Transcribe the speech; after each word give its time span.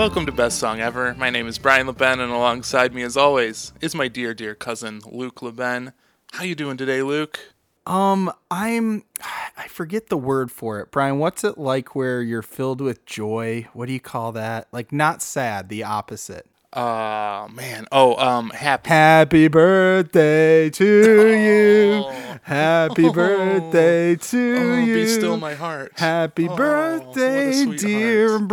Welcome 0.00 0.24
to 0.24 0.32
Best 0.32 0.58
Song 0.58 0.80
Ever. 0.80 1.14
My 1.18 1.28
name 1.28 1.46
is 1.46 1.58
Brian 1.58 1.86
LeBen, 1.86 2.20
and 2.20 2.32
alongside 2.32 2.94
me, 2.94 3.02
as 3.02 3.18
always, 3.18 3.74
is 3.82 3.94
my 3.94 4.08
dear, 4.08 4.32
dear 4.32 4.54
cousin 4.54 5.02
Luke 5.04 5.40
LeBen. 5.40 5.92
How 6.32 6.42
you 6.42 6.54
doing 6.54 6.78
today, 6.78 7.02
Luke? 7.02 7.38
Um, 7.84 8.32
I'm 8.50 9.04
I 9.58 9.68
forget 9.68 10.06
the 10.06 10.16
word 10.16 10.50
for 10.50 10.80
it. 10.80 10.90
Brian, 10.90 11.18
what's 11.18 11.44
it 11.44 11.58
like 11.58 11.94
where 11.94 12.22
you're 12.22 12.40
filled 12.40 12.80
with 12.80 13.04
joy? 13.04 13.68
What 13.74 13.88
do 13.88 13.92
you 13.92 14.00
call 14.00 14.32
that? 14.32 14.68
Like 14.72 14.90
not 14.90 15.20
sad, 15.20 15.68
the 15.68 15.84
opposite. 15.84 16.46
Oh 16.72 17.48
man. 17.52 17.86
Oh, 17.90 18.14
um, 18.16 18.50
happy. 18.50 18.88
Happy 18.88 19.48
birthday 19.48 20.70
to 20.70 20.84
you. 21.36 22.04
Happy 22.42 23.06
Oh. 23.08 23.12
birthday 23.12 24.14
to 24.14 24.56
Oh, 24.56 24.78
you. 24.78 24.94
be 24.94 25.06
still 25.08 25.36
my 25.36 25.54
heart. 25.54 25.92
Happy 25.96 26.48
Oh, 26.48 26.54
birthday, 26.54 27.64
dear 27.76 28.38
heart. 28.38 28.46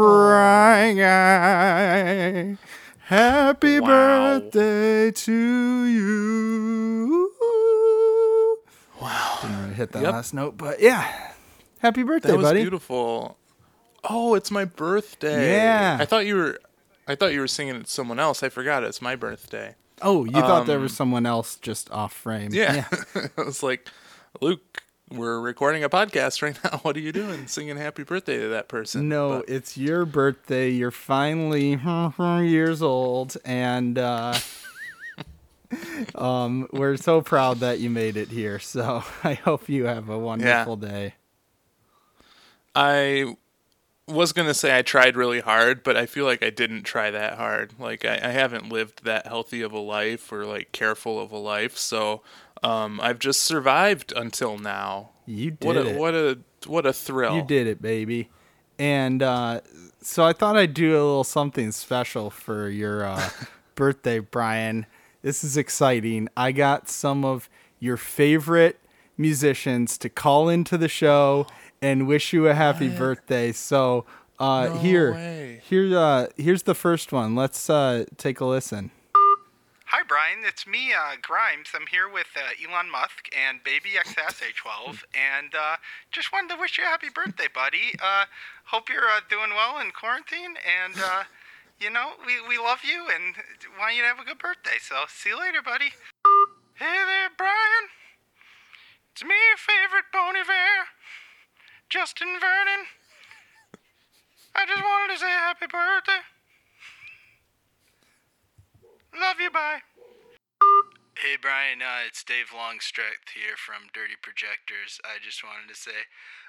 Brian. 0.98 2.58
Happy 3.06 3.80
Wow. 3.80 3.88
birthday 3.88 5.12
to 5.12 5.84
you. 5.86 7.32
Wow. 9.00 9.38
Didn't 9.44 9.62
really 9.62 9.74
hit 9.76 9.92
that 9.92 10.02
Yep. 10.02 10.12
last 10.12 10.34
note, 10.34 10.58
but 10.58 10.82
yeah. 10.82 11.06
Happy 11.84 12.02
birthday, 12.02 12.30
buddy. 12.30 12.32
That 12.32 12.38
was 12.38 12.46
buddy. 12.50 12.62
beautiful. 12.62 13.38
Oh, 14.10 14.34
it's 14.34 14.50
my 14.50 14.66
birthday. 14.66 15.58
Yeah. 15.58 15.98
I 16.00 16.06
thought 16.06 16.26
you 16.26 16.36
were. 16.36 16.60
I 17.08 17.16
thought 17.16 17.34
you 17.34 17.40
were 17.40 17.48
singing 17.48 17.76
it 17.76 17.86
to 17.86 17.90
someone 17.90 18.20
else. 18.20 18.44
I 18.44 18.50
forgot 18.50 18.84
it's 18.84 19.02
my 19.02 19.16
birthday. 19.16 19.76
Oh, 20.02 20.26
you 20.26 20.32
thought 20.32 20.68
there 20.68 20.78
Um, 20.78 20.84
was 20.84 20.96
someone 20.96 21.26
else 21.26 21.56
just 21.56 21.90
off 21.92 22.14
frame. 22.14 22.50
Yeah. 22.54 22.86
I 23.38 23.42
was 23.44 23.64
like, 23.64 23.88
Luke, 24.42 24.84
we're 25.10 25.40
recording 25.40 25.84
a 25.84 25.90
podcast 25.90 26.42
right 26.42 26.58
now. 26.64 26.78
What 26.84 26.96
are 26.98 27.00
you 27.00 27.12
doing? 27.12 27.48
Singing 27.48 27.78
happy 27.78 28.04
birthday 28.04 28.38
to 28.40 28.48
that 28.50 28.68
person. 28.68 29.08
No, 29.10 29.40
But- 29.40 29.50
it's 29.50 29.78
your 29.78 30.06
birthday. 30.06 30.70
You're 30.70 30.92
finally 30.92 31.80
years 32.20 32.82
old, 32.82 33.38
and 33.46 33.98
uh, 33.98 34.38
um, 36.16 36.68
we're 36.72 36.98
so 36.98 37.22
proud 37.22 37.60
that 37.62 37.80
you 37.80 37.90
made 37.90 38.18
it 38.18 38.28
here. 38.30 38.60
So 38.60 39.04
I 39.24 39.34
hope 39.36 39.70
you 39.70 39.86
have 39.86 40.10
a 40.10 40.18
wonderful 40.20 40.76
day. 40.76 41.16
I 42.76 43.36
was 44.08 44.32
gonna 44.34 44.54
say 44.54 44.78
I 44.78 44.82
tried 44.82 45.16
really 45.16 45.40
hard, 45.42 45.84
but 45.84 45.98
I 45.98 46.06
feel 46.06 46.26
like 46.26 46.42
I 46.44 46.50
didn't 46.50 46.84
try 46.84 47.12
that 47.12 47.38
hard. 47.38 47.74
Like 47.80 48.06
I, 48.06 48.16
I 48.24 48.30
haven't 48.30 48.70
lived 48.70 49.04
that 49.04 49.28
healthy 49.28 49.62
of 49.62 49.74
a 49.74 49.80
life 49.80 50.32
or 50.32 50.46
like 50.46 50.72
careful 50.72 51.20
of 51.20 51.32
a 51.32 51.38
life, 51.38 51.78
so 51.78 52.22
um, 52.64 53.00
I've 53.02 53.20
just 53.20 53.44
survived 53.44 54.14
until 54.16 54.58
now. 54.58 55.10
You 55.26 55.52
did 55.52 55.66
What 55.68 55.78
a 55.78 55.88
it. 55.90 55.98
what 55.98 56.14
a 56.16 56.38
what 56.66 56.86
a 56.86 56.94
thrill! 56.94 57.36
You 57.36 57.44
did 57.44 57.68
it, 57.68 57.82
baby. 57.82 58.30
And 58.80 59.24
uh, 59.24 59.62
so 60.02 60.24
I 60.24 60.34
thought 60.34 60.56
I'd 60.56 60.74
do 60.74 60.92
a 60.92 61.02
little 61.04 61.24
something 61.24 61.72
special 61.72 62.30
for 62.30 62.70
your 62.70 63.06
uh, 63.06 63.30
birthday, 63.76 64.20
Brian. 64.20 64.86
This 65.24 65.44
is 65.44 65.58
exciting. 65.58 66.30
I 66.38 66.52
got 66.52 66.88
some 66.88 67.26
of 67.26 67.50
your 67.80 67.98
favorite 67.98 68.80
musicians 69.18 69.98
to 69.98 70.10
call 70.10 70.48
into 70.48 70.78
the 70.78 70.88
show 70.88 71.48
and 71.82 72.08
wish 72.08 72.34
you 72.34 72.48
a 72.48 72.54
happy 72.54 72.90
birthday. 72.90 73.52
So 73.52 74.06
uh, 74.40 74.66
No 74.74 74.78
here, 74.78 75.14
way. 75.14 75.62
here, 75.68 75.98
uh, 75.98 76.28
here's 76.38 76.64
the 76.64 76.76
first 76.76 77.12
one. 77.12 77.36
Let's 77.36 77.70
uh, 77.70 78.06
take 78.18 78.40
a 78.40 78.46
listen. 78.46 78.92
Hi, 79.88 80.04
Brian. 80.06 80.40
It's 80.44 80.68
me, 80.68 80.92
uh, 80.92 81.16
Grimes. 81.22 81.70
I'm 81.74 81.88
here 81.88 82.10
with 82.12 82.28
uh, 82.36 82.42
Elon 82.60 82.92
Musk 82.92 83.30
and 83.32 83.64
baby 83.64 83.98
X 83.98 84.16
Æ 84.16 84.44
A-12, 84.52 85.04
and 85.16 85.56
uh, 85.56 85.78
just 86.12 86.34
wanted 86.34 86.54
to 86.56 86.60
wish 86.60 86.78
you 86.78 86.84
a 86.84 86.88
happy 86.88 87.08
birthday, 87.08 87.48
buddy. 87.48 87.96
Uh, 88.04 88.26
hope 88.66 88.90
you're 88.90 89.08
uh, 89.08 89.22
doing 89.30 89.52
well 89.56 89.80
in 89.80 89.92
quarantine, 89.92 90.60
and 90.68 90.96
uh, 91.00 91.24
you 91.80 91.90
know 91.90 92.12
we, 92.28 92.36
we 92.50 92.58
love 92.58 92.80
you 92.84 93.08
and 93.08 93.36
want 93.80 93.96
you 93.96 94.02
to 94.04 94.08
have 94.12 94.20
a 94.20 94.26
good 94.28 94.40
birthday. 94.40 94.76
So 94.82 95.08
see 95.08 95.30
you 95.30 95.40
later, 95.40 95.62
buddy. 95.64 95.96
Hey 96.76 97.00
there, 97.08 97.32
Brian. 97.38 97.88
It's 99.16 99.24
me, 99.24 99.34
your 99.34 99.58
favorite 99.58 100.12
Bon 100.12 100.36
Iver, 100.36 100.92
Justin 101.90 102.28
Vernon. 102.40 102.84
I 104.56 104.66
just 104.66 104.84
wanted 104.84 105.14
to 105.14 105.20
say 105.20 105.30
happy 105.30 105.68
birthday. 105.72 106.20
Love 109.16 109.40
you, 109.40 109.50
bye. 109.50 109.80
Hey, 111.16 111.38
Brian, 111.42 111.82
uh, 111.82 112.04
it's 112.06 112.24
Dave 112.24 112.52
Longstreth 112.54 113.32
here 113.34 113.56
from 113.56 113.88
Dirty 113.94 114.20
Projectors. 114.22 115.00
I 115.06 115.18
just 115.24 115.44
wanted 115.44 115.70
to 115.70 115.80
say, 115.80 116.06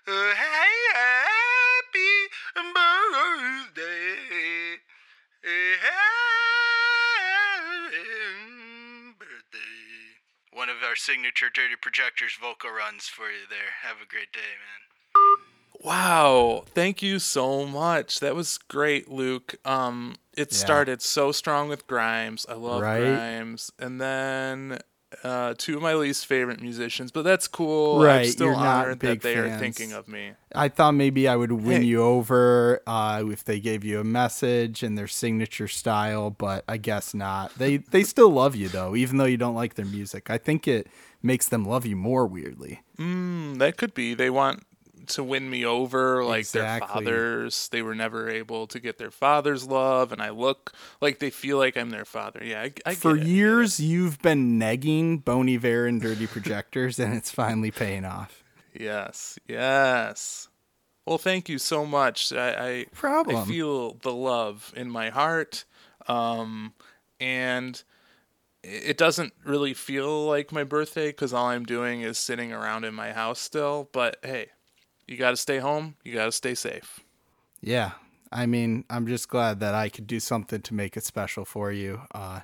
uh, 0.09 0.35
hey, 0.35 0.75
happy 0.93 2.15
birthday. 2.75 4.19
Hey, 5.41 5.79
birthday. 9.17 10.19
One 10.53 10.69
of 10.69 10.83
our 10.83 10.97
signature 10.97 11.49
Dirty 11.49 11.77
Projectors 11.81 12.35
vocal 12.41 12.71
runs 12.71 13.07
for 13.07 13.31
you 13.31 13.47
there. 13.49 13.87
Have 13.87 14.03
a 14.03 14.09
great 14.09 14.33
day, 14.33 14.59
man. 14.59 14.88
Wow, 15.85 16.65
thank 16.75 17.03
you 17.03 17.19
so 17.19 17.65
much. 17.67 18.21
That 18.21 18.35
was 18.35 18.59
great, 18.59 19.09
Luke. 19.11 19.55
Um, 19.65 20.17
it 20.37 20.53
Yeah. 20.53 20.59
started 20.59 21.03
so 21.03 21.33
strong 21.33 21.69
with 21.69 21.87
Grimes. 21.87 22.47
I 22.49 22.55
love 22.55 22.83
Right? 22.83 23.01
Grimes, 23.01 23.71
and 23.79 24.01
then 24.01 24.79
uh, 25.25 25.55
two 25.57 25.77
of 25.77 25.83
my 25.83 25.95
least 25.95 26.27
favorite 26.27 26.61
musicians, 26.61 27.11
but 27.13 27.23
that's 27.23 27.49
cool. 27.49 28.01
Right, 28.01 28.27
I'm 28.27 28.33
still 28.33 28.49
you're 28.49 28.57
not 28.57 28.79
honored 28.85 28.99
big 28.99 29.21
that 29.21 29.29
they 29.29 29.37
are 29.37 29.59
thinking 29.59 29.93
of 29.93 30.09
me. 30.09 30.33
I 30.55 30.69
thought 30.69 30.93
maybe 30.93 31.29
I 31.29 31.37
would 31.37 31.53
win 31.53 31.83
Hey. 31.83 31.89
you 31.89 32.03
over 32.03 32.81
uh, 32.87 33.23
if 33.27 33.45
they 33.45 33.61
gave 33.61 33.85
you 33.85 34.01
a 34.01 34.05
message 34.05 34.83
and 34.83 34.97
their 34.99 35.07
signature 35.07 35.69
style, 35.69 36.31
but 36.31 36.65
I 36.69 36.77
guess 36.79 37.15
not. 37.15 37.53
They 37.57 37.79
they 37.79 38.03
still 38.03 38.31
love 38.31 38.57
you 38.57 38.69
though, 38.69 38.97
even 38.97 39.17
though 39.19 39.25
you 39.27 39.37
don't 39.37 39.55
like 39.55 39.75
their 39.75 39.87
music. 39.87 40.29
I 40.31 40.39
think 40.39 40.67
it 40.67 40.89
makes 41.23 41.49
them 41.49 41.65
love 41.65 41.87
you 41.87 41.97
more 41.97 42.27
weirdly. 42.27 42.83
Mm, 42.99 43.59
that 43.59 43.77
could 43.77 43.95
be. 43.95 44.15
They 44.15 44.31
want 44.31 44.63
to 45.11 45.25
win 45.25 45.49
me 45.51 45.65
over 45.65 46.25
like 46.25 46.49
their 46.49 46.81
fathers. 46.81 47.69
They 47.69 47.83
were 47.83 47.95
never 47.95 48.29
able 48.29 48.67
to 48.69 48.81
get 48.81 48.99
their 48.99 49.11
father's 49.11 49.67
love, 49.67 50.13
and 50.13 50.21
I 50.23 50.31
look 50.31 50.73
like 51.01 51.19
they 51.19 51.31
feel 51.31 51.59
like 51.59 51.77
I'm 51.77 51.91
their 51.91 52.05
father. 52.05 52.41
Yeah, 52.45 52.63
I, 52.63 52.73
I 52.87 52.95
For 52.95 53.15
get 53.15 53.23
it, 53.23 53.27
I 53.27 53.31
years, 53.31 53.81
you've 53.81 54.21
been 54.23 54.59
negging 54.59 55.25
Bon 55.25 55.49
Iver 55.49 55.87
and 55.87 56.01
Dirty 56.01 56.27
Projectors, 56.27 56.99
and 56.99 57.15
it's 57.15 57.31
finally 57.31 57.71
paying 57.71 58.05
off. 58.05 58.43
Yes, 58.79 59.39
yes. 59.49 60.49
Well, 61.07 61.19
thank 61.19 61.49
you 61.49 61.59
so 61.59 61.87
much. 61.87 62.33
I, 62.33 62.51
I 62.53 62.69
I 62.71 62.85
Problem. 62.93 63.49
feel 63.49 63.95
the 63.95 64.13
love 64.13 64.73
in 64.77 64.91
my 64.91 65.09
heart, 65.11 65.65
um, 66.07 66.75
and 67.19 67.83
it 68.63 68.99
doesn't 68.99 69.33
really 69.45 69.73
feel 69.73 70.27
like 70.27 70.53
my 70.53 70.65
birthday 70.65 71.09
because 71.09 71.33
all 71.33 71.47
I'm 71.47 71.65
doing 71.65 72.03
is 72.03 72.19
sitting 72.19 72.53
around 72.53 72.85
in 72.85 72.95
my 72.95 73.13
house 73.13 73.41
still. 73.41 73.89
But 73.93 74.19
hey, 74.23 74.49
you 75.09 75.17
got 75.17 75.31
to 75.31 75.37
stay 75.37 75.59
home. 75.59 75.97
You 76.05 76.15
got 76.15 76.27
to 76.27 76.33
stay 76.33 76.55
safe. 76.55 77.01
Yeah, 77.61 77.93
I 78.31 78.47
mean, 78.47 78.85
I'm 78.89 79.07
just 79.07 79.29
glad 79.29 79.59
that 79.61 79.75
I 79.75 79.89
could 79.89 80.07
do 80.07 80.21
something 80.21 80.61
to 80.63 80.75
make 80.75 80.97
it 80.97 81.05
special 81.05 81.45
for 81.45 81.73
you, 81.73 82.03
uh, 82.15 82.41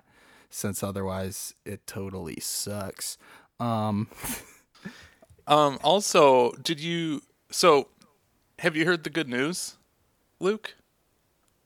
since 0.51 0.83
otherwise 0.83 1.55
it 1.65 1.87
totally 1.87 2.39
sucks. 2.41 3.19
Um, 3.61 4.09
Um, 5.47 5.79
also, 5.85 6.53
did 6.53 6.81
you? 6.81 7.21
So, 7.51 7.89
have 8.61 8.77
you 8.77 8.87
heard 8.87 9.05
the 9.05 9.11
good 9.11 9.29
news, 9.29 9.77
Luke? 10.41 10.75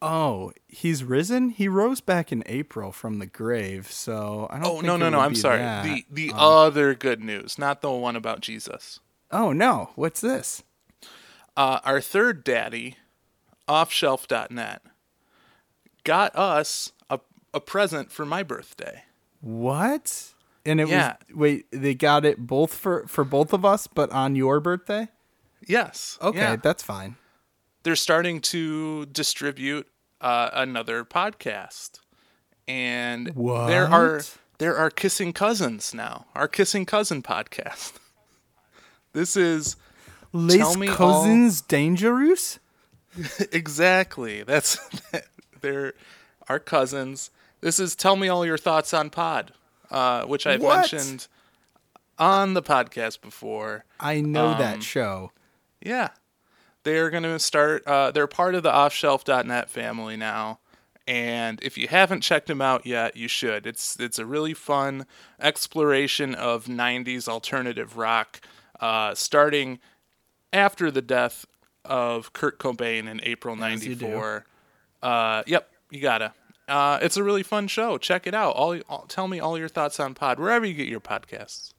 Oh, 0.03 0.51
he's 0.67 1.05
risen. 1.05 1.51
He 1.51 1.69
rose 1.69 2.01
back 2.01 2.33
in 2.33 2.43
April 2.47 2.91
from 2.91 3.21
the 3.21 3.27
grave. 3.27 3.91
So 3.91 4.49
I 4.51 4.59
don't. 4.59 4.67
Oh 4.67 4.81
no, 4.81 4.97
no, 4.97 5.09
no! 5.11 5.21
I'm 5.21 5.37
sorry. 5.37 5.59
that. 5.59 5.85
The 5.85 6.05
the 6.11 6.31
Um, 6.33 6.39
other 6.41 6.95
good 6.95 7.23
news, 7.23 7.57
not 7.57 7.81
the 7.81 7.91
one 7.93 8.17
about 8.17 8.41
Jesus. 8.41 8.99
Oh 9.31 9.53
no! 9.53 9.91
What's 9.95 10.21
this? 10.21 10.65
Uh, 11.59 11.81
our 11.85 12.01
third 12.01 12.45
daddy, 12.45 12.95
offshelf.net, 13.67 14.83
got 16.05 16.35
us 16.37 16.93
a 17.11 17.21
a 17.53 17.61
present 17.61 18.13
for 18.13 18.25
my 18.25 18.43
birthday. 18.43 19.03
What? 19.41 20.35
And 20.65 20.81
it 20.81 20.89
Yeah. 20.89 21.17
was 21.29 21.37
wait. 21.37 21.67
They 21.71 21.95
got 21.95 22.25
it 22.25 22.39
both 22.47 22.75
for 22.75 23.07
for 23.09 23.25
both 23.25 23.53
of 23.53 23.65
us, 23.65 23.87
but 23.87 24.11
on 24.13 24.37
your 24.37 24.61
birthday. 24.61 25.09
Yes. 25.67 26.19
Okay, 26.23 26.39
yeah. 26.39 26.57
that's 26.57 26.83
fine. 26.83 27.17
They're 27.83 27.97
starting 27.97 28.41
to 28.43 29.07
distribute 29.07 29.89
uh, 30.21 30.51
another 30.53 31.05
podcast, 31.05 32.01
and 32.67 33.29
there 33.37 33.87
are 33.87 34.15
What? 34.17 34.37
there 34.59 34.77
are 34.77 34.91
kissing 34.91 35.33
cousins 35.33 35.95
now. 35.95 36.27
Our 36.35 36.49
kissing 36.49 36.87
cousin 36.87 37.23
podcast. 37.23 37.93
This 39.15 39.37
is 39.37 39.77
Les 40.33 40.77
me 40.77 40.89
all- 40.89 40.95
cousins 40.97 41.61
dangerous. 41.61 42.59
exactly 43.53 44.43
that's 44.43 44.79
they're 45.61 45.95
our 46.49 46.59
cousins. 46.61 47.31
This 47.61 47.81
is 47.81 47.95
tell 47.97 48.17
me 48.17 48.29
all 48.29 48.47
your 48.47 48.59
thoughts 48.59 48.95
on 48.95 49.11
pod, 49.11 49.53
uh, 49.91 50.23
which 50.25 50.47
I've 50.47 50.63
What? 50.63 50.93
mentioned 50.93 51.27
on 52.19 52.55
the 52.55 52.63
podcast 52.63 53.21
before. 53.21 53.85
I 53.99 54.21
know 54.21 54.49
Um, 54.49 54.59
that 54.59 54.83
show. 54.83 55.33
Yeah. 55.81 56.11
They're 56.85 57.11
going 57.11 57.25
to 57.25 57.39
start, 57.39 57.87
uh, 57.87 58.13
they're 58.13 58.27
part 58.29 58.55
of 58.55 58.63
the 58.63 58.71
offshelf.net 58.71 59.69
family 59.69 60.17
now. 60.17 60.61
And 61.07 61.59
if 61.63 61.77
you 61.77 61.89
haven't 61.89 62.21
checked 62.21 62.47
them 62.47 62.61
out 62.63 62.87
yet, 62.87 63.17
you 63.17 63.29
should. 63.29 63.67
It's 63.67 63.99
it's 63.99 64.19
a 64.19 64.27
really 64.27 64.53
fun 64.55 65.07
exploration 65.41 66.35
of 66.35 66.67
'90s 66.67 67.27
alternative 67.29 67.97
rock, 67.97 68.41
uh, 68.79 69.15
starting 69.15 69.79
after 70.53 70.91
the 70.91 71.03
death 71.03 71.47
of 71.85 72.33
Kurt 72.33 72.59
Cobain 72.59 73.09
in 73.09 73.21
April 73.23 73.63
As 73.63 73.87
you 73.87 73.95
do. 73.95 74.07
'94. 74.07 74.47
Uh, 75.03 75.43
yep, 75.47 75.71
you 75.91 76.01
gotta. 76.01 76.33
Uh, 76.67 76.99
it's 77.01 77.17
a 77.17 77.25
really 77.25 77.43
fun 77.43 77.67
show. 77.67 77.97
Check 77.97 78.27
it 78.27 78.35
out. 78.35 78.55
All, 78.55 78.79
all 78.89 79.07
tell 79.09 79.27
me 79.29 79.41
all 79.41 79.57
your 79.59 79.69
thoughts 79.69 79.99
on 79.99 80.15
Pod 80.15 80.39
wherever 80.39 80.67
you 80.67 80.75
get 80.75 80.89
your 80.89 81.01
podcasts. 81.01 81.73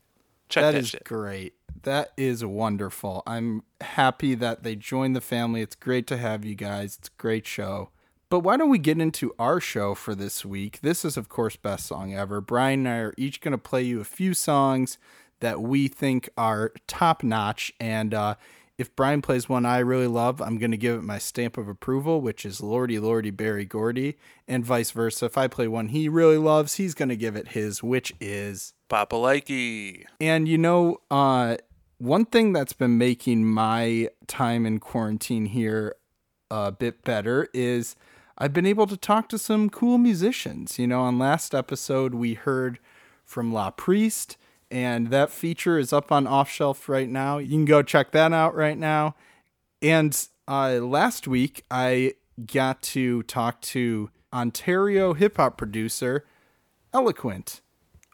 Check 0.47 0.63
that, 0.63 0.71
That 0.71 0.77
is 0.79 0.89
shit. 0.89 1.03
great. 1.03 1.53
That 1.83 2.11
is 2.17 2.43
wonderful. 2.43 3.21
I'm 3.27 3.61
happy 3.81 4.33
that 4.35 4.63
they 4.63 4.75
joined 4.75 5.15
the 5.15 5.21
family. 5.21 5.61
It's 5.61 5.75
great 5.75 6.07
to 6.07 6.17
have 6.17 6.43
you 6.43 6.55
guys. 6.55 6.97
It's 6.99 7.07
a 7.09 7.21
great 7.21 7.45
show. 7.45 7.89
But 8.29 8.39
why 8.39 8.57
don't 8.57 8.69
we 8.69 8.79
get 8.79 8.99
into 8.99 9.33
our 9.39 9.59
show 9.59 9.93
for 9.95 10.13
this 10.15 10.43
week? 10.43 10.81
This 10.81 11.05
is, 11.05 11.17
of 11.17 11.29
course, 11.29 11.55
Best 11.55 11.85
Song 11.85 12.13
Ever. 12.13 12.41
Brian 12.41 12.85
and 12.85 12.89
I 12.89 12.97
are 12.97 13.13
each 13.17 13.41
going 13.41 13.51
to 13.53 13.57
play 13.59 13.83
you 13.83 14.01
a 14.01 14.05
few 14.05 14.33
songs 14.33 14.97
that 15.39 15.61
we 15.61 15.87
think 15.87 16.29
are 16.37 16.73
top 16.87 17.23
notch. 17.23 17.71
And 17.79 18.13
uh, 18.13 18.35
if 18.79 18.95
Brian 18.95 19.21
plays 19.21 19.49
one 19.49 19.65
I 19.65 19.79
really 19.79 20.07
love, 20.07 20.41
I'm 20.41 20.57
going 20.57 20.71
to 20.71 20.77
give 20.77 20.95
it 20.95 21.03
my 21.03 21.17
stamp 21.17 21.57
of 21.57 21.67
approval, 21.67 22.21
which 22.21 22.45
is 22.45 22.61
Lordy 22.61 22.97
Lordy 22.97 23.29
Berry 23.29 23.65
Gordy, 23.65 24.17
and 24.47 24.63
vice 24.65 24.91
versa. 24.91 25.25
If 25.25 25.37
I 25.37 25.49
play 25.49 25.67
one 25.67 25.89
he 25.89 26.07
really 26.07 26.37
loves, 26.37 26.75
he's 26.75 26.93
going 26.93 27.09
to 27.09 27.17
give 27.17 27.35
it 27.35 27.49
his, 27.49 27.83
which 27.83 28.13
is 28.21 28.73
Papa 28.87 29.17
Likey. 29.17 30.05
and 30.21 30.47
you 30.47 30.57
know, 30.57 31.01
uh, 31.11 31.57
one 31.97 32.23
thing 32.23 32.53
that's 32.53 32.71
been 32.71 32.97
making 32.97 33.45
my 33.45 34.07
time 34.27 34.65
in 34.65 34.79
quarantine 34.79 35.47
here 35.47 35.95
a 36.49 36.71
bit 36.71 37.03
better 37.03 37.49
is 37.53 37.97
I've 38.37 38.53
been 38.53 38.65
able 38.65 38.87
to 38.87 38.95
talk 38.95 39.27
to 39.29 39.37
some 39.37 39.69
cool 39.69 39.97
musicians. 39.97 40.79
You 40.79 40.87
know, 40.87 41.01
on 41.01 41.19
last 41.19 41.53
episode 41.53 42.13
we 42.13 42.35
heard 42.35 42.79
from 43.25 43.51
LA 43.51 43.71
Priest, 43.71 44.37
and 44.71 45.07
that 45.07 45.31
feature 45.31 45.77
is 45.77 45.91
up 45.93 46.11
on 46.11 46.27
Off 46.27 46.49
Shelf 46.49 46.87
right 46.89 47.09
now. 47.09 47.37
You 47.37 47.49
can 47.49 47.65
go 47.65 47.81
check 47.81 48.11
that 48.11 48.33
out 48.33 48.55
right 48.55 48.77
now. 48.77 49.15
And 49.81 50.27
uh, 50.47 50.79
last 50.81 51.27
week 51.27 51.65
I 51.71 52.13
got 52.51 52.81
to 52.81 53.23
talk 53.23 53.61
to 53.61 54.09
Ontario 54.33 55.13
hip 55.13 55.37
hop 55.37 55.57
producer 55.57 56.25
Elaquent. 56.93 57.61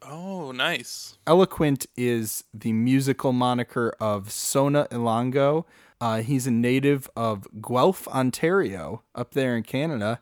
Oh, 0.02 0.52
nice. 0.52 1.18
Elaquent 1.26 1.88
is 1.98 2.44
the 2.54 2.74
musical 2.74 3.34
moniker 3.34 3.94
of 4.00 4.32
Sona 4.32 4.88
Ilongo. 4.92 5.66
Uh, 6.00 6.22
he's 6.22 6.46
a 6.46 6.52
native 6.52 7.10
of 7.16 7.48
Guelph, 7.62 8.08
Ontario, 8.10 9.02
up 9.16 9.34
there 9.34 9.56
in 9.58 9.64
Canada. 9.64 10.20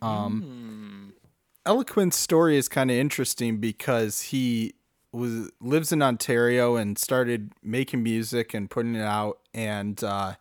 Um, 0.00 1.12
Elaquent's 1.66 2.16
story 2.16 2.56
is 2.56 2.68
kind 2.68 2.90
of 2.90 2.96
interesting 2.96 3.58
because 3.58 4.22
he 4.22 4.74
was 5.16 5.50
lives 5.60 5.92
in 5.92 6.02
Ontario 6.02 6.76
and 6.76 6.98
started 6.98 7.52
making 7.62 8.02
music 8.02 8.54
and 8.54 8.70
putting 8.70 8.94
it 8.94 9.02
out, 9.02 9.38
and 9.54 10.02
uh, 10.04 10.34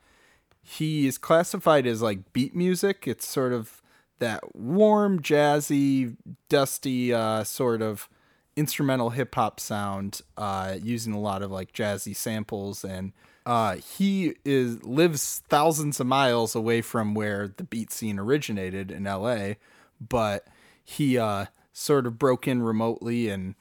he 0.62 1.07
is 1.07 1.18
classified 1.18 1.88
as 1.88 2.01
like 2.01 2.33
beat 2.33 2.56
music. 2.56 3.07
It's 3.07 3.27
sort 3.27 3.54
of 3.54 3.81
that 4.19 4.56
warm, 4.56 5.22
jazzy, 5.22 6.18
dusty 6.50 7.13
uh, 7.13 7.44
sort 7.44 7.81
of 7.81 8.10
instrumental 8.56 9.12
hip 9.12 9.36
hop 9.36 9.60
sound, 9.60 10.22
uh, 10.38 10.77
using 10.81 11.13
a 11.13 11.19
lot 11.19 11.42
of 11.42 11.51
like 11.51 11.74
jazzy 11.74 12.16
samples. 12.16 12.83
And 12.83 13.13
uh, 13.45 13.75
he 13.75 14.36
is 14.44 14.83
lives 14.83 15.42
thousands 15.48 16.00
of 16.00 16.07
miles 16.07 16.56
away 16.56 16.81
from 16.81 17.13
where 17.13 17.48
the 17.48 17.63
beat 17.63 17.92
scene 17.92 18.19
originated 18.19 18.92
in 18.92 19.06
L.A., 19.06 19.57
but 20.00 20.48
he 20.83 21.18
uh, 21.18 21.45
sort 21.72 22.06
of 22.06 22.18
broke 22.18 22.48
in 22.48 22.62
remotely 22.62 23.30
and 23.30 23.56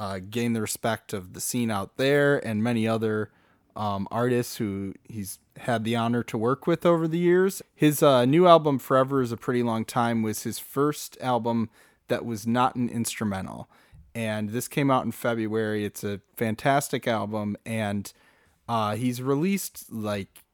uh, 0.00 0.18
gained 0.18 0.56
the 0.56 0.62
respect 0.62 1.12
of 1.12 1.34
the 1.34 1.40
scene 1.42 1.70
out 1.70 1.98
there 1.98 2.38
and 2.38 2.64
many 2.64 2.88
other 2.88 3.30
um, 3.76 4.08
artists 4.10 4.56
who 4.56 4.94
he's 5.06 5.38
had 5.58 5.84
the 5.84 5.94
honor 5.94 6.22
to 6.22 6.38
work 6.38 6.66
with 6.66 6.86
over 6.86 7.06
the 7.06 7.18
years. 7.18 7.60
His 7.74 8.02
uh, 8.02 8.24
new 8.24 8.46
album, 8.46 8.78
Forever 8.78 9.20
is 9.20 9.30
a 9.30 9.36
Pretty 9.36 9.62
Long 9.62 9.84
Time, 9.84 10.22
was 10.22 10.44
his 10.44 10.58
first 10.58 11.18
album 11.20 11.68
that 12.08 12.24
was 12.24 12.46
not 12.46 12.76
an 12.76 12.88
instrumental. 12.88 13.68
And 14.14 14.48
this 14.48 14.68
came 14.68 14.90
out 14.90 15.04
in 15.04 15.12
February. 15.12 15.84
It's 15.84 16.02
a 16.02 16.22
fantastic 16.34 17.06
album. 17.06 17.58
And 17.66 18.10
uh, 18.70 18.96
he's 18.96 19.20
released, 19.20 19.92
like, 19.92 20.44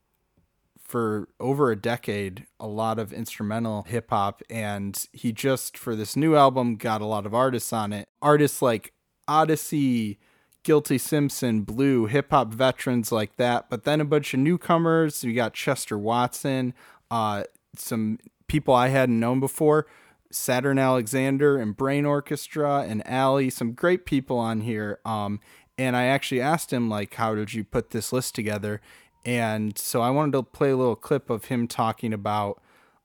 for 0.82 1.28
over 1.38 1.70
a 1.70 1.76
decade, 1.76 2.46
a 2.58 2.66
lot 2.66 2.98
of 2.98 3.12
instrumental 3.12 3.84
hip 3.84 4.10
hop. 4.10 4.42
And 4.50 5.06
he 5.12 5.30
just, 5.30 5.78
for 5.78 5.94
this 5.94 6.16
new 6.16 6.34
album, 6.34 6.74
got 6.74 7.00
a 7.00 7.06
lot 7.06 7.26
of 7.26 7.32
artists 7.32 7.72
on 7.72 7.92
it. 7.92 8.08
Artists 8.20 8.60
like 8.60 8.92
Oddisee, 9.28 10.18
Guilty 10.62 10.98
Simpson, 10.98 11.62
Blu, 11.62 12.06
hip 12.06 12.30
hop 12.30 12.52
veterans 12.52 13.12
like 13.12 13.36
that. 13.36 13.70
But 13.70 13.84
then 13.84 14.00
a 14.00 14.04
bunch 14.04 14.34
of 14.34 14.40
newcomers. 14.40 15.22
You 15.22 15.32
got 15.32 15.54
Chester 15.54 15.98
Watson, 15.98 16.74
uh, 17.10 17.44
some 17.76 18.18
people 18.48 18.74
I 18.74 18.88
hadn't 18.88 19.20
known 19.20 19.40
before. 19.40 19.86
Saturn 20.30 20.78
Alexander 20.78 21.56
and 21.56 21.76
Brain 21.76 22.04
Orchestra 22.04 22.84
and 22.88 23.06
Alley, 23.06 23.48
some 23.48 23.72
great 23.72 24.04
people 24.06 24.38
on 24.38 24.60
here. 24.60 24.98
Um, 25.04 25.40
and 25.78 25.96
I 25.96 26.06
actually 26.06 26.40
asked 26.40 26.72
him 26.72 26.88
like, 26.88 27.14
how 27.14 27.34
did 27.34 27.54
you 27.54 27.64
put 27.64 27.90
this 27.90 28.12
list 28.12 28.34
together? 28.34 28.80
And 29.24 29.76
so 29.78 30.00
I 30.00 30.10
wanted 30.10 30.32
to 30.32 30.42
play 30.42 30.70
a 30.70 30.76
little 30.76 30.96
clip 30.96 31.30
of 31.30 31.46
him 31.46 31.66
talking 31.68 32.12
about 32.12 32.60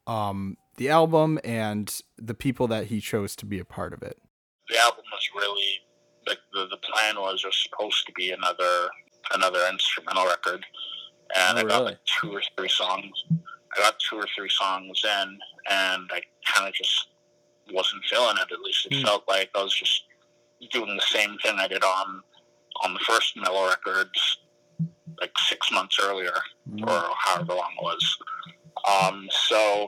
um, 0.07 0.57
the 0.77 0.89
album 0.89 1.39
and 1.43 2.01
the 2.17 2.33
people 2.33 2.67
that 2.67 2.87
he 2.87 2.99
chose 2.99 3.35
to 3.37 3.45
be 3.45 3.59
a 3.59 3.65
part 3.65 3.93
of 3.93 4.01
it. 4.01 4.17
the 4.67 4.79
album 4.79 5.03
was 5.11 5.29
really 5.35 5.81
like 6.27 6.39
the, 6.53 6.67
the 6.69 6.77
plan 6.77 7.15
was 7.15 7.43
was 7.43 7.55
supposed 7.63 8.05
to 8.05 8.11
be 8.13 8.31
another 8.31 8.89
another 9.33 9.59
instrumental 9.71 10.25
record 10.25 10.65
and 11.35 11.57
Oh, 11.57 11.61
I 11.61 11.63
got 11.63 11.79
really? 11.79 11.85
like 11.91 11.99
two 12.05 12.31
or 12.31 12.41
three 12.57 12.69
songs 12.69 13.23
I 13.75 13.79
got 13.79 13.95
two 14.09 14.17
or 14.17 14.25
three 14.35 14.49
songs 14.49 15.01
in 15.03 15.37
and 15.69 16.09
I 16.11 16.21
kind 16.45 16.67
of 16.67 16.73
just 16.73 17.07
wasn't 17.73 18.03
feeling 18.05 18.35
it 18.37 18.51
at 18.51 18.59
least 18.61 18.87
it 18.87 18.95
Hmm. 18.97 19.05
felt 19.05 19.23
like 19.27 19.49
I 19.55 19.63
was 19.63 19.73
just 19.73 20.03
doing 20.71 20.95
the 20.95 21.01
same 21.01 21.37
thing 21.39 21.55
I 21.57 21.67
did 21.67 21.83
on 21.83 22.21
on 22.83 22.93
the 22.93 22.99
first 22.99 23.35
mellow 23.37 23.67
records 23.69 24.37
like 25.19 25.31
six 25.47 25.71
months 25.71 25.97
earlier 26.01 26.33
or 26.87 27.03
however 27.17 27.53
long 27.53 27.71
it 27.77 27.83
was. 27.83 28.17
Um, 28.89 29.27
so, 29.29 29.87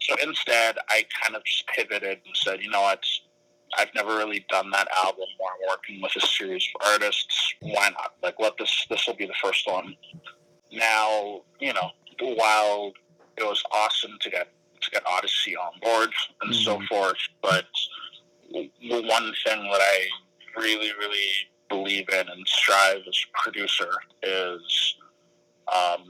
so 0.00 0.14
instead, 0.22 0.76
I 0.88 1.04
kind 1.22 1.36
of 1.36 1.44
just 1.44 1.66
pivoted 1.68 2.18
and 2.26 2.36
said, 2.36 2.62
you 2.62 2.70
know 2.70 2.80
what? 2.80 3.04
I've 3.78 3.94
never 3.94 4.16
really 4.16 4.44
done 4.48 4.70
that 4.70 4.88
album 5.04 5.26
where 5.38 5.50
I'm 5.52 5.68
working 5.68 6.00
with 6.02 6.12
a 6.16 6.26
series 6.26 6.66
of 6.74 6.88
artists. 6.88 7.54
Why 7.60 7.90
not? 7.90 8.14
Like, 8.22 8.36
let 8.38 8.56
this 8.58 8.86
this 8.88 9.06
will 9.06 9.16
be 9.16 9.26
the 9.26 9.34
first 9.42 9.66
one. 9.66 9.94
Now, 10.72 11.42
you 11.60 11.72
know, 11.72 11.90
while 12.20 12.92
it 13.36 13.44
was 13.44 13.62
awesome 13.72 14.16
to 14.20 14.30
get 14.30 14.48
to 14.80 14.90
get 14.90 15.04
Oddisee 15.04 15.54
on 15.60 15.72
board 15.80 16.10
and 16.42 16.54
so 16.54 16.80
forth, 16.88 17.18
but 17.42 17.66
the 18.52 18.70
one 19.02 19.32
thing 19.44 19.62
that 19.70 19.80
I 19.80 20.06
really, 20.56 20.92
really 20.98 21.30
believe 21.68 22.08
in 22.08 22.28
and 22.28 22.46
strive 22.46 23.02
as 23.08 23.24
a 23.24 23.42
producer 23.42 23.90
is 24.22 24.96
um, 25.74 26.04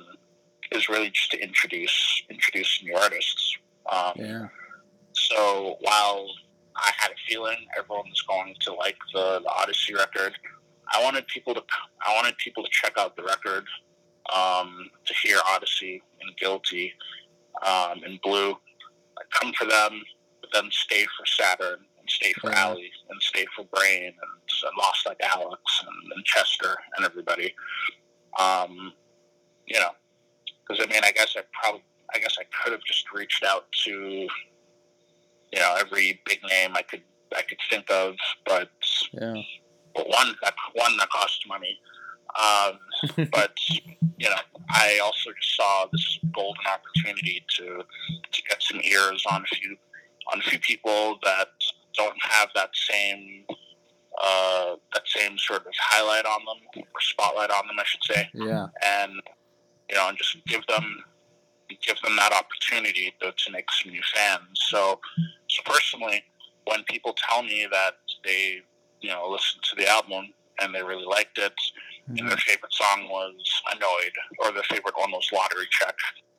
is 0.72 0.88
really 0.88 1.10
just 1.10 1.30
to 1.32 1.42
introduce 1.42 2.22
introduce 2.30 2.82
new 2.82 2.94
artists. 2.94 3.56
Um, 3.90 4.12
Yeah. 4.16 4.48
So 5.12 5.76
while 5.80 6.28
I 6.76 6.92
had 6.96 7.10
a 7.10 7.14
feeling 7.28 7.56
everyone 7.78 8.08
was 8.08 8.22
going 8.22 8.54
to 8.60 8.72
like 8.74 8.96
the, 9.12 9.40
the 9.42 9.48
Oddisee 9.48 9.96
record, 9.96 10.34
I 10.92 11.02
wanted 11.02 11.26
people 11.26 11.54
to 11.54 11.62
I 12.06 12.14
wanted 12.14 12.36
people 12.38 12.62
to 12.62 12.70
check 12.70 12.96
out 12.98 13.16
the 13.16 13.22
record, 13.22 13.64
um, 14.34 14.88
to 15.04 15.14
hear 15.22 15.38
Oddisee 15.38 16.00
and 16.20 16.36
Guilty, 16.36 16.92
um, 17.64 18.02
and 18.04 18.20
Blu. 18.22 18.50
I'd 19.18 19.30
come 19.40 19.52
for 19.54 19.66
them, 19.66 20.02
but 20.40 20.50
then 20.52 20.70
stay 20.70 21.04
for 21.04 21.26
Saturn 21.26 21.78
and 21.98 22.10
stay 22.10 22.32
for 22.34 22.50
Yeah. 22.50 22.66
Alley 22.66 22.90
and 23.10 23.20
stay 23.22 23.46
for 23.56 23.64
Brain 23.64 24.04
and, 24.04 24.14
and 24.14 24.76
Lost 24.78 25.06
Like 25.06 25.20
Alex 25.22 25.60
and, 25.80 26.12
and 26.12 26.24
Chester 26.24 26.76
and 26.96 27.06
everybody. 27.06 27.54
Um, 28.38 28.92
you 29.66 29.80
know, 29.80 29.90
because 30.66 30.84
I 30.84 30.92
mean, 30.92 31.02
I 31.02 31.10
guess 31.12 31.34
I 31.36 31.42
probably, 31.60 31.82
I 32.14 32.18
guess 32.18 32.36
I 32.38 32.44
could 32.62 32.72
have 32.72 32.84
just 32.84 33.10
reached 33.12 33.42
out 33.44 33.66
to, 33.84 34.28
you 35.56 35.62
know, 35.62 35.74
every 35.80 36.20
big 36.26 36.40
name 36.50 36.72
I 36.74 36.82
could, 36.82 37.02
I 37.34 37.40
could 37.42 37.58
think 37.70 37.90
of, 37.90 38.14
but 38.44 38.70
Yeah. 39.12 39.34
but 39.94 40.06
one 40.08 40.34
that 40.42 40.54
one 40.74 40.96
that 40.98 41.08
costs 41.08 41.44
money. 41.48 41.78
Um, 42.44 42.78
but 43.32 43.54
you 44.18 44.28
know, 44.28 44.36
I 44.70 45.00
also 45.02 45.30
just 45.40 45.56
saw 45.56 45.86
this 45.90 46.18
golden 46.34 46.66
opportunity 46.66 47.42
to 47.56 47.82
to 48.34 48.42
get 48.48 48.62
some 48.62 48.80
ears 48.84 49.24
on 49.30 49.42
a 49.42 49.56
few 49.56 49.76
on 50.30 50.40
a 50.40 50.42
few 50.42 50.58
people 50.58 51.18
that 51.24 51.48
don't 51.96 52.20
have 52.22 52.48
that 52.54 52.70
same 52.76 53.44
uh, 54.22 54.76
that 54.92 55.02
same 55.06 55.38
sort 55.38 55.60
of 55.66 55.72
highlight 55.78 56.26
on 56.26 56.40
them 56.44 56.82
or 56.94 57.00
spotlight 57.00 57.50
on 57.50 57.66
them, 57.66 57.76
I 57.78 57.84
should 57.84 58.04
say 58.04 58.28
Yeah. 58.34 58.66
and 58.84 59.12
you 59.88 59.96
know, 59.96 60.08
and 60.08 60.18
just 60.18 60.36
give 60.46 60.66
them 60.66 61.04
give 61.86 62.00
them 62.02 62.16
that 62.16 62.32
opportunity 62.32 63.12
to, 63.20 63.32
to 63.32 63.50
make 63.50 63.66
some 63.72 63.92
new 63.92 64.02
fans. 64.14 64.46
So, 64.70 65.00
so 65.48 65.62
personally, 65.64 66.22
when 66.66 66.82
people 66.84 67.14
tell 67.28 67.42
me 67.42 67.66
that 67.70 67.94
they, 68.24 68.60
you 69.00 69.10
know, 69.10 69.28
listened 69.28 69.62
to 69.64 69.76
the 69.76 69.88
album 69.88 70.32
and 70.60 70.74
they 70.74 70.82
really 70.82 71.04
liked 71.04 71.38
it, 71.38 71.52
mm-hmm. 72.08 72.18
and 72.18 72.30
their 72.30 72.38
favorite 72.38 72.72
song 72.72 73.08
was 73.08 73.34
"Annoyed," 73.74 74.12
or 74.40 74.52
their 74.52 74.62
favorite 74.64 74.96
one 74.96 75.10
was 75.10 75.28
"Lottery 75.32 75.66
Check," 75.70 75.96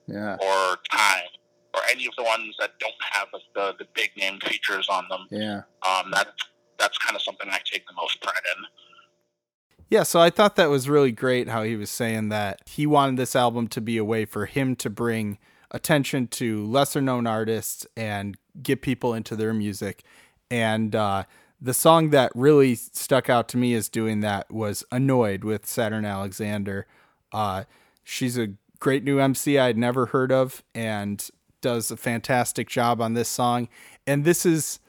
yeah. 0.07 0.35
or 0.35 0.77
"Time," 0.91 1.29
or 1.73 1.81
any 1.91 2.05
of 2.05 2.13
the 2.17 2.23
ones 2.23 2.55
that 2.59 2.77
don't 2.79 2.93
have 3.11 3.27
the 3.55 3.75
the 3.79 3.87
big 3.93 4.11
name 4.17 4.39
features 4.41 4.87
on 4.89 5.05
them. 5.09 5.27
Yeah, 5.31 5.61
um, 5.87 6.11
that 6.11 6.27
that's 6.77 6.97
kind 6.97 7.15
of 7.15 7.21
something 7.21 7.49
I 7.49 7.59
take 7.65 7.85
the 7.87 7.93
most 7.95 8.21
pride 8.21 8.35
in. 8.57 8.65
Yeah, 9.89 10.03
so 10.03 10.19
I 10.19 10.29
thought 10.29 10.57
that 10.57 10.69
was 10.69 10.89
really 10.89 11.13
great 11.13 11.47
how 11.47 11.63
he 11.63 11.77
was 11.77 11.89
saying 11.89 12.27
that 12.29 12.61
he 12.65 12.85
wanted 12.85 13.15
this 13.15 13.35
album 13.35 13.69
to 13.69 13.79
be 13.79 13.97
a 13.97 14.03
way 14.03 14.25
for 14.25 14.45
him 14.45 14.75
to 14.77 14.89
bring 14.89 15.37
attention 15.71 16.27
to 16.27 16.65
lesser 16.65 17.01
known 17.01 17.25
artists 17.25 17.85
and 17.95 18.37
get 18.61 18.81
people 18.81 19.13
into 19.13 19.35
their 19.35 19.53
music. 19.53 20.03
And 20.49 20.95
uh, 20.95 21.23
the 21.59 21.73
song 21.73 22.11
that 22.11 22.31
really 22.35 22.75
stuck 22.75 23.29
out 23.29 23.47
to 23.49 23.57
me 23.57 23.73
as 23.73 23.89
doing 23.89 24.21
that 24.21 24.51
was 24.51 24.83
Annoyed 24.91 25.43
with 25.43 25.65
Saturn 25.65 26.05
Alexander. 26.05 26.85
Uh, 27.31 27.63
she's 28.03 28.37
a 28.37 28.53
great 28.79 29.03
new 29.03 29.19
MC 29.19 29.57
I'd 29.57 29.77
never 29.77 30.07
heard 30.07 30.31
of 30.31 30.63
and 30.75 31.27
does 31.61 31.89
a 31.89 31.97
fantastic 31.97 32.69
job 32.69 33.01
on 33.01 33.13
this 33.13 33.27
song. 33.27 33.67
And 34.05 34.23
this 34.23 34.45
is 34.45 34.79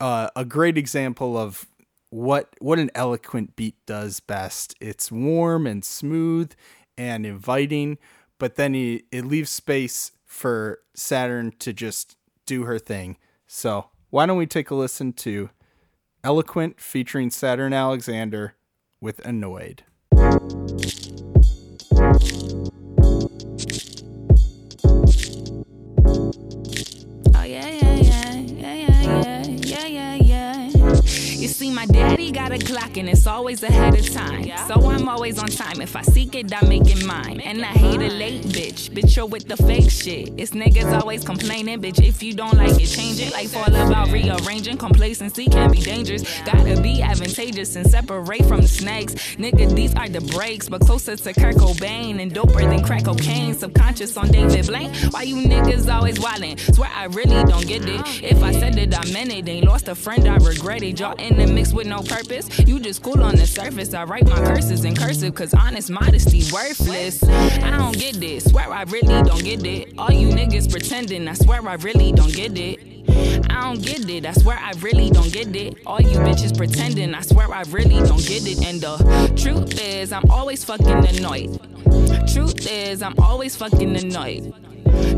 uh, 0.00 0.28
a 0.36 0.44
great 0.44 0.76
example 0.76 1.38
of 1.38 1.66
what 2.10 2.54
what 2.58 2.78
an 2.78 2.90
Elaquent 2.94 3.56
beat 3.56 3.76
does 3.86 4.20
best. 4.20 4.74
It's 4.80 5.10
warm 5.10 5.66
and 5.66 5.82
smooth 5.82 6.52
and 6.98 7.24
inviting, 7.24 7.96
but 8.38 8.56
then 8.56 8.74
he, 8.74 9.04
it 9.10 9.24
leaves 9.24 9.50
space 9.50 10.12
for 10.26 10.80
Saturn 10.94 11.52
to 11.60 11.72
just 11.72 12.16
do 12.52 12.64
her 12.64 12.78
thing. 12.78 13.16
So 13.46 13.86
why 14.10 14.26
don't 14.26 14.36
we 14.36 14.46
take 14.46 14.70
a 14.70 14.74
listen 14.74 15.14
to 15.14 15.48
Elaquent 16.22 16.80
featuring 16.80 17.30
Saturn 17.30 17.72
Alexander 17.72 18.56
with 19.00 19.24
Annoyed. 19.24 19.84
Oh 20.14 20.20
yeah, 27.42 27.68
yeah, 27.70 27.94
yeah, 27.94 28.34
yeah, 28.34 28.74
yeah, 28.74 29.46
yeah, 29.46 29.86
yeah, 29.86 30.14
yeah. 30.16 30.66
You 31.40 31.48
see, 31.48 31.70
my 31.72 31.86
daddy 31.86 32.21
got 32.32 32.52
a 32.52 32.58
clock 32.58 32.96
and 32.96 33.08
it's 33.08 33.26
always 33.26 33.62
ahead 33.62 33.94
of 33.94 34.10
time. 34.10 34.50
So 34.66 34.74
I'm 34.88 35.08
always 35.08 35.38
on 35.38 35.48
time. 35.48 35.80
If 35.80 35.94
I 35.94 36.02
seek 36.02 36.34
it, 36.34 36.52
I 36.54 36.66
make 36.66 36.86
it 36.86 37.04
mine. 37.04 37.40
And 37.40 37.62
I 37.62 37.66
hate 37.66 38.00
a 38.00 38.08
late 38.08 38.42
bitch. 38.42 38.90
Bitch, 38.90 39.16
you're 39.16 39.26
with 39.26 39.46
the 39.46 39.56
fake 39.56 39.90
shit. 39.90 40.32
It's 40.36 40.52
niggas 40.52 41.00
always 41.00 41.24
complaining, 41.24 41.80
bitch. 41.82 42.02
If 42.02 42.22
you 42.22 42.32
don't 42.34 42.54
like 42.54 42.80
it, 42.80 42.86
change 42.86 43.20
it. 43.20 43.32
Like 43.32 43.54
all 43.54 43.66
about 43.66 44.10
rearranging. 44.10 44.78
Complacency 44.78 45.46
can 45.46 45.70
be 45.70 45.80
dangerous. 45.80 46.22
Gotta 46.44 46.80
be 46.80 47.02
advantageous 47.02 47.76
and 47.76 47.86
separate 47.86 48.46
from 48.46 48.62
the 48.62 48.68
snakes. 48.68 49.14
Nigga, 49.36 49.74
these 49.74 49.94
are 49.94 50.08
the 50.08 50.20
breaks, 50.20 50.68
but 50.68 50.80
closer 50.80 51.16
to 51.16 51.32
Kurt 51.34 51.56
Cobain 51.56 52.20
and 52.22 52.32
doper 52.32 52.68
than 52.68 52.82
crack 52.82 53.04
cocaine. 53.04 53.54
Subconscious 53.54 54.16
on 54.16 54.28
David 54.28 54.66
Blaine. 54.66 54.94
Why 55.10 55.22
you 55.22 55.36
niggas 55.36 55.92
always 55.92 56.18
wildin'? 56.18 56.58
Swear 56.74 56.90
I 56.94 57.04
really 57.06 57.44
don't 57.44 57.66
get 57.66 57.84
it. 57.86 58.00
If 58.22 58.42
I 58.42 58.52
said 58.52 58.78
it, 58.78 58.96
I 58.98 59.04
meant 59.12 59.32
it. 59.32 59.48
Ain't 59.48 59.66
lost 59.66 59.88
a 59.88 59.94
friend, 59.94 60.26
I 60.26 60.36
regret 60.36 60.82
it. 60.82 60.98
Y'all 60.98 61.14
in 61.16 61.36
the 61.36 61.46
mix 61.46 61.72
with 61.72 61.86
no 61.86 61.98
purpose. 61.98 62.21
You 62.66 62.78
just 62.78 63.02
cool 63.02 63.22
on 63.22 63.34
the 63.34 63.46
surface. 63.46 63.94
I 63.94 64.04
write 64.04 64.26
my 64.26 64.36
curses 64.36 64.84
in 64.84 64.94
cursive, 64.94 65.34
cause 65.34 65.52
honest 65.54 65.90
modesty 65.90 66.42
worthless. 66.52 67.22
I 67.24 67.70
don't 67.70 67.98
get 67.98 68.14
this, 68.14 68.44
swear 68.44 68.72
I 68.72 68.82
really 68.84 69.22
don't 69.22 69.42
get 69.42 69.66
it. 69.66 69.94
All 69.98 70.12
you 70.12 70.28
niggas 70.28 70.70
pretending, 70.70 71.26
I 71.26 71.34
swear 71.34 71.66
I 71.68 71.74
really 71.74 72.12
don't 72.12 72.32
get 72.32 72.56
it. 72.56 72.78
I 73.50 73.62
don't 73.62 73.82
get 73.82 74.08
it, 74.08 74.24
I 74.24 74.32
swear 74.32 74.56
I 74.56 74.72
really 74.80 75.10
don't 75.10 75.32
get 75.32 75.54
it. 75.54 75.78
All 75.84 76.00
you 76.00 76.18
bitches 76.18 76.56
pretending, 76.56 77.14
I 77.14 77.22
swear 77.22 77.52
I 77.52 77.62
really 77.62 77.98
don't 78.06 78.24
get 78.24 78.46
it. 78.46 78.64
And 78.64 78.80
the 78.80 78.96
truth 79.36 79.80
is, 79.80 80.12
I'm 80.12 80.30
always 80.30 80.64
fucking 80.64 81.06
annoyed. 81.08 81.60
Truth 82.32 82.70
is, 82.70 83.02
I'm 83.02 83.18
always 83.18 83.56
fucking 83.56 83.96
annoyed. 83.96 84.54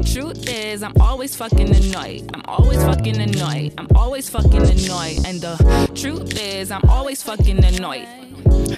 Truth 0.04 0.48
is, 0.48 0.82
I'm 0.82 0.94
always 1.00 1.34
fucking 1.34 1.74
annoyed. 1.74 2.30
I'm 2.34 2.42
always 2.46 2.78
fucking 2.82 3.20
annoyed. 3.20 3.74
I'm 3.78 3.88
always 3.96 4.28
fucking 4.28 4.62
annoyed. 4.62 5.26
And 5.26 5.40
the 5.40 5.90
truth 5.94 6.38
is, 6.40 6.70
I'm 6.70 6.88
always 6.88 7.22
fucking 7.22 7.64
annoyed. 7.64 8.23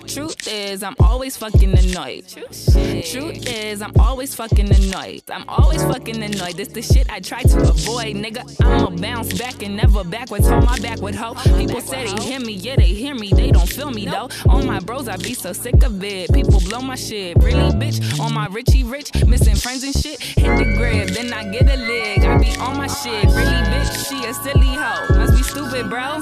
Truth 0.07 0.49
is, 0.49 0.83
I'm 0.83 0.97
always 1.01 1.37
fucking 1.37 1.77
annoyed. 1.77 2.27
Truth 2.29 3.49
is, 3.49 3.83
I'm 3.83 3.93
always 3.99 4.35
fucking 4.35 4.73
annoyed. 4.73 5.23
I'm 5.31 5.49
always 5.49 5.83
fucking 5.83 6.23
annoyed. 6.23 6.57
This 6.57 6.69
the 6.69 6.83
shit 6.83 7.11
I 7.11 7.21
try 7.21 7.43
to 7.43 7.59
avoid, 7.59 8.17
nigga. 8.17 8.43
I'ma 8.65 8.91
bounce 8.91 9.37
back 9.39 9.63
and 9.63 9.77
never 9.77 10.05
backwards. 10.05 10.49
Hold 10.49 10.65
my 10.65 10.79
back 10.79 11.01
with 11.01 11.15
hope. 11.15 11.39
People 11.59 11.81
say 11.81 12.07
they 12.07 12.23
hear 12.23 12.41
me, 12.41 12.53
yeah, 12.53 12.77
they 12.77 12.87
hear 12.87 13.15
me. 13.15 13.31
They 13.33 13.51
don't 13.51 13.69
feel 13.69 13.91
me 13.91 14.07
though. 14.07 14.29
On 14.49 14.67
my 14.67 14.81
bros, 14.81 15.09
I 15.09 15.17
be 15.17 15.35
so 15.35 15.53
sick 15.53 15.83
of 15.83 16.03
it. 16.03 16.33
People 16.33 16.61
blow 16.61 16.81
my 16.81 16.95
shit. 16.95 17.37
Really, 17.43 17.71
bitch? 17.73 18.21
On 18.21 18.33
my 18.33 18.47
Richie 18.47 18.85
Rich, 18.85 19.25
missing 19.27 19.57
friends 19.57 19.83
and 19.83 19.95
shit. 19.95 20.21
Hit 20.21 20.57
the 20.57 20.65
grip, 20.77 21.09
then 21.09 21.33
I 21.33 21.51
get 21.51 21.69
a 21.69 21.77
leg. 21.77 22.25
I 22.25 22.39
be 22.39 22.57
on 22.57 22.77
my 22.77 22.87
shit. 22.87 23.25
Really, 23.25 23.63
bitch? 23.73 24.09
She 24.09 24.25
a 24.25 24.33
silly 24.35 24.67
hoe. 24.67 25.17
Must 25.17 25.37
be 25.37 25.43
stupid, 25.43 25.91
bro. 25.91 26.21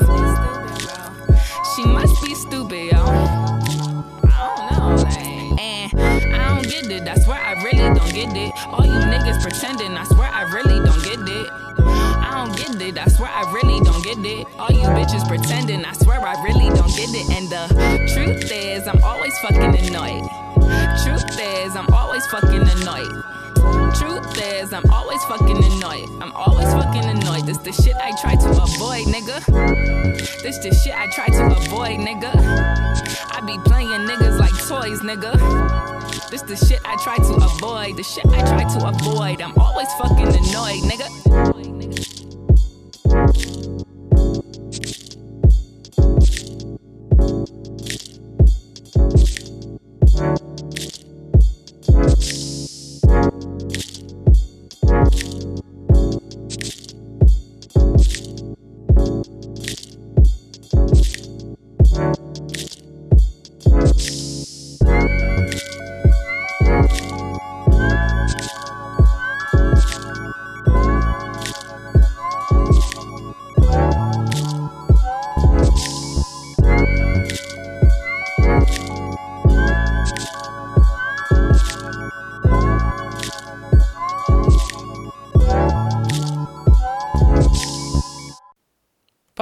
She 1.74 1.84
must 1.84 2.22
be 2.24 2.34
stupid, 2.36 2.63
get 8.14 8.36
it. 8.36 8.52
All 8.68 8.86
you 8.86 8.92
niggas 8.92 9.42
pretending, 9.42 9.96
I 9.96 10.04
swear 10.04 10.28
I 10.30 10.42
really 10.54 10.78
don't 10.86 11.02
get 11.02 11.18
it. 11.18 11.48
I 11.78 12.46
don't 12.46 12.56
get 12.56 12.80
it, 12.80 12.96
I 12.96 13.06
swear 13.08 13.28
I 13.28 13.42
really 13.52 13.80
don't 13.80 14.02
get 14.04 14.18
it. 14.18 14.46
All 14.58 14.70
you 14.70 14.86
bitches 14.94 15.26
pretending, 15.26 15.84
I 15.84 15.92
swear 15.94 16.20
I 16.20 16.40
really 16.44 16.68
don't 16.70 16.94
get 16.94 17.10
it. 17.10 17.28
And 17.34 17.50
the 17.50 17.66
truth 18.14 18.50
is, 18.52 18.86
I'm 18.86 19.02
always 19.02 19.36
fucking 19.38 19.74
annoyed. 19.86 20.22
Truth 21.02 21.38
is, 21.40 21.74
I'm 21.74 21.92
always 21.92 22.24
fucking 22.26 22.62
annoyed. 22.62 23.10
Truth 23.94 24.42
is, 24.42 24.72
I'm 24.72 24.90
always 24.90 25.22
fucking 25.24 25.56
annoyed. 25.56 26.08
I'm 26.20 26.32
always 26.32 26.66
fucking 26.72 27.04
annoyed. 27.04 27.46
This 27.46 27.58
the 27.58 27.72
shit 27.72 27.96
I 27.96 28.12
try 28.20 28.36
to 28.36 28.50
avoid, 28.50 29.06
nigga. 29.06 29.44
This 30.42 30.58
the 30.58 30.74
shit 30.74 30.94
I 30.94 31.06
try 31.08 31.26
to 31.28 31.46
avoid, 31.46 32.00
nigga. 32.00 32.34
I 33.30 33.40
be 33.46 33.58
playing 33.64 34.06
niggas 34.08 34.38
like 34.38 34.52
toys, 34.68 35.00
nigga. 35.00 35.32
This 36.30 36.42
the 36.42 36.56
shit 36.56 36.80
I 36.84 36.96
try 37.02 37.16
to 37.16 37.34
avoid. 37.34 37.96
The 37.96 38.02
shit 38.02 38.26
I 38.26 38.40
try 38.42 38.64
to 38.64 38.88
avoid. 38.88 39.40
I'm 39.40 39.56
always 39.58 39.88
fucking 39.94 40.28
annoyed, 40.28 40.82
nigga. 40.82 41.08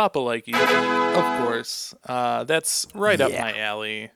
Papa 0.03 0.19
Like 0.19 0.49
You, 0.49 0.57
of 0.57 1.47
course. 1.47 1.95
Uh, 2.05 2.43
that's 2.43 2.89
right 2.93 3.21
yeah. 3.21 3.27
up 3.27 3.31
my 3.31 3.57
alley. 3.57 4.11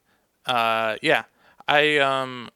Uh, 0.44 0.96
yeah, 1.00 1.26
I 1.68 1.98
um 1.98 2.50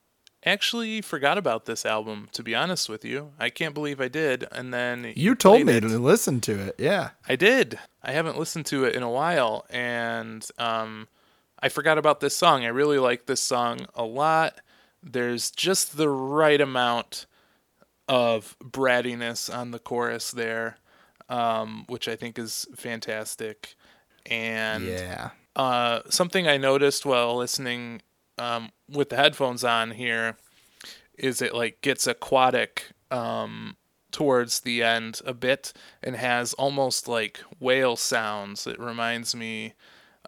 actually 0.45 1.01
forgot 1.01 1.39
about 1.39 1.65
this 1.65 1.87
album. 1.87 2.29
To 2.33 2.43
be 2.43 2.57
honest 2.57 2.89
with 2.89 3.05
you, 3.05 3.31
I 3.39 3.49
can't 3.49 3.73
believe 3.73 4.01
I 4.01 4.09
did. 4.09 4.49
And 4.51 4.75
then 4.75 5.13
you 5.15 5.37
told 5.37 5.65
me 5.65 5.75
it. 5.75 5.83
to 5.83 5.97
listen 6.01 6.41
to 6.41 6.59
it. 6.59 6.75
Yeah, 6.77 7.11
I 7.29 7.37
did. 7.37 7.79
I 8.03 8.11
haven't 8.11 8.37
listened 8.37 8.67
to 8.67 8.83
it 8.83 8.97
in 8.97 9.05
a 9.05 9.11
while, 9.11 9.65
and 9.71 10.45
um, 10.59 11.07
I 11.63 11.69
forgot 11.69 11.99
about 11.99 12.19
this 12.19 12.35
song. 12.35 12.65
I 12.65 12.69
really 12.69 12.99
like 12.99 13.27
this 13.27 13.41
song 13.41 13.87
a 13.95 14.03
lot. 14.03 14.61
There's 15.05 15.53
just 15.53 15.97
the 15.97 16.09
right 16.09 16.61
amount 16.61 17.27
of 18.09 18.57
brattiness 18.59 19.57
on 19.57 19.71
the 19.71 19.79
chorus 19.79 20.33
there 20.33 20.79
um, 21.31 21.85
which 21.89 22.09
I 22.09 22.17
think 22.17 22.39
is 22.39 22.67
fantastic. 22.77 23.77
And 24.27 24.85
yeah, 24.85 25.31
uh, 25.57 26.01
something 26.11 26.47
I 26.47 26.59
noticed 26.59 27.07
while 27.07 27.37
listening 27.37 28.03
um, 28.37 28.71
with 28.89 29.09
the 29.09 29.17
headphones 29.17 29.65
on 29.65 29.93
here 29.93 30.37
is 31.17 31.41
it 31.41 31.55
like 31.55 31.81
gets 31.81 32.07
aquatic 32.07 32.91
um, 33.11 33.77
towards 34.11 34.61
the 34.61 34.83
end 34.83 35.21
a 35.25 35.33
bit 35.33 35.73
and 36.03 36.17
has 36.17 36.53
almost 36.55 37.09
like 37.09 37.41
whale 37.59 37.97
sounds. 37.97 38.67
It 38.67 38.79
reminds 38.79 39.35
me 39.35 39.73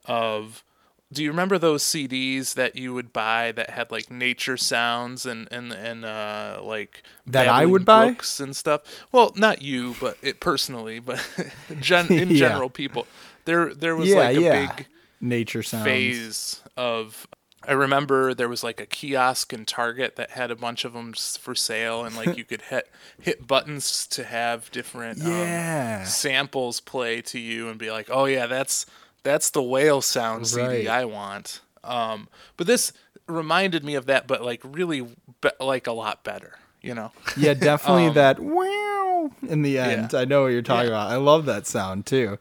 of. 0.06 0.64
Do 1.12 1.22
you 1.22 1.30
remember 1.30 1.58
those 1.58 1.82
CDs 1.82 2.54
that 2.54 2.76
you 2.76 2.94
would 2.94 3.12
buy 3.12 3.52
that 3.52 3.70
had 3.70 3.90
like 3.90 4.10
nature 4.10 4.56
sounds 4.56 5.26
and 5.26 5.46
and 5.52 5.72
and 5.72 6.04
uh, 6.04 6.60
like 6.62 7.02
That 7.26 7.48
I 7.48 7.66
would 7.66 7.84
buy? 7.84 8.06
brooks 8.06 8.40
and 8.40 8.56
stuff? 8.56 8.82
Well, 9.12 9.32
not 9.36 9.62
you, 9.62 9.94
but 10.00 10.16
it 10.22 10.40
personally, 10.40 10.98
but 11.00 11.20
gen- 11.80 12.10
in 12.12 12.30
Yeah. 12.30 12.36
general, 12.48 12.70
people. 12.70 13.06
There 13.44 13.74
there 13.74 13.94
was 13.96 14.08
yeah, 14.08 14.16
like 14.16 14.36
a 14.36 14.40
yeah. 14.40 14.74
big 14.76 14.86
Nature 15.20 15.62
sounds. 15.62 15.84
phase 15.84 16.62
of 16.76 17.26
I 17.66 17.72
remember 17.74 18.34
there 18.34 18.48
was 18.48 18.64
like 18.64 18.80
a 18.80 18.86
kiosk 18.86 19.52
in 19.52 19.64
Target 19.66 20.16
that 20.16 20.30
had 20.32 20.50
a 20.50 20.56
bunch 20.56 20.84
of 20.84 20.94
them 20.94 21.12
for 21.12 21.54
sale, 21.54 22.04
and 22.04 22.16
like 22.16 22.36
you 22.36 22.44
could 22.50 22.62
hit 22.62 22.88
hit 23.20 23.46
buttons 23.46 24.06
to 24.08 24.24
have 24.24 24.68
different 24.72 25.18
Yeah. 25.18 25.98
um, 26.00 26.06
samples 26.06 26.80
play 26.80 27.20
to 27.22 27.38
you, 27.38 27.68
and 27.68 27.78
be 27.78 27.90
like, 27.92 28.08
"Oh 28.10 28.24
yeah, 28.24 28.46
that's 28.46 28.84
that's 29.22 29.50
the 29.50 29.62
whale 29.62 30.00
sound 30.02 30.46
CD 30.46 30.66
Right. 30.66 30.88
I 30.88 31.04
want." 31.04 31.60
Um, 31.84 32.28
but 32.56 32.66
this 32.66 32.92
reminded 33.26 33.84
me 33.84 33.94
of 33.94 34.06
that, 34.06 34.26
but 34.26 34.42
like 34.44 34.60
really, 34.64 35.02
be- 35.40 35.50
like 35.60 35.86
a 35.86 35.92
lot 35.92 36.22
better, 36.24 36.58
you 36.80 36.94
know. 36.94 37.12
Yeah, 37.36 37.54
definitely 37.70 38.06
Um, 38.08 38.14
that 38.14 38.38
wow 38.40 39.30
in 39.48 39.62
the 39.62 39.78
end. 39.78 40.14
I 40.14 40.24
know 40.24 40.42
what 40.42 40.48
you're 40.48 40.62
talking 40.62 40.88
about. 40.88 41.10
I 41.10 41.16
love 41.16 41.46
that 41.46 41.66
sound 41.66 42.06
too. 42.06 42.38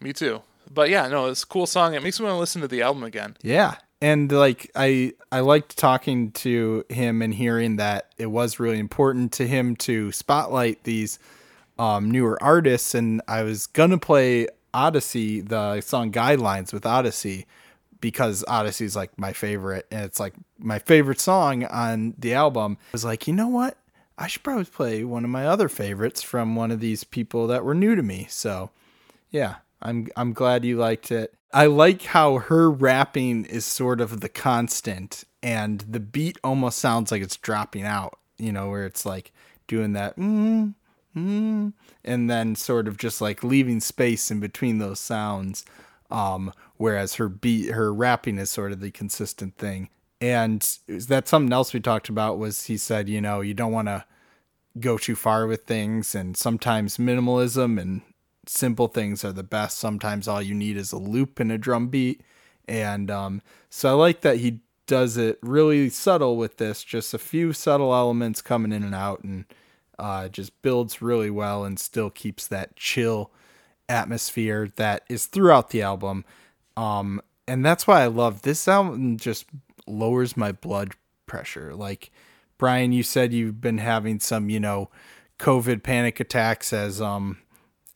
Me 0.00 0.12
too. 0.12 0.42
But 0.72 0.88
yeah, 0.90 1.06
no, 1.08 1.26
it's 1.26 1.42
a 1.42 1.46
cool 1.46 1.66
song. 1.66 1.94
It 1.94 2.02
makes 2.02 2.18
me 2.18 2.24
want 2.24 2.34
to 2.36 2.40
listen 2.40 2.62
to 2.62 2.68
the 2.68 2.82
album 2.82 3.02
again. 3.02 3.36
Yeah. 3.42 3.76
And 4.00 4.32
like 4.32 4.70
I 4.74 5.12
I 5.30 5.40
liked 5.40 5.76
talking 5.78 6.32
to 6.32 6.84
him 6.88 7.22
and 7.22 7.32
hearing 7.32 7.76
that 7.76 8.08
it 8.18 8.26
was 8.26 8.58
really 8.58 8.78
important 8.78 9.32
to 9.32 9.46
him 9.46 9.76
to 9.76 10.10
spotlight 10.12 10.82
these 10.84 11.18
um, 11.78 12.10
newer 12.10 12.42
artists 12.42 12.94
and 12.94 13.22
I 13.28 13.42
was 13.42 13.66
gonna 13.68 13.98
play 13.98 14.48
Oddisee, 14.74 15.46
the 15.46 15.80
song 15.80 16.12
Guidelines 16.12 16.72
with 16.72 16.84
Oddisee, 16.84 17.46
because 18.00 18.44
Oddisee 18.48 18.82
is 18.82 18.96
like 18.96 19.16
my 19.18 19.32
favorite 19.32 19.86
and 19.90 20.04
it's 20.04 20.20
like 20.20 20.34
my 20.58 20.78
favorite 20.78 21.20
song 21.20 21.64
on 21.64 22.14
the 22.18 22.34
album. 22.34 22.76
I 22.80 22.92
was 22.92 23.04
like, 23.04 23.26
you 23.26 23.32
know 23.32 23.48
what? 23.48 23.78
I 24.18 24.26
should 24.26 24.42
probably 24.42 24.64
play 24.64 25.04
one 25.04 25.24
of 25.24 25.30
my 25.30 25.46
other 25.46 25.68
favorites 25.68 26.22
from 26.22 26.54
one 26.54 26.70
of 26.70 26.80
these 26.80 27.04
people 27.04 27.46
that 27.46 27.64
were 27.64 27.74
new 27.74 27.94
to 27.94 28.02
me. 28.02 28.26
So 28.28 28.70
yeah, 29.30 29.56
I'm 29.80 30.08
I'm 30.16 30.32
glad 30.32 30.64
you 30.64 30.76
liked 30.76 31.10
it. 31.10 31.34
I 31.52 31.66
like 31.66 32.02
how 32.02 32.38
her 32.38 32.70
rapping 32.70 33.44
is 33.44 33.64
sort 33.64 34.00
of 34.00 34.20
the 34.20 34.28
constant 34.28 35.24
and 35.42 35.80
the 35.80 36.00
beat 36.00 36.38
almost 36.42 36.78
sounds 36.78 37.10
like 37.10 37.22
it's 37.22 37.36
dropping 37.36 37.84
out, 37.84 38.18
you 38.38 38.52
know, 38.52 38.70
where 38.70 38.86
it's 38.86 39.04
like 39.04 39.32
doing 39.66 39.92
that 39.94 40.16
mm, 40.16 40.74
mm, 41.16 41.72
and 42.04 42.30
then 42.30 42.54
sort 42.54 42.88
of 42.88 42.96
just 42.96 43.20
like 43.20 43.42
leaving 43.42 43.80
space 43.80 44.30
in 44.30 44.40
between 44.40 44.78
those 44.78 45.00
sounds. 45.00 45.64
Um, 46.10 46.52
whereas 46.76 47.14
her 47.14 47.28
beat 47.28 47.70
her 47.70 47.92
rapping 47.92 48.38
is 48.38 48.50
sort 48.50 48.72
of 48.72 48.80
the 48.80 48.90
consistent 48.90 49.56
thing. 49.56 49.88
And 50.20 50.78
that's 50.86 51.30
something 51.30 51.52
else 51.52 51.72
we 51.72 51.80
talked 51.80 52.08
about 52.08 52.38
was 52.38 52.66
he 52.66 52.76
said, 52.76 53.08
you 53.08 53.20
know, 53.20 53.40
you 53.40 53.54
don't 53.54 53.72
want 53.72 53.88
to 53.88 54.04
go 54.78 54.96
too 54.98 55.16
far 55.16 55.46
with 55.46 55.64
things 55.64 56.14
and 56.14 56.36
sometimes 56.36 56.96
minimalism 56.96 57.80
and 57.80 58.02
simple 58.46 58.88
things 58.88 59.24
are 59.24 59.32
the 59.32 59.42
best 59.42 59.78
sometimes 59.78 60.26
all 60.26 60.42
you 60.42 60.54
need 60.54 60.76
is 60.76 60.92
a 60.92 60.98
loop 60.98 61.38
and 61.38 61.52
a 61.52 61.58
drum 61.58 61.88
beat 61.88 62.22
and 62.66 63.10
um, 63.10 63.42
so 63.68 63.90
i 63.90 63.92
like 63.92 64.22
that 64.22 64.38
he 64.38 64.60
does 64.86 65.16
it 65.16 65.38
really 65.42 65.88
subtle 65.88 66.36
with 66.36 66.56
this 66.56 66.82
just 66.82 67.14
a 67.14 67.18
few 67.18 67.52
subtle 67.52 67.94
elements 67.94 68.42
coming 68.42 68.72
in 68.72 68.82
and 68.82 68.94
out 68.94 69.22
and 69.22 69.44
uh, 70.02 70.28
just 70.28 70.60
builds 70.60 71.00
really 71.00 71.30
well 71.30 71.64
and 71.64 71.78
still 71.78 72.10
keeps 72.10 72.46
that 72.46 72.76
chill 72.76 73.30
atmosphere 73.88 74.68
that 74.76 75.04
is 75.08 75.26
throughout 75.26 75.70
the 75.70 75.80
album 75.80 76.24
um, 76.76 77.20
and 77.46 77.64
that's 77.64 77.86
why 77.86 78.02
i 78.02 78.06
love 78.06 78.42
this 78.42 78.66
album 78.68 79.16
just 79.16 79.46
lowers 79.86 80.36
my 80.36 80.52
blood 80.52 80.92
pressure 81.26 81.74
like 81.74 82.10
Brian, 82.62 82.92
you 82.92 83.02
said 83.02 83.32
you've 83.32 83.60
been 83.60 83.78
having 83.78 84.20
some, 84.20 84.48
you 84.48 84.60
know, 84.60 84.88
COVID 85.40 85.82
panic 85.82 86.20
attacks 86.20 86.72
as 86.72 87.02
um 87.02 87.38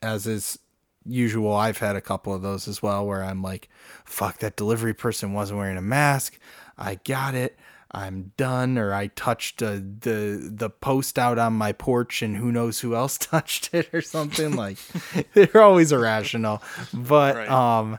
as 0.03 0.27
is 0.27 0.59
usual. 1.05 1.55
I've 1.55 1.79
had 1.79 1.95
a 1.95 2.01
couple 2.01 2.35
of 2.35 2.43
those 2.43 2.67
as 2.67 2.83
well 2.83 3.07
where 3.07 3.23
I'm 3.23 3.43
like, 3.43 3.69
fuck 4.05 4.39
that 4.39 4.57
delivery 4.57 4.93
person 4.93 5.35
wasn't 5.35 5.61
wearing 5.61 5.77
a 5.77 5.83
mask. 5.83 6.41
I 6.77 6.97
got 7.05 7.37
it. 7.37 7.57
I'm 7.93 8.33
done 8.37 8.77
or 8.79 8.93
I 8.93 9.07
touched 9.09 9.63
uh, 9.63 9.75
the 9.77 10.51
the 10.53 10.69
post 10.71 11.19
out 11.19 11.39
on 11.39 11.53
my 11.55 11.73
porch 11.73 12.21
and 12.23 12.37
who 12.37 12.51
knows 12.53 12.81
who 12.81 12.95
else 12.95 13.17
touched 13.19 13.73
it 13.73 13.93
or 13.95 14.03
something 14.03 14.57
like 14.57 14.79
they're 15.35 15.63
always 15.63 15.93
irrational. 15.93 16.63
But 16.93 17.37
Right. 17.37 17.49
um 17.51 17.99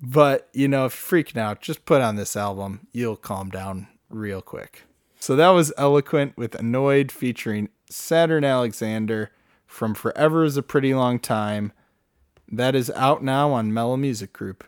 but 0.00 0.48
you 0.52 0.68
know, 0.68 0.88
freaking 0.88 1.38
out, 1.38 1.60
just 1.60 1.84
put 1.86 2.02
on 2.02 2.16
this 2.16 2.36
album. 2.36 2.86
You'll 2.92 3.16
calm 3.16 3.50
down 3.50 3.88
real 4.10 4.42
quick. 4.42 4.82
So 5.18 5.34
that 5.36 5.48
was 5.50 5.72
Elaquent 5.78 6.36
with 6.36 6.54
Annoyed 6.54 7.10
featuring 7.10 7.68
Saturn 7.90 8.44
Alexander 8.44 9.30
from 9.66 9.94
Forever 9.94 10.44
is 10.44 10.56
a 10.56 10.62
Pretty 10.62 10.94
Long 10.94 11.18
Time. 11.18 11.72
That 12.48 12.74
is 12.76 12.90
out 12.90 13.24
now 13.24 13.50
on 13.52 13.74
Mellow 13.74 13.96
Music 13.96 14.32
Group. 14.32 14.62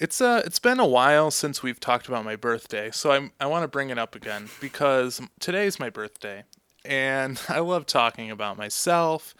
It's 0.00 0.20
uh 0.20 0.42
it's 0.46 0.58
been 0.58 0.80
a 0.80 0.86
while 0.86 1.30
since 1.30 1.62
we've 1.62 1.78
talked 1.78 2.08
about 2.08 2.24
my 2.24 2.34
birthday, 2.36 2.90
so 2.90 3.12
I'm 3.12 3.32
I 3.38 3.46
want 3.46 3.64
to 3.64 3.68
bring 3.68 3.90
it 3.90 3.98
up 3.98 4.14
again 4.14 4.48
because 4.60 5.20
today's 5.40 5.78
my 5.78 5.90
birthday 5.90 6.44
and 6.84 7.38
I 7.48 7.58
love 7.60 7.84
talking 7.86 8.30
about 8.30 8.56
myself 8.56 9.34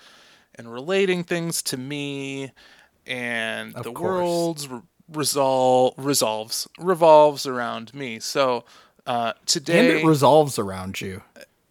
and 0.56 0.70
relating 0.72 1.24
things 1.24 1.62
to 1.62 1.76
me 1.78 2.52
and 3.06 3.74
Of 3.74 3.84
the 3.84 3.92
course. 3.92 4.10
world's 4.10 4.68
re- 4.68 4.80
resol- 5.10 5.94
resolves 5.96 6.68
revolves 6.78 7.46
around 7.46 7.94
me. 7.94 8.20
So 8.20 8.64
uh 9.06 9.32
And 9.56 9.68
it 9.86 10.04
resolves 10.04 10.58
around 10.58 11.00
you. 11.00 11.22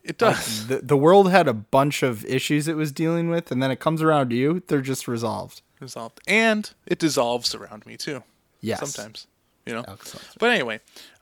it 0.04 0.18
does. 0.18 0.66
The, 0.68 0.78
the 0.80 0.98
world 0.98 1.30
had 1.30 1.48
a 1.48 1.54
bunch 1.54 2.02
of 2.02 2.26
issues 2.26 2.68
it 2.68 2.76
was 2.76 2.92
dealing 2.92 3.30
with, 3.30 3.52
and 3.52 3.62
then 3.62 3.70
it 3.70 3.80
comes 3.80 4.02
around 4.02 4.32
to 4.32 4.36
you. 4.36 4.64
They're 4.66 4.82
just 4.82 5.08
resolved. 5.08 5.62
resolved 5.80 6.20
and 6.28 6.72
it 6.88 6.98
dissolves 6.98 7.54
around 7.54 7.86
me 7.86 7.96
too. 7.96 8.24
Yes. 8.62 8.80
Sometimes, 8.80 9.28
you 9.66 9.74
know. 9.74 9.84
But 10.40 10.52
anyway, 10.52 10.80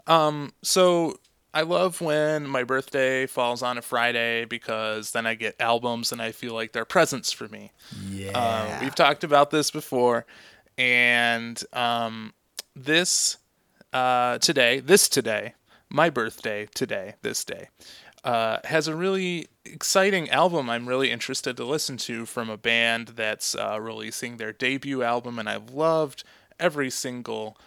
um, 0.08 0.54
so 0.62 1.20
I 1.54 1.62
love 1.62 2.02
when 2.02 2.48
my 2.48 2.64
birthday 2.64 3.26
falls 3.26 3.64
on 3.64 3.78
a 3.78 3.82
Friday 3.82 4.46
because 4.46 5.12
then 5.12 5.26
I 5.26 5.36
get 5.36 5.56
albums 5.60 6.12
and 6.12 6.22
I 6.22 6.32
feel 6.32 6.54
like 6.54 6.72
they're 6.72 6.86
presents 6.86 7.32
for 7.32 7.48
me. 7.48 7.72
Yeah. 8.10 8.32
Uh, 8.36 8.80
we've 8.82 8.96
talked 8.96 9.24
about 9.24 9.50
this 9.50 9.72
before, 9.72 10.26
and 10.78 11.62
um, 11.74 12.34
this 12.76 13.38
uh, 13.94 14.38
today, 14.40 14.80
this 14.80 15.10
today, 15.10 15.54
my 15.90 16.10
birthday 16.10 16.68
today, 16.76 17.16
this 17.22 17.44
day, 17.44 17.70
uh, 18.24 18.60
has 18.66 18.88
a 18.88 18.96
really 18.96 19.48
exciting 19.66 20.30
album 20.30 20.70
I'm 20.70 20.88
really 20.88 21.12
interested 21.12 21.58
to 21.58 21.66
listen 21.66 21.98
to 21.98 22.26
from 22.26 22.50
a 22.50 22.58
band 22.58 23.10
that's 23.10 23.56
uh, 23.56 23.80
releasing 23.82 24.38
their 24.38 24.54
debut 24.54 25.02
album, 25.02 25.40
and 25.40 25.50
I've 25.50 25.72
loved 25.72 26.24
every 26.60 26.90
single. 26.90 27.58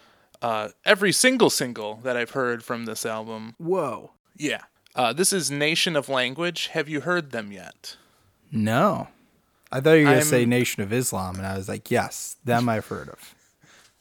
Uh, 0.43 0.71
every 0.87 1.13
single 1.13 1.51
single 1.51 1.97
that 1.97 2.17
I've 2.17 2.31
heard 2.31 2.65
from 2.65 2.87
this 2.87 3.05
album. 3.05 3.55
Whoa. 3.59 4.13
Yeah. 4.39 4.63
Uh, 4.95 5.13
this 5.13 5.35
is 5.35 5.51
Nation 5.51 5.97
of 5.97 6.09
Language. 6.09 6.69
Have 6.69 6.89
you 6.89 7.03
heard 7.03 7.31
them 7.31 7.53
yet? 7.53 7.97
No. 8.51 9.09
I 9.71 9.81
thought 9.81 9.93
you 9.93 10.05
were 10.07 10.13
going 10.13 10.23
to 10.23 10.27
say 10.27 10.47
Nation 10.47 10.83
of 10.83 10.93
Islam, 10.93 11.37
and 11.37 11.47
I 11.47 11.57
was 11.57 11.69
like, 11.69 11.91
yes, 11.91 12.37
them 12.45 12.69
I've 12.69 12.87
heard 12.87 13.09
of. 13.09 13.35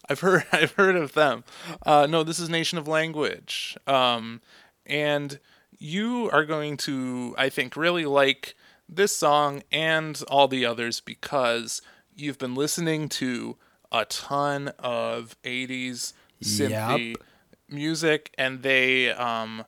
I've 0.10 0.20
heard 0.20 0.46
I've 0.52 0.72
heard 0.72 0.96
of 0.96 1.14
them. 1.14 1.44
Uh, 1.86 2.08
no, 2.10 2.24
this 2.24 2.40
is 2.40 2.50
Nation 2.50 2.78
of 2.78 2.88
Language, 2.88 3.78
um, 3.86 4.42
and 4.86 5.40
you 5.78 6.30
are 6.32 6.46
going 6.46 6.76
to, 6.78 7.36
I 7.38 7.50
think, 7.50 7.76
really 7.78 8.06
like 8.06 8.56
this 8.88 9.16
song 9.16 9.62
and 9.72 10.22
all 10.28 10.48
the 10.48 10.66
others 10.66 11.00
because 11.00 11.82
you've 12.16 12.40
been 12.40 12.56
listening 12.56 13.08
to 13.08 13.56
a 13.92 14.06
ton 14.06 14.70
of 14.80 15.36
'80s 15.44 16.14
synthy 16.44 17.10
Yep. 17.10 17.18
music, 17.70 18.34
and 18.38 18.64
they 18.64 19.12
um, 19.12 19.66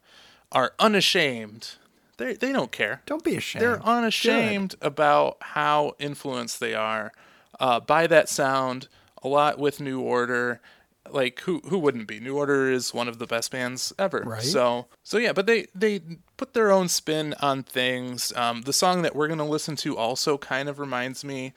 are 0.51 0.73
unashamed. 0.79 1.71
They 2.17 2.33
they 2.33 2.51
don't 2.51 2.71
care. 2.71 3.01
Don't 3.05 3.23
be 3.23 3.35
ashamed. 3.35 3.63
They're 3.63 3.83
unashamed 3.83 4.75
about 4.81 5.37
how 5.41 5.93
influenced 5.99 6.59
they 6.59 6.73
are 6.73 7.11
uh, 7.59 7.79
by 7.79 8.07
that 8.07 8.29
sound. 8.29 8.87
A 9.23 9.27
lot 9.27 9.59
with 9.59 9.79
New 9.79 10.01
Order. 10.01 10.61
Like 11.09 11.39
who 11.41 11.61
who 11.65 11.77
wouldn't 11.79 12.07
be? 12.07 12.19
New 12.19 12.37
Order 12.37 12.71
is 12.71 12.93
one 12.93 13.07
of 13.07 13.17
the 13.17 13.25
best 13.27 13.51
bands 13.51 13.91
ever. 13.97 14.23
Right. 14.25 14.41
So 14.43 14.87
so 15.03 15.17
yeah, 15.17 15.33
but 15.33 15.45
they 15.47 15.65
they 15.73 15.99
put 16.37 16.53
their 16.53 16.71
own 16.71 16.87
spin 16.89 17.33
on 17.41 17.63
things. 17.63 18.31
Um, 18.35 18.61
the 18.61 18.73
song 18.73 19.01
that 19.01 19.15
we're 19.15 19.27
gonna 19.27 19.47
listen 19.47 19.75
to 19.77 19.97
also 19.97 20.37
kind 20.37 20.69
of 20.69 20.77
reminds 20.79 21.23
me 21.25 21.53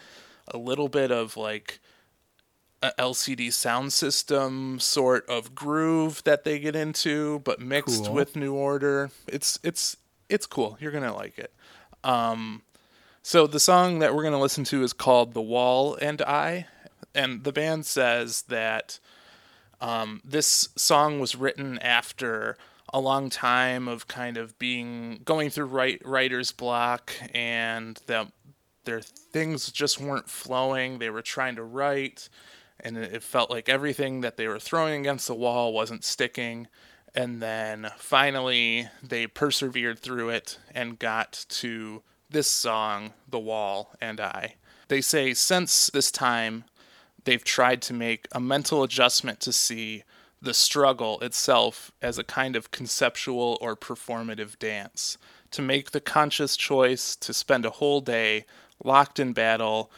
a 0.48 0.56
little 0.58 0.88
bit 0.88 1.10
of 1.12 1.36
like 1.36 1.78
a 2.84 2.92
LCD 2.98 3.48
Soundsystem 3.48 4.80
sort 4.80 5.28
of 5.28 5.54
groove 5.54 6.22
that 6.24 6.44
they 6.44 6.58
get 6.58 6.76
into, 6.76 7.40
but 7.40 7.60
mixed 7.60 8.04
Cool. 8.06 8.14
with 8.14 8.36
New 8.36 8.54
Order. 8.54 9.10
It's 9.26 9.58
it's 9.62 9.96
it's 10.28 10.46
cool. 10.46 10.76
You're 10.80 10.92
gonna 10.92 11.14
like 11.14 11.38
it. 11.38 11.52
Um, 12.02 12.62
So 13.22 13.46
the 13.46 13.58
song 13.60 14.00
that 14.00 14.14
we're 14.14 14.22
going 14.22 14.34
to 14.34 14.38
listen 14.38 14.64
to 14.64 14.82
is 14.82 14.92
called 14.92 15.32
The 15.32 15.40
Wall 15.40 15.94
and 15.94 16.20
I. 16.20 16.66
And 17.14 17.42
the 17.42 17.52
band 17.52 17.86
says 17.86 18.42
that 18.48 18.98
um, 19.80 20.20
this 20.24 20.68
song 20.76 21.20
was 21.20 21.34
written 21.34 21.78
after 21.78 22.58
a 22.92 23.00
long 23.00 23.30
time 23.30 23.88
of 23.88 24.06
kind 24.08 24.36
of 24.36 24.58
being 24.58 25.20
going 25.24 25.48
through 25.48 25.66
write, 25.66 26.02
writer's 26.04 26.52
block 26.52 27.12
and 27.34 27.98
that 28.06 28.30
their 28.84 29.00
things 29.00 29.72
just 29.72 29.98
weren't 29.98 30.28
flowing. 30.28 30.98
They 30.98 31.08
were 31.08 31.22
trying 31.22 31.56
to 31.56 31.62
write 31.64 32.28
and 32.80 32.96
it 32.96 33.22
felt 33.22 33.50
like 33.50 33.68
everything 33.68 34.20
that 34.20 34.36
they 34.36 34.48
were 34.48 34.58
throwing 34.58 35.00
against 35.00 35.26
the 35.26 35.34
wall 35.34 35.72
wasn't 35.72 36.04
sticking. 36.04 36.68
And 37.14 37.40
then 37.40 37.90
finally, 37.96 38.88
they 39.02 39.26
persevered 39.26 39.98
through 39.98 40.30
it 40.30 40.58
and 40.74 40.98
got 40.98 41.46
to 41.48 42.02
this 42.28 42.48
song, 42.48 43.12
The 43.28 43.38
Wall 43.38 43.94
and 44.00 44.20
I. 44.20 44.56
They 44.88 45.00
say 45.00 45.34
since 45.34 45.88
this 45.88 46.10
time, 46.10 46.64
they've 47.24 47.44
tried 47.44 47.80
to 47.82 47.94
make 47.94 48.26
a 48.32 48.40
mental 48.40 48.82
adjustment 48.82 49.40
to 49.40 49.52
see 49.52 50.02
the 50.42 50.54
struggle 50.54 51.20
itself 51.20 51.90
as 52.02 52.18
a 52.18 52.24
kind 52.24 52.56
of 52.56 52.70
conceptual 52.70 53.56
or 53.60 53.76
performative 53.76 54.58
dance, 54.58 55.16
to 55.52 55.62
make 55.62 55.92
the 55.92 56.00
conscious 56.00 56.56
choice 56.56 57.16
to 57.16 57.32
spend 57.32 57.64
a 57.64 57.70
whole 57.70 58.00
day 58.00 58.44
locked 58.82 59.18
in 59.18 59.32
battle 59.32 59.90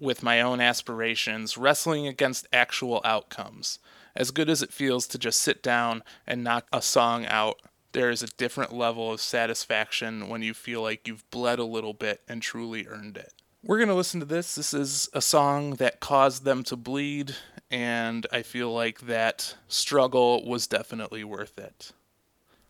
with 0.00 0.22
my 0.22 0.40
own 0.40 0.60
aspirations, 0.60 1.58
wrestling 1.58 2.06
against 2.06 2.48
actual 2.52 3.00
outcomes. 3.04 3.78
As 4.16 4.30
good 4.30 4.48
as 4.48 4.62
it 4.62 4.72
feels 4.72 5.06
to 5.08 5.18
just 5.18 5.40
sit 5.40 5.62
down 5.62 6.02
and 6.26 6.42
knock 6.42 6.66
a 6.72 6.82
song 6.82 7.26
out, 7.26 7.60
there 7.92 8.10
is 8.10 8.22
a 8.22 8.28
different 8.36 8.72
level 8.72 9.12
of 9.12 9.20
satisfaction 9.20 10.28
when 10.28 10.42
you 10.42 10.54
feel 10.54 10.82
like 10.82 11.06
you've 11.06 11.28
bled 11.30 11.58
a 11.58 11.64
little 11.64 11.92
bit 11.92 12.20
and 12.28 12.40
truly 12.40 12.86
earned 12.86 13.16
it. 13.16 13.32
We're 13.62 13.78
going 13.78 13.88
to 13.88 13.94
listen 13.94 14.20
to 14.20 14.26
this. 14.26 14.54
This 14.54 14.72
is 14.72 15.08
a 15.12 15.20
song 15.20 15.74
that 15.74 16.00
caused 16.00 16.44
them 16.44 16.64
to 16.64 16.76
bleed, 16.76 17.34
and 17.70 18.26
I 18.32 18.42
feel 18.42 18.72
like 18.72 19.00
that 19.00 19.54
struggle 19.68 20.46
was 20.46 20.66
definitely 20.66 21.24
worth 21.24 21.58
it. 21.58 21.92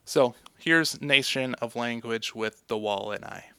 So 0.05 0.35
here's 0.59 1.01
Nation 1.01 1.55
of 1.57 1.77
Language 1.77 2.35
with 2.35 2.66
The 2.66 2.77
Wall 2.77 3.12
and 3.12 3.25
I. 3.25 3.50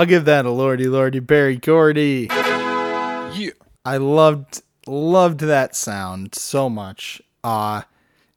I'll 0.00 0.06
give 0.06 0.24
that 0.24 0.46
a 0.46 0.50
lordy 0.50 0.86
lordy 0.86 1.18
Berry 1.18 1.58
Gordy. 1.58 2.28
Yeah. 2.30 3.50
I 3.84 3.98
loved 3.98 4.62
loved 4.86 5.40
that 5.40 5.76
sound 5.76 6.34
so 6.34 6.70
much. 6.70 7.20
Uh 7.44 7.82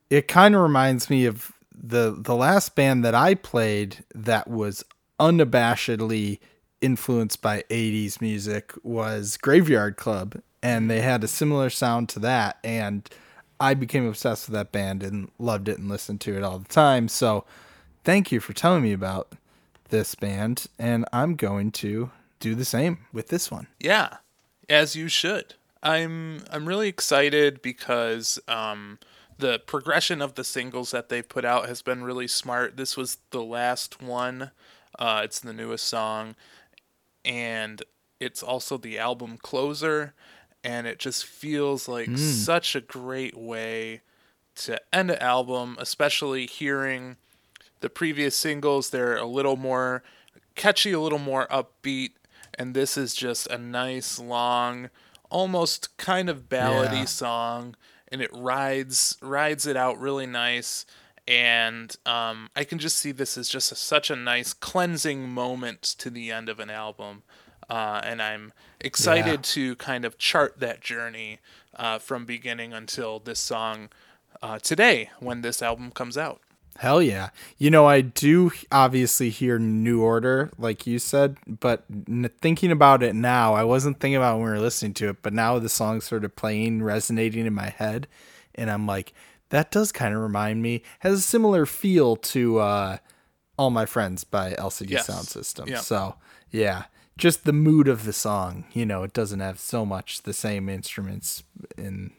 it 0.09 0.27
kind 0.27 0.55
of 0.55 0.61
reminds 0.61 1.09
me 1.09 1.25
of 1.25 1.53
the 1.73 2.17
the 2.19 2.35
last 2.35 2.75
band 2.75 3.05
that 3.05 3.15
I 3.15 3.35
played 3.35 4.03
that 4.13 4.49
was 4.49 4.83
unabashedly 5.21 6.39
influenced 6.81 7.41
by 7.41 7.63
80s 7.69 8.19
music 8.19 8.73
was 8.83 9.37
Graveyard 9.37 9.95
Club 9.95 10.41
and 10.61 10.91
they 10.91 10.99
had 10.99 11.23
a 11.23 11.29
similar 11.29 11.69
sound 11.69 12.09
to 12.09 12.19
that 12.19 12.57
and 12.65 13.09
I 13.61 13.73
became 13.73 14.05
obsessed 14.05 14.49
with 14.49 14.55
that 14.55 14.73
band 14.73 15.01
and 15.01 15.31
loved 15.39 15.69
it 15.69 15.79
and 15.79 15.87
listened 15.87 16.19
to 16.21 16.35
it 16.35 16.43
all 16.43 16.59
the 16.59 16.67
time. 16.67 17.07
So 17.07 17.45
thank 18.03 18.33
you 18.33 18.41
for 18.41 18.51
telling 18.51 18.83
me 18.83 18.91
about 18.91 19.33
this 19.93 20.15
band 20.15 20.65
and 20.79 21.05
I'm 21.13 21.35
going 21.35 21.71
to 21.73 22.09
do 22.39 22.55
the 22.55 22.65
same 22.65 23.05
with 23.13 23.27
this 23.27 23.51
one. 23.51 23.67
Yeah, 23.79 24.17
as 24.67 24.95
you 24.95 25.07
should. 25.07 25.53
I'm 25.83 26.41
I'm 26.49 26.67
really 26.67 26.87
excited 26.89 27.61
because 27.61 28.39
um, 28.47 28.97
the 29.37 29.59
progression 29.59 30.19
of 30.19 30.33
the 30.33 30.43
singles 30.43 30.89
that 30.91 31.09
they 31.09 31.21
put 31.21 31.45
out 31.45 31.67
has 31.67 31.83
been 31.83 32.03
really 32.03 32.27
smart. 32.27 32.75
This 32.75 32.97
was 32.97 33.17
the 33.29 33.43
last 33.43 34.01
one. 34.01 34.49
Uh, 34.97 35.21
it's 35.23 35.39
the 35.39 35.53
newest 35.53 35.87
song, 35.87 36.35
and 37.23 37.83
it's 38.19 38.41
also 38.41 38.77
the 38.77 38.97
album 38.97 39.37
closer, 39.37 40.15
and 40.63 40.87
it 40.87 40.97
just 40.97 41.23
feels 41.25 41.87
like 41.87 42.17
such 42.17 42.75
a 42.75 42.81
great 42.81 43.37
way 43.37 44.01
to 44.55 44.81
end 44.91 45.11
an 45.11 45.19
album, 45.19 45.77
especially 45.79 46.47
hearing 46.47 47.17
the 47.83 47.89
previous 47.89 48.33
singles. 48.35 48.89
They're 48.89 49.17
a 49.17 49.25
little 49.27 49.57
more 49.57 50.03
catchy, 50.55 50.93
a 50.93 50.99
little 51.01 51.19
more 51.19 51.47
upbeat, 51.47 52.13
and 52.55 52.73
this 52.73 52.97
is 52.97 53.13
just 53.13 53.45
a 53.47 53.57
nice, 53.57 54.17
long, 54.19 54.89
almost 55.29 55.95
kind 55.97 56.29
of 56.29 56.47
ballady 56.49 56.99
Yeah. 56.99 57.05
song, 57.05 57.75
and 58.07 58.21
it 58.21 58.29
rides 58.33 59.17
rides 59.21 59.67
it 59.67 59.75
out 59.77 59.99
really 59.99 60.25
nice. 60.25 60.85
And 61.27 61.95
um, 62.05 62.49
I 62.55 62.63
can 62.63 62.79
just 62.79 62.97
see 62.97 63.11
this 63.11 63.37
as 63.37 63.47
just 63.49 63.71
a, 63.71 63.75
such 63.75 64.09
a 64.09 64.15
nice 64.15 64.53
cleansing 64.53 65.29
moment 65.29 65.81
to 65.99 66.09
the 66.09 66.31
end 66.31 66.49
of 66.49 66.59
an 66.59 66.69
album. 66.69 67.23
Uh, 67.69 68.01
and 68.03 68.21
I'm 68.21 68.53
excited 68.81 69.25
Yeah. 69.39 69.53
to 69.55 69.75
kind 69.77 70.03
of 70.05 70.17
chart 70.17 70.59
that 70.59 70.81
journey 70.81 71.39
uh, 71.75 71.99
from 71.99 72.25
beginning 72.25 72.71
until 72.73 73.19
this 73.19 73.39
song 73.39 73.89
uh, 74.41 74.59
today 74.59 75.09
when 75.19 75.41
this 75.41 75.61
album 75.61 75.91
comes 75.91 76.17
out. 76.17 76.41
Hell 76.79 77.01
yeah. 77.01 77.29
You 77.57 77.69
know, 77.69 77.85
I 77.85 78.01
do 78.01 78.51
obviously 78.71 79.29
hear 79.29 79.59
New 79.59 80.01
Order, 80.01 80.51
like 80.57 80.87
you 80.87 80.97
said, 80.99 81.37
but 81.47 81.85
n- 82.07 82.29
thinking 82.41 82.71
about 82.71 83.03
it 83.03 83.13
now, 83.15 83.53
I 83.53 83.63
wasn't 83.63 83.99
thinking 83.99 84.15
about 84.15 84.33
it 84.35 84.37
when 84.39 84.45
we 84.45 84.51
were 84.51 84.59
listening 84.59 84.93
to 84.95 85.09
it, 85.09 85.17
but 85.21 85.33
now 85.33 85.59
the 85.59 85.69
song's 85.69 86.05
sort 86.05 86.25
of 86.25 86.35
playing, 86.35 86.81
resonating 86.81 87.45
in 87.45 87.53
my 87.53 87.69
head. 87.69 88.07
And 88.55 88.71
I'm 88.71 88.87
like, 88.87 89.13
that 89.49 89.69
does 89.71 89.91
kind 89.91 90.15
of 90.15 90.21
remind 90.21 90.63
me, 90.63 90.81
has 90.99 91.19
a 91.19 91.21
similar 91.21 91.65
feel 91.67 92.15
to 92.17 92.57
uh, 92.59 92.97
All 93.57 93.69
My 93.69 93.85
Friends 93.85 94.23
by 94.23 94.53
LCD 94.53 94.89
Yes. 94.89 95.07
Soundsystem. 95.07 95.67
Yeah. 95.67 95.77
So, 95.79 96.15
yeah, 96.49 96.85
just 97.17 97.45
the 97.45 97.53
mood 97.53 97.87
of 97.87 98.03
the 98.03 98.13
song. 98.13 98.65
You 98.73 98.85
know, 98.87 99.03
it 99.03 99.13
doesn't 99.13 99.41
have 99.41 99.59
so 99.59 99.85
much 99.85 100.23
the 100.23 100.33
same 100.33 100.69
instruments 100.69 101.43
in, 101.77 102.11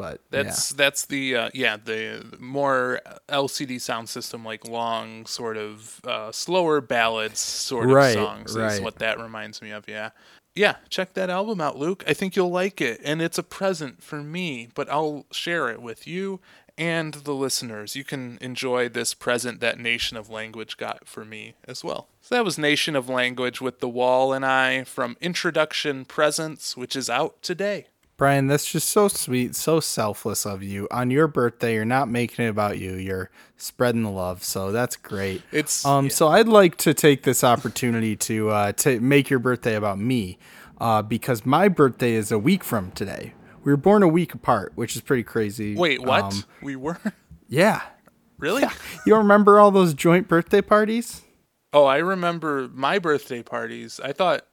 but 0.00 0.20
That's 0.30 0.70
that's 0.70 1.06
the 1.06 1.36
uh, 1.36 1.50
yeah 1.54 1.76
the 1.76 2.24
more 2.38 3.00
LCD 3.28 3.76
Soundsystem 3.76 4.44
like 4.44 4.66
long 4.66 5.26
sort 5.26 5.56
of 5.56 6.00
uh, 6.04 6.32
slower 6.32 6.80
ballads 6.80 7.40
sort 7.40 7.84
of 7.88 7.94
Right, 7.94 8.14
songs 8.14 8.56
is 8.56 8.80
what 8.80 8.98
that 8.98 9.20
reminds 9.20 9.62
me 9.62 9.70
of. 9.70 9.88
Yeah, 9.88 10.10
yeah. 10.54 10.76
Check 10.88 11.14
that 11.14 11.30
album 11.30 11.60
out, 11.60 11.76
Luke. 11.78 12.04
I 12.06 12.14
think 12.14 12.36
you'll 12.36 12.50
like 12.50 12.80
it, 12.80 13.00
and 13.04 13.20
it's 13.22 13.38
a 13.38 13.42
present 13.42 14.02
for 14.02 14.22
me. 14.22 14.68
But 14.74 14.90
I'll 14.90 15.26
share 15.30 15.68
it 15.70 15.80
with 15.82 16.06
you 16.06 16.40
and 16.80 17.12
the 17.12 17.34
listeners. 17.34 17.94
You 17.94 18.04
can 18.04 18.38
enjoy 18.40 18.88
this 18.88 19.12
present 19.12 19.60
that 19.60 19.78
Nation 19.78 20.16
of 20.16 20.30
Language 20.30 20.78
got 20.78 21.06
for 21.06 21.26
me 21.26 21.54
as 21.68 21.84
well. 21.84 22.08
So 22.22 22.34
that 22.34 22.44
was 22.44 22.56
Nation 22.56 22.96
of 22.96 23.08
Language 23.08 23.60
with 23.60 23.80
the 23.80 23.88
Wall 23.88 24.32
and 24.32 24.46
I 24.46 24.84
from 24.84 25.18
Introduction, 25.20 26.06
Presence, 26.06 26.78
which 26.78 26.96
is 26.96 27.10
out 27.10 27.42
today. 27.42 27.88
Brian, 28.20 28.48
that's 28.48 28.70
just 28.70 28.90
so 28.90 29.08
sweet, 29.08 29.56
so 29.56 29.80
selfless 29.80 30.44
of 30.44 30.62
you. 30.62 30.86
On 30.90 31.10
your 31.10 31.26
birthday, 31.26 31.72
you're 31.72 31.86
not 31.86 32.06
making 32.06 32.44
it 32.44 32.48
about 32.48 32.78
you. 32.78 32.92
You're 32.96 33.30
spreading 33.56 34.02
the 34.02 34.10
love. 34.10 34.44
So 34.44 34.72
that's 34.72 34.94
great. 34.94 35.40
It's- 35.52 35.86
um. 35.86 36.04
yeah. 36.04 36.10
So 36.10 36.28
I'd 36.28 36.46
like 36.46 36.76
to 36.76 36.92
take 36.92 37.22
this 37.22 37.42
opportunity 37.42 38.16
to 38.16 38.50
uh, 38.50 38.72
to 38.72 39.00
make 39.00 39.30
your 39.30 39.38
birthday 39.38 39.74
about 39.74 39.98
me, 39.98 40.38
uh, 40.82 41.00
because 41.00 41.46
my 41.46 41.68
birthday 41.68 42.12
is 42.12 42.30
a 42.30 42.38
week 42.38 42.62
from 42.62 42.90
today. 42.90 43.32
We 43.64 43.72
were 43.72 43.78
born 43.78 44.02
a 44.02 44.08
week 44.08 44.34
apart, 44.34 44.72
which 44.74 44.96
is 44.96 45.00
pretty 45.00 45.22
crazy. 45.22 45.74
Wait, 45.74 46.02
what? 46.02 46.24
Um, 46.24 46.44
we 46.60 46.76
were 46.76 46.98
yeah. 47.48 47.80
really? 48.36 48.64
You 49.06 49.16
remember 49.16 49.58
all 49.58 49.70
those 49.70 49.94
joint 49.94 50.28
birthday 50.28 50.60
parties? 50.60 51.22
Oh, 51.72 51.86
I 51.86 51.96
remember 51.96 52.68
my 52.74 52.98
birthday 52.98 53.42
parties. 53.42 53.98
I 53.98 54.12
thought 54.12 54.44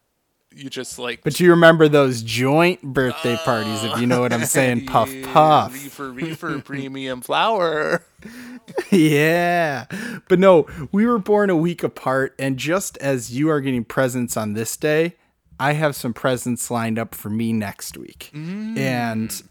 you 0.57 0.69
just 0.69 0.99
like 0.99 1.23
But 1.23 1.39
you 1.39 1.49
remember 1.51 1.87
those 1.87 2.21
joint 2.21 2.81
birthday 2.81 3.35
parties, 3.37 3.83
if 3.83 3.99
you 3.99 4.07
know 4.07 4.21
what 4.21 4.33
I'm 4.33 4.41
oh, 4.41 4.45
saying? 4.45 4.85
Puff, 4.87 5.13
Yeah, 5.13 5.31
puff. 5.31 5.73
reefer, 5.73 6.11
reefer, 6.11 6.59
premium 6.59 7.21
flower. 7.21 8.05
yeah. 8.91 9.85
But 10.27 10.39
no, 10.39 10.67
we 10.91 11.05
were 11.05 11.19
born 11.19 11.49
a 11.49 11.55
week 11.55 11.83
apart. 11.83 12.35
And 12.39 12.57
just 12.57 12.97
as 12.97 13.37
you 13.37 13.49
are 13.49 13.61
getting 13.61 13.83
presents 13.83 14.35
on 14.37 14.53
this 14.53 14.75
day, 14.77 15.15
I 15.59 15.73
have 15.73 15.95
some 15.95 16.13
presents 16.13 16.69
lined 16.69 16.99
up 16.99 17.15
for 17.15 17.29
me 17.29 17.53
next 17.53 17.97
week. 17.97 18.29
And 18.33 19.29
mm. 19.29 19.47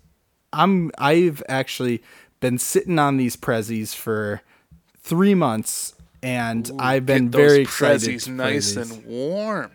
I'm 0.53 0.91
I've 0.99 1.43
actually 1.49 2.03
been 2.41 2.59
sitting 2.59 2.99
on 2.99 3.17
these 3.17 3.37
prezzies 3.37 3.95
for 3.95 4.43
three 5.01 5.35
months 5.35 5.95
and 6.23 6.71
I've 6.79 7.07
been 7.07 7.31
very 7.31 7.63
excited. 7.63 8.03
prezzies 8.03 8.29
nice 8.29 8.77
and 8.77 9.05
warm. 9.05 9.71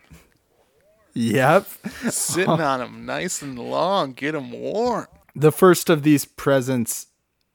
Yep. 1.14 1.66
Sitting 2.10 2.48
on 2.48 2.80
them 2.80 3.06
nice 3.06 3.42
and 3.42 3.58
long. 3.58 4.12
Get 4.12 4.32
them 4.32 4.50
warm. 4.52 5.06
The 5.34 5.52
first 5.52 5.90
of 5.90 6.02
these 6.02 6.24
presents 6.24 7.06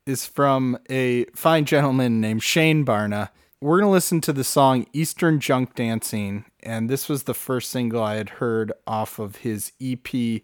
is 0.06 0.26
from 0.26 0.78
a 0.90 1.26
fine 1.36 1.66
gentleman 1.66 2.22
named 2.22 2.44
Shane 2.44 2.86
Barna. 2.86 3.30
We're 3.60 3.80
going 3.80 3.90
to 3.90 3.94
listen 3.94 4.22
to 4.22 4.34
the 4.34 4.44
song 4.44 4.86
Eastern 4.94 5.40
Junk 5.40 5.76
Dancing, 5.76 6.46
and 6.62 6.90
this 6.90 7.10
was 7.10 7.24
the 7.24 7.34
first 7.34 7.72
single 7.72 8.04
I 8.04 8.16
had 8.16 8.30
heard 8.30 8.72
off 8.86 9.18
of 9.20 9.38
his 9.38 9.72
EP, 9.82 10.42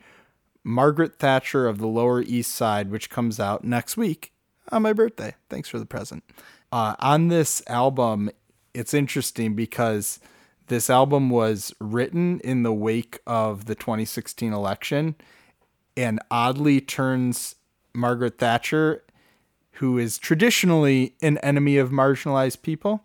Margaret 0.64 1.20
Thatcher 1.20 1.68
of 1.68 1.78
the 1.78 1.88
Lower 1.88 2.22
East 2.22 2.54
Side, 2.54 2.90
which 2.90 3.10
comes 3.12 3.40
out 3.40 3.64
next 3.64 3.98
week 3.98 4.34
on 4.72 4.82
my 4.82 4.94
birthday. 4.94 5.36
Thanks 5.50 5.70
for 5.70 5.78
the 5.78 5.86
present. 5.86 6.24
Uh, 6.72 6.96
on 7.00 7.28
this 7.28 7.62
album, 7.68 8.32
it's 8.74 8.96
interesting 8.96 9.54
because 9.54 10.20
this 10.68 10.90
album 10.90 11.30
was 11.30 11.74
written 11.80 12.40
in 12.42 12.64
the 12.64 12.74
wake 12.74 13.20
of 13.28 13.66
the 13.66 13.76
2016 13.76 14.54
election 14.54 15.16
and 15.96 16.20
oddly 16.32 16.82
turns 16.82 17.56
Margaret 17.94 18.38
Thatcher, 18.40 19.04
who 19.74 19.98
is 19.98 20.18
traditionally 20.18 21.16
an 21.22 21.38
enemy 21.40 21.78
of 21.78 21.90
marginalized 21.90 22.62
people 22.62 23.04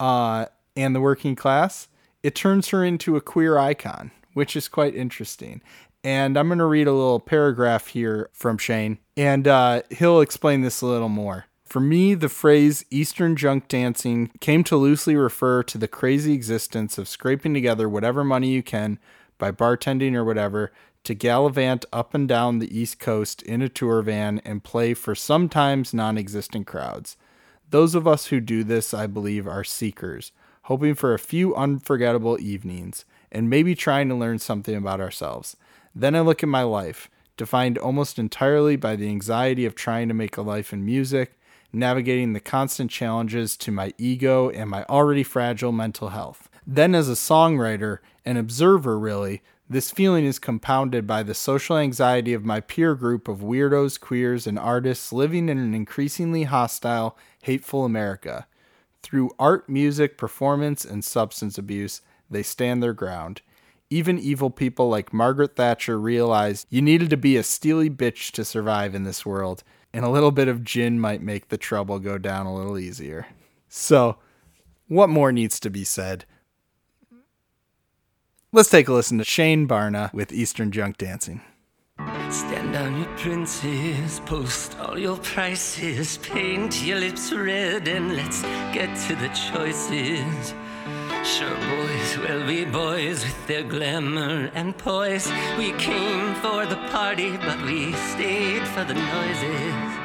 uh, 0.00 0.46
and 0.76 0.94
the 0.94 1.00
working 1.00 1.36
class, 1.36 1.88
it 2.22 2.34
turns 2.34 2.68
her 2.68 2.84
into 2.84 3.16
a 3.16 3.20
queer 3.20 3.58
icon, 3.58 4.10
which 4.34 4.56
is 4.56 4.68
quite 4.68 4.94
interesting. 4.94 5.60
And 6.04 6.36
I'm 6.36 6.48
going 6.48 6.58
to 6.58 6.64
read 6.64 6.88
a 6.88 6.92
little 6.92 7.20
paragraph 7.20 7.88
here 7.88 8.28
from 8.32 8.58
Shane, 8.58 8.98
and 9.16 9.46
uh, 9.46 9.82
he'll 9.90 10.20
explain 10.20 10.62
this 10.62 10.80
a 10.80 10.86
little 10.86 11.08
more. 11.08 11.46
For 11.72 11.80
me, 11.80 12.12
the 12.12 12.28
phrase 12.28 12.84
Eastern 12.90 13.34
junk 13.34 13.66
dancing 13.66 14.30
came 14.40 14.62
to 14.64 14.76
loosely 14.76 15.16
refer 15.16 15.62
to 15.62 15.78
the 15.78 15.88
crazy 15.88 16.34
existence 16.34 16.98
of 16.98 17.08
scraping 17.08 17.54
together 17.54 17.88
whatever 17.88 18.22
money 18.22 18.50
you 18.50 18.62
can 18.62 18.98
by 19.38 19.52
bartending 19.52 20.14
or 20.14 20.22
whatever 20.22 20.70
to 21.04 21.14
gallivant 21.14 21.86
up 21.90 22.12
and 22.12 22.28
down 22.28 22.58
the 22.58 22.78
East 22.78 22.98
Coast 22.98 23.40
in 23.40 23.62
a 23.62 23.70
tour 23.70 24.02
van 24.02 24.42
and 24.44 24.62
play 24.62 24.92
for 24.92 25.14
sometimes 25.14 25.94
non 25.94 26.18
existent 26.18 26.66
crowds. 26.66 27.16
Those 27.70 27.94
of 27.94 28.06
us 28.06 28.26
who 28.26 28.38
do 28.38 28.64
this, 28.64 28.92
I 28.92 29.06
believe, 29.06 29.48
are 29.48 29.64
seekers, 29.64 30.30
hoping 30.64 30.94
for 30.94 31.14
a 31.14 31.18
few 31.18 31.56
unforgettable 31.56 32.38
evenings 32.38 33.06
and 33.30 33.48
maybe 33.48 33.74
trying 33.74 34.10
to 34.10 34.14
learn 34.14 34.38
something 34.40 34.76
about 34.76 35.00
ourselves. 35.00 35.56
Then 35.94 36.14
I 36.14 36.20
look 36.20 36.42
at 36.42 36.50
my 36.50 36.64
life, 36.64 37.08
defined 37.38 37.78
almost 37.78 38.18
entirely 38.18 38.76
by 38.76 38.94
the 38.94 39.08
anxiety 39.08 39.64
of 39.64 39.74
trying 39.74 40.08
to 40.08 40.14
make 40.14 40.36
a 40.36 40.42
life 40.42 40.74
in 40.74 40.84
music, 40.84 41.32
navigating 41.72 42.32
the 42.32 42.40
constant 42.40 42.90
challenges 42.90 43.56
to 43.56 43.72
my 43.72 43.92
ego 43.98 44.50
and 44.50 44.68
my 44.68 44.84
already 44.84 45.22
fragile 45.22 45.72
mental 45.72 46.10
health. 46.10 46.48
Then, 46.66 46.94
as 46.94 47.08
a 47.08 47.12
songwriter, 47.12 47.98
an 48.24 48.36
observer 48.36 48.98
really, 48.98 49.42
this 49.68 49.90
feeling 49.90 50.24
is 50.24 50.38
compounded 50.38 51.06
by 51.06 51.22
the 51.22 51.34
social 51.34 51.78
anxiety 51.78 52.34
of 52.34 52.44
my 52.44 52.60
peer 52.60 52.94
group 52.94 53.26
of 53.26 53.38
weirdos, 53.38 53.98
queers, 53.98 54.46
and 54.46 54.58
artists 54.58 55.12
living 55.12 55.48
in 55.48 55.56
an 55.56 55.74
increasingly 55.74 56.44
hostile, 56.44 57.16
hateful 57.42 57.84
America. 57.84 58.46
Through 59.02 59.30
art, 59.38 59.68
music, 59.68 60.18
performance, 60.18 60.84
and 60.84 61.04
substance 61.04 61.58
abuse, 61.58 62.02
they 62.30 62.42
stand 62.42 62.82
their 62.82 62.92
ground. 62.92 63.40
Even 63.90 64.18
evil 64.18 64.50
people 64.50 64.88
like 64.88 65.12
Margaret 65.12 65.56
Thatcher 65.56 65.98
realized 65.98 66.66
you 66.70 66.80
needed 66.80 67.10
to 67.10 67.16
be 67.16 67.36
a 67.36 67.42
steely 67.42 67.90
bitch 67.90 68.30
to 68.32 68.44
survive 68.44 68.94
in 68.94 69.04
this 69.04 69.26
world, 69.26 69.64
and 69.92 70.04
a 70.04 70.10
little 70.10 70.30
bit 70.30 70.48
of 70.48 70.64
gin 70.64 70.98
might 70.98 71.22
make 71.22 71.48
the 71.48 71.58
trouble 71.58 71.98
go 71.98 72.18
down 72.18 72.46
a 72.46 72.54
little 72.54 72.78
easier. 72.78 73.26
So, 73.68 74.18
what 74.88 75.08
more 75.08 75.32
needs 75.32 75.58
to 75.60 75.70
be 75.70 75.84
said? 75.84 76.24
Let's 78.52 78.70
take 78.70 78.88
a 78.88 78.92
listen 78.92 79.18
to 79.18 79.24
Shane 79.24 79.66
Barna 79.66 80.12
with 80.12 80.32
Eastern 80.32 80.70
Junk 80.72 80.98
Dancing. 80.98 81.40
Stand 82.28 82.72
down 82.72 82.98
your 82.98 83.16
princes, 83.16 84.20
post 84.20 84.78
all 84.78 84.98
your 84.98 85.16
prices, 85.18 86.18
paint 86.18 86.82
your 86.82 86.98
lips 86.98 87.32
red, 87.32 87.88
and 87.88 88.16
let's 88.16 88.42
get 88.72 88.94
to 89.08 89.14
the 89.16 89.28
choices. 89.28 90.54
Sure, 91.24 91.54
boys 91.54 92.18
will 92.18 92.46
be 92.48 92.64
boys 92.64 93.22
with 93.22 93.46
their 93.46 93.62
glamour 93.62 94.50
and 94.54 94.76
poise. 94.76 95.30
We 95.56 95.70
came 95.72 96.34
for 96.36 96.66
the 96.66 96.76
party, 96.90 97.36
but 97.36 97.62
we 97.62 97.92
stayed 97.92 98.66
for 98.66 98.82
the 98.82 98.94
noises. 98.94 100.02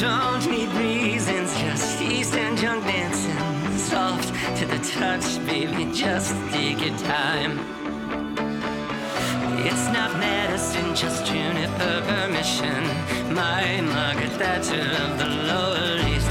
Don't 0.00 0.50
need 0.50 0.68
reasons, 0.70 1.56
just 1.60 2.02
Eastern 2.02 2.56
junk 2.56 2.82
dancing. 2.84 3.78
Soft 3.78 4.34
to 4.58 4.66
the 4.66 4.78
touch, 4.78 5.38
baby, 5.46 5.92
just 5.92 6.34
take 6.50 6.80
your 6.84 6.98
time. 6.98 7.60
It's 9.64 9.86
not 9.92 10.18
medicine, 10.18 10.96
just 10.96 11.24
juniper 11.24 12.02
permission. 12.06 12.82
My 13.32 13.80
Margaret 13.80 14.32
Thatcher 14.40 14.88
of 15.04 15.18
the 15.18 15.26
Lower 15.26 15.98
East 16.08 16.29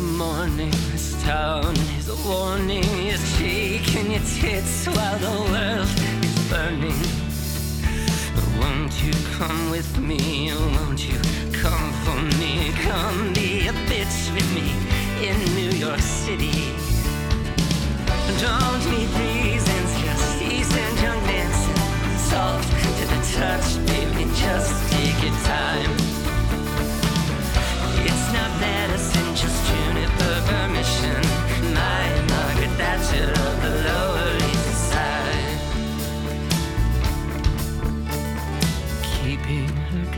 morning, 0.00 0.70
this 0.92 1.22
town 1.22 1.76
is 1.98 2.08
a 2.08 2.28
warning. 2.28 2.84
You're 3.06 3.16
shaking 3.18 4.12
your 4.12 4.20
tits 4.20 4.86
while 4.86 5.18
the 5.18 5.30
world 5.50 5.88
is 6.24 6.48
burning. 6.48 7.00
Won't 8.60 9.02
you 9.02 9.12
come 9.36 9.70
with 9.70 9.98
me? 9.98 10.52
Won't 10.54 11.06
you 11.06 11.18
come 11.52 11.92
for 12.04 12.20
me? 12.38 12.72
Come 12.82 13.32
be 13.32 13.68
a 13.68 13.72
bitch 13.88 14.32
with 14.34 14.48
me 14.54 14.72
in 15.26 15.36
New 15.54 15.76
York 15.78 16.00
City. 16.00 16.74
Don't 18.40 18.82
need 18.90 19.10
reasons, 19.20 19.90
just 20.02 20.42
Eastern 20.42 20.96
junk 20.96 21.22
dancing. 21.26 22.18
Soft 22.18 22.70
to 22.70 23.06
the 23.06 23.20
touch, 23.36 23.86
baby, 23.86 24.24
just 24.34 24.99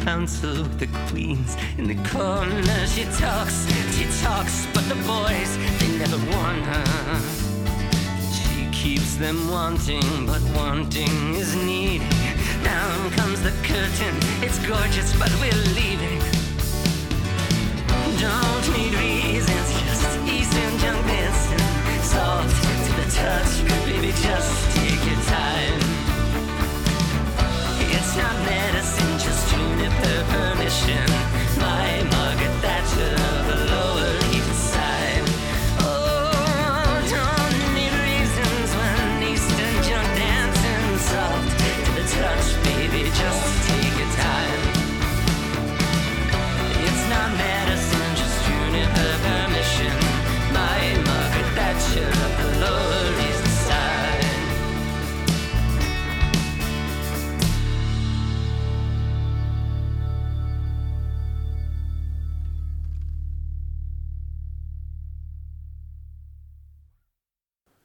Counsel 0.04 0.64
with 0.64 0.80
the 0.80 0.88
queens 1.08 1.56
in 1.78 1.86
the 1.86 1.94
corner. 2.10 2.86
She 2.88 3.04
talks, 3.22 3.66
she 3.94 4.04
talks, 4.20 4.66
but 4.74 4.82
the 4.88 4.96
boys, 5.06 5.56
they 5.78 5.96
never 5.96 6.18
want 6.32 6.64
her. 6.64 7.20
She 8.32 8.68
keeps 8.72 9.14
them 9.14 9.48
wanting, 9.48 10.26
but 10.26 10.42
wanting 10.56 11.34
is 11.36 11.54
needing. 11.54 12.08
Down 12.64 13.10
comes 13.12 13.42
the 13.42 13.52
curtain, 13.62 14.16
it's 14.42 14.58
gorgeous, 14.66 15.16
but 15.16 15.30
we're 15.40 15.62
leaving. 15.78 16.18
Don't 18.18 18.66
need 18.76 18.94
reasons, 18.94 19.68
just 19.86 20.18
Eastern 20.26 20.78
junk 20.78 21.06
dancing. 21.06 22.02
Soft 22.02 22.64
to 22.86 22.92
the 22.98 23.08
touch, 23.12 23.86
baby, 23.86 24.12
just 24.20 24.71
not 28.16 28.35
medicine, 28.44 29.18
just 29.18 29.48
juniper 29.48 30.25
permission. 30.29 31.41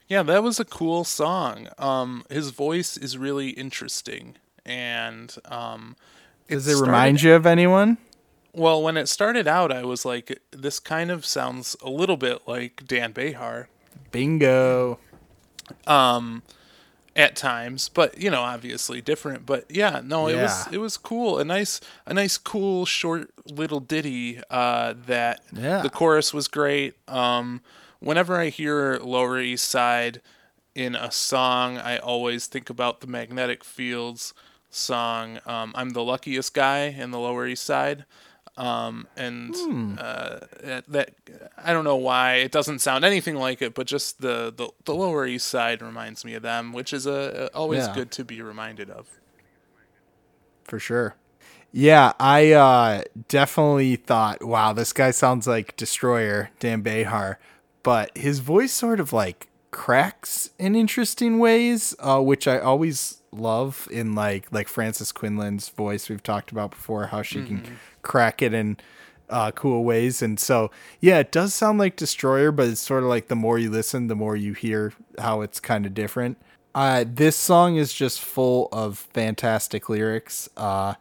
Yeah, 0.08 0.24
that 0.24 0.42
was 0.44 0.60
a 0.60 0.66
cool 0.66 1.04
song. 1.04 1.68
Um, 1.78 2.24
his 2.30 2.52
voice 2.52 2.96
is 2.98 3.18
really 3.18 3.50
interesting, 3.50 4.36
and 4.66 5.36
um, 5.46 5.96
Does 6.48 6.68
it 6.68 6.82
remind 6.82 7.22
you 7.22 7.34
of 7.34 7.46
anyone? 7.46 7.98
Well, 8.54 8.82
when 8.82 8.96
it 8.98 9.08
started 9.08 9.48
out, 9.48 9.72
I 9.72 9.84
was 9.84 10.06
like, 10.06 10.40
this 10.52 10.80
kind 10.80 11.12
of 11.12 11.26
sounds 11.26 11.76
a 11.82 11.90
little 11.90 12.18
bit 12.18 12.48
like 12.48 12.84
Dan 12.88 13.14
Bejar 13.14 13.68
Bingo. 14.12 14.98
at 17.16 17.36
times, 17.36 17.90
but 17.90 18.20
you 18.22 18.30
know, 18.30 18.42
obviously 18.42 19.02
different. 19.02 19.46
But 19.46 19.66
yeah, 19.70 20.02
no, 20.04 20.28
it 20.28 20.36
was 20.36 20.68
it 20.72 20.78
was 20.78 20.98
cool. 20.98 21.40
A 21.40 21.44
nice, 21.46 21.82
a 22.06 22.14
nice, 22.14 22.38
cool, 22.38 22.86
short 22.86 23.30
little 23.46 23.80
ditty. 23.80 24.40
Uh, 24.50 24.94
that 25.08 25.42
Yeah. 25.52 25.82
the 25.82 25.90
chorus 25.90 26.34
was 26.34 26.48
great. 26.48 26.96
Um, 27.08 27.62
whenever 28.00 28.36
I 28.40 28.50
hear 28.50 28.98
Lower 28.98 29.40
East 29.40 29.70
Side 29.70 30.22
in 30.76 30.96
a 30.96 31.12
song, 31.12 31.78
I 31.78 31.98
always 31.98 32.48
think 32.48 32.70
about 32.70 33.02
the 33.02 33.08
Magnetic 33.08 33.64
Fields 33.64 34.34
song. 34.70 35.40
Um, 35.46 35.72
I'm 35.76 35.92
the 35.92 36.04
luckiest 36.04 36.54
guy 36.54 36.86
in 36.86 37.12
the 37.12 37.20
Lower 37.20 37.48
East 37.48 37.64
Side. 37.64 38.06
Um, 38.58 39.08
and 39.16 39.54
uh, 40.00 40.40
that, 40.64 40.84
that 40.88 41.12
I 41.64 41.74
don't 41.74 41.84
know 41.84 41.96
why 41.96 42.36
it 42.36 42.52
doesn't 42.52 42.80
sound 42.80 43.06
anything 43.06 43.36
like 43.36 43.62
it, 43.62 43.76
but 43.76 43.86
just 43.86 44.20
the, 44.22 44.52
the, 44.56 44.70
the 44.86 44.96
Lower 44.96 45.28
East 45.28 45.48
Side 45.48 45.82
reminds 45.84 46.26
me 46.26 46.34
of 46.34 46.42
them, 46.42 46.74
which 46.74 46.92
is 46.92 47.06
a, 47.06 47.50
a- 47.54 47.56
always 47.58 47.86
Yeah. 47.86 47.94
good 47.94 48.10
to 48.12 48.26
be 48.26 48.42
reminded 48.42 48.90
of. 48.90 49.08
for 50.64 50.80
sure. 50.80 51.16
Yeah, 51.72 52.14
I 52.20 52.52
uh, 52.54 53.04
definitely 53.28 53.96
thought, 53.98 54.44
wow, 54.44 54.74
this 54.74 54.92
guy 54.94 55.12
sounds 55.12 55.46
like 55.48 55.76
Destroyer, 55.76 56.50
Dan 56.60 56.82
Bejar, 56.82 57.36
but 57.88 58.18
his 58.18 58.40
voice 58.40 58.74
sort 58.74 59.00
of 59.00 59.14
like 59.14 59.48
cracks 59.72 60.50
in 60.60 60.76
interesting 60.76 61.40
ways, 61.40 61.96
uh, 62.00 62.20
which 62.20 62.46
I 62.46 62.60
always 62.60 63.22
love 63.32 63.88
in 63.90 64.14
like 64.14 64.52
like 64.52 64.68
Frances 64.68 65.14
Quinlan's 65.14 65.70
voice 65.70 66.10
we've 66.10 66.22
talked 66.22 66.52
about 66.52 66.72
before, 66.72 67.06
how 67.08 67.22
she 67.22 67.46
can 67.46 67.78
crack 68.02 68.42
it 68.42 68.54
in 68.54 68.76
uh, 69.30 69.52
cool 69.52 69.86
ways. 69.86 70.22
And 70.22 70.38
so, 70.38 70.70
yeah, 71.00 71.20
it 71.20 71.32
does 71.32 71.54
sound 71.54 71.80
like 71.80 71.96
Destroyer, 71.96 72.52
but 72.52 72.68
it's 72.68 72.82
sort 72.82 73.04
of 73.04 73.10
like 73.10 73.30
the 73.30 73.38
more 73.38 73.58
you 73.58 73.72
listen, 73.72 74.08
the 74.08 74.16
more 74.16 74.36
you 74.36 74.52
hear 74.52 74.92
how 75.18 75.40
it's 75.40 75.62
kind 75.62 75.86
of 75.86 75.94
different. 75.94 76.38
Uh, 76.76 77.06
this 77.08 77.38
song 77.38 77.78
is 77.78 77.94
just 77.94 78.20
full 78.20 78.68
of 78.74 78.98
fantastic 79.14 79.88
lyrics. 79.88 80.50
Uh, 80.58 80.96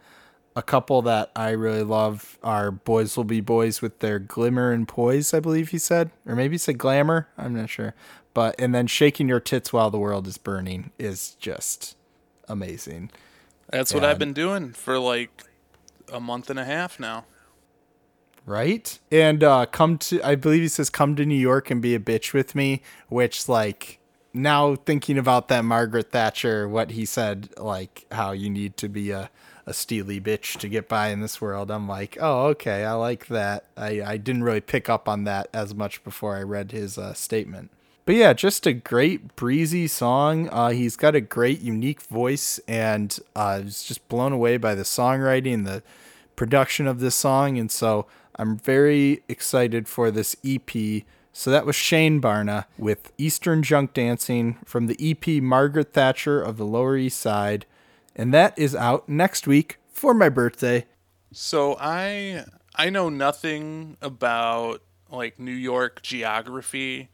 a 0.56 0.62
couple 0.62 1.02
that 1.02 1.30
I 1.36 1.50
really 1.50 1.82
love 1.84 2.38
are 2.42 2.70
Boys 2.72 3.16
Will 3.16 3.24
Be 3.24 3.40
Boys 3.42 3.82
with 3.82 4.00
their 4.00 4.18
glimmer 4.18 4.72
and 4.72 4.88
poise, 4.88 5.34
I 5.34 5.40
believe 5.40 5.68
he 5.68 5.78
said. 5.78 6.10
Or 6.26 6.34
maybe 6.34 6.54
he 6.54 6.58
said 6.58 6.78
glamour. 6.78 7.28
I'm 7.38 7.54
not 7.54 7.68
sure. 7.70 7.94
But, 8.34 8.54
and 8.58 8.74
then 8.74 8.86
Shaking 8.86 9.28
Your 9.28 9.40
Tits 9.40 9.72
While 9.72 9.90
the 9.90 9.98
World 9.98 10.26
is 10.26 10.38
Burning 10.38 10.90
is 10.98 11.36
just 11.38 11.96
amazing. 12.48 13.10
That's 13.70 13.92
what 13.94 14.04
I've 14.04 14.18
been 14.18 14.32
doing 14.32 14.72
for 14.72 14.98
like 14.98 15.44
a 16.12 16.20
month 16.20 16.50
and 16.50 16.58
a 16.58 16.64
half 16.64 16.98
now. 17.00 17.26
right? 18.44 18.98
And 19.10 19.42
uh 19.42 19.66
come 19.66 19.98
to 19.98 20.22
I 20.22 20.36
believe 20.36 20.62
he 20.62 20.68
says 20.68 20.90
come 20.90 21.16
to 21.16 21.26
New 21.26 21.34
York 21.34 21.70
and 21.70 21.82
be 21.82 21.94
a 21.94 22.00
bitch 22.00 22.32
with 22.32 22.54
me, 22.54 22.82
which 23.08 23.48
like 23.48 23.98
now 24.32 24.76
thinking 24.76 25.18
about 25.18 25.48
that 25.48 25.64
Margaret 25.64 26.12
Thatcher, 26.12 26.68
what 26.68 26.92
he 26.92 27.04
said, 27.04 27.48
like 27.58 28.06
how 28.12 28.32
you 28.32 28.50
need 28.50 28.76
to 28.78 28.88
be 28.88 29.10
a 29.10 29.30
a 29.66 29.74
steely 29.74 30.20
bitch 30.20 30.58
to 30.58 30.68
get 30.68 30.88
by 30.88 31.08
in 31.08 31.20
this 31.20 31.40
world. 31.40 31.70
I'm 31.70 31.88
like, 31.88 32.16
oh, 32.20 32.46
okay, 32.48 32.84
I 32.84 32.92
like 32.92 33.26
that. 33.26 33.64
I, 33.76 34.00
I 34.02 34.16
didn't 34.16 34.44
really 34.44 34.60
pick 34.60 34.88
up 34.88 35.08
on 35.08 35.24
that 35.24 35.48
as 35.52 35.74
much 35.74 36.04
before 36.04 36.36
I 36.36 36.42
read 36.42 36.70
his 36.70 36.96
uh, 36.96 37.14
statement. 37.14 37.70
But 38.04 38.14
yeah, 38.14 38.32
just 38.34 38.68
a 38.68 38.72
great 38.72 39.34
breezy 39.34 39.88
song. 39.88 40.48
Uh, 40.50 40.68
he's 40.68 40.94
got 40.94 41.16
a 41.16 41.20
great 41.20 41.60
unique 41.60 42.02
voice, 42.02 42.60
and 42.68 43.18
uh, 43.34 43.40
I 43.40 43.58
was 43.60 43.82
just 43.82 44.08
blown 44.08 44.32
away 44.32 44.58
by 44.58 44.76
the 44.76 44.84
songwriting, 44.84 45.64
the 45.64 45.82
production 46.36 46.86
of 46.86 47.00
this 47.00 47.16
song, 47.16 47.58
and 47.58 47.70
so 47.70 48.06
I'm 48.36 48.56
very 48.56 49.24
excited 49.28 49.88
for 49.88 50.12
this 50.12 50.36
EP. 50.44 50.70
So 51.32 51.50
that 51.50 51.66
was 51.66 51.74
Shane 51.74 52.22
Barna 52.22 52.66
with 52.78 53.12
Eastern 53.18 53.64
Junk 53.64 53.92
Dancing 53.92 54.58
from 54.64 54.86
the 54.86 54.96
EP 55.00 55.42
Margaret 55.42 55.92
Thatcher 55.92 56.40
of 56.40 56.58
the 56.58 56.64
Lower 56.64 56.96
East 56.96 57.18
Side, 57.18 57.66
and 58.16 58.34
that 58.34 58.58
is 58.58 58.74
out 58.74 59.08
next 59.08 59.46
week 59.46 59.78
for 59.92 60.14
my 60.14 60.28
birthday. 60.28 60.86
So 61.32 61.76
I 61.78 62.44
I 62.74 62.90
know 62.90 63.08
nothing 63.08 63.96
about 64.02 64.82
like 65.10 65.38
New 65.38 65.52
York 65.52 66.02
geography. 66.02 67.10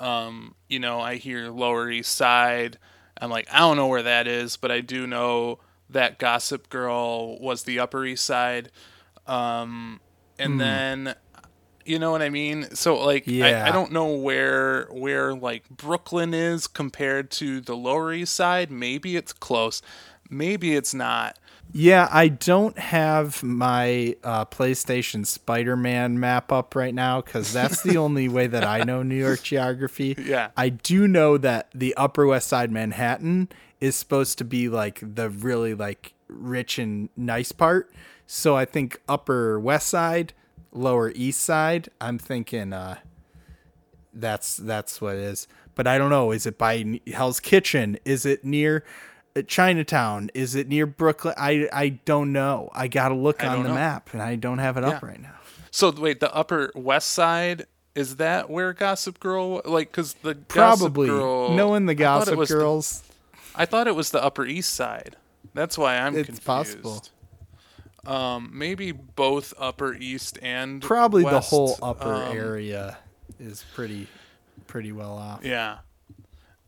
Um, 0.00 0.54
you 0.68 0.78
know, 0.78 1.00
I 1.00 1.16
hear 1.16 1.50
Lower 1.50 1.90
East 1.90 2.16
Side. 2.16 2.78
I'm 3.20 3.30
like, 3.30 3.46
I 3.52 3.58
don't 3.58 3.76
know 3.76 3.86
where 3.88 4.02
that 4.02 4.26
is, 4.26 4.56
but 4.56 4.70
I 4.70 4.80
do 4.80 5.06
know 5.06 5.58
that 5.90 6.18
Gossip 6.18 6.68
Girl 6.68 7.38
was 7.38 7.64
the 7.64 7.78
Upper 7.78 8.04
East 8.04 8.24
Side. 8.24 8.70
Um, 9.26 10.00
and 10.38 10.60
then 10.60 11.14
you 11.84 11.98
know 11.98 12.10
what 12.10 12.22
I 12.22 12.30
mean? 12.30 12.74
So 12.74 12.96
like 13.04 13.26
Yeah. 13.26 13.64
I, 13.64 13.68
I 13.68 13.72
don't 13.72 13.92
know 13.92 14.14
where 14.14 14.86
where 14.90 15.34
like 15.34 15.68
Brooklyn 15.68 16.34
is 16.34 16.66
compared 16.66 17.30
to 17.32 17.60
the 17.60 17.76
Lower 17.76 18.12
East 18.12 18.34
Side. 18.34 18.70
Maybe 18.70 19.16
it's 19.16 19.32
close. 19.32 19.82
Maybe 20.30 20.74
it's 20.74 20.94
not. 20.94 21.38
Yeah, 21.72 22.08
I 22.10 22.28
don't 22.28 22.78
have 22.78 23.42
my 23.42 24.16
uh, 24.22 24.44
PlayStation 24.44 25.26
Spider 25.26 25.76
Man 25.76 26.20
map 26.20 26.52
up 26.52 26.74
right 26.74 26.94
now 26.94 27.20
because 27.20 27.52
that's 27.52 27.82
the 27.82 27.96
only 27.98 28.28
way 28.28 28.46
that 28.46 28.64
I 28.64 28.84
know 28.84 29.02
New 29.02 29.16
York 29.16 29.42
geography. 29.42 30.14
Yeah. 30.18 30.50
I 30.56 30.68
do 30.68 31.08
know 31.08 31.36
that 31.38 31.70
the 31.74 31.94
Upper 31.96 32.26
West 32.26 32.48
Side 32.48 32.70
Manhattan 32.70 33.48
is 33.80 33.96
supposed 33.96 34.38
to 34.38 34.44
be 34.44 34.68
like 34.68 35.00
the 35.02 35.28
really 35.28 35.74
like 35.74 36.14
rich 36.28 36.78
and 36.78 37.08
nice 37.16 37.52
part. 37.52 37.90
So 38.26 38.56
I 38.56 38.64
think 38.64 39.00
Upper 39.08 39.58
West 39.58 39.88
Side, 39.88 40.32
Lower 40.72 41.10
East 41.14 41.40
Side. 41.40 41.88
I'm 42.00 42.18
thinking 42.18 42.72
uh, 42.72 42.98
that's 44.12 44.56
that's 44.56 45.00
what 45.00 45.16
it 45.16 45.22
is. 45.22 45.48
But 45.74 45.86
I 45.86 45.98
don't 45.98 46.10
know. 46.10 46.30
Is 46.30 46.46
it 46.46 46.56
by 46.56 47.00
Hell's 47.12 47.40
Kitchen? 47.40 47.98
Is 48.04 48.24
it 48.24 48.44
near 48.44 48.84
Chinatown? 49.42 50.30
Is 50.34 50.54
it 50.54 50.68
near 50.68 50.86
Brooklyn? 50.86 51.34
I 51.36 51.68
I 51.72 51.88
don't 52.04 52.32
know. 52.32 52.70
I 52.72 52.88
gotta 52.88 53.14
look 53.14 53.42
I 53.42 53.48
on 53.48 53.62
the 53.62 53.68
know. 53.70 53.74
map, 53.74 54.10
and 54.12 54.22
I 54.22 54.36
don't 54.36 54.58
have 54.58 54.76
it 54.76 54.84
up 54.84 55.02
right 55.02 55.20
now. 55.20 55.34
So 55.70 55.90
wait, 55.90 56.20
the 56.20 56.32
Upper 56.34 56.70
West 56.74 57.10
Side 57.10 57.66
is 57.94 58.16
that 58.16 58.48
where 58.50 58.72
Gossip 58.72 59.18
Girl? 59.20 59.60
Like, 59.64 59.90
because 59.90 60.14
the 60.14 60.34
Probably 60.34 61.08
Gossip 61.08 61.20
Girl, 61.20 61.50
knowing 61.54 61.86
the 61.86 61.92
I 61.92 61.94
Gossip 61.94 62.38
the- 62.38 62.46
Girls. 62.46 63.02
I 63.56 63.66
thought 63.66 63.86
it 63.86 63.94
was 63.94 64.10
the 64.10 64.22
Upper 64.22 64.44
East 64.46 64.74
Side. 64.74 65.16
That's 65.54 65.78
why 65.78 65.98
I'm 65.98 66.16
It's 66.16 66.26
confused. 66.26 66.44
possible. 66.44 67.02
Um, 68.06 68.50
maybe 68.52 68.92
both 68.92 69.54
Upper 69.58 69.94
East 69.94 70.38
and 70.42 70.82
Probably 70.82 71.22
the 71.24 71.40
whole 71.40 71.78
upper 71.82 72.12
um, 72.14 72.36
area 72.36 72.98
is 73.40 73.64
pretty 73.74 74.08
pretty 74.66 74.92
well 74.92 75.12
off. 75.16 75.44
Yeah. 75.44 75.78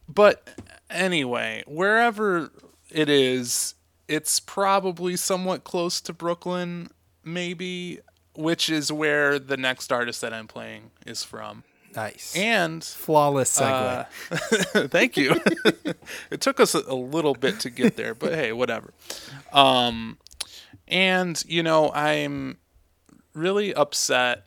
But 0.09 0.49
anyway, 0.91 1.65
wherever 1.67 2.51
it 2.91 3.09
is, 3.09 3.75
it's 4.09 4.41
probably 4.41 5.17
somewhat 5.17 5.65
close 5.65 6.01
to 6.03 6.13
Brooklyn, 6.13 6.91
maybe, 7.25 8.01
which 8.35 8.69
is 8.69 8.93
where 8.93 9.39
the 9.39 9.57
next 9.57 9.93
artist 9.93 10.21
that 10.21 10.33
I'm 10.33 10.47
playing 10.47 10.91
is 11.05 11.23
from. 11.25 11.65
Nice. 11.95 12.37
And 12.37 12.85
Flawless 12.85 13.59
segue. 13.59 14.07
Uh, 14.31 14.89
thank 14.89 15.17
you. 15.17 15.41
it 16.31 16.41
took 16.43 16.61
us 16.61 16.75
a, 16.75 16.81
a 16.81 16.95
little 16.95 17.33
bit 17.33 17.61
to 17.61 17.71
get 17.71 17.97
there, 17.97 18.15
but 18.15 18.35
hey, 18.35 18.53
whatever. 18.53 18.93
Um, 19.53 20.19
and 20.87 21.43
you 21.49 21.63
know, 21.63 21.91
I'm 21.93 22.59
really 23.33 23.75
upset 23.75 24.45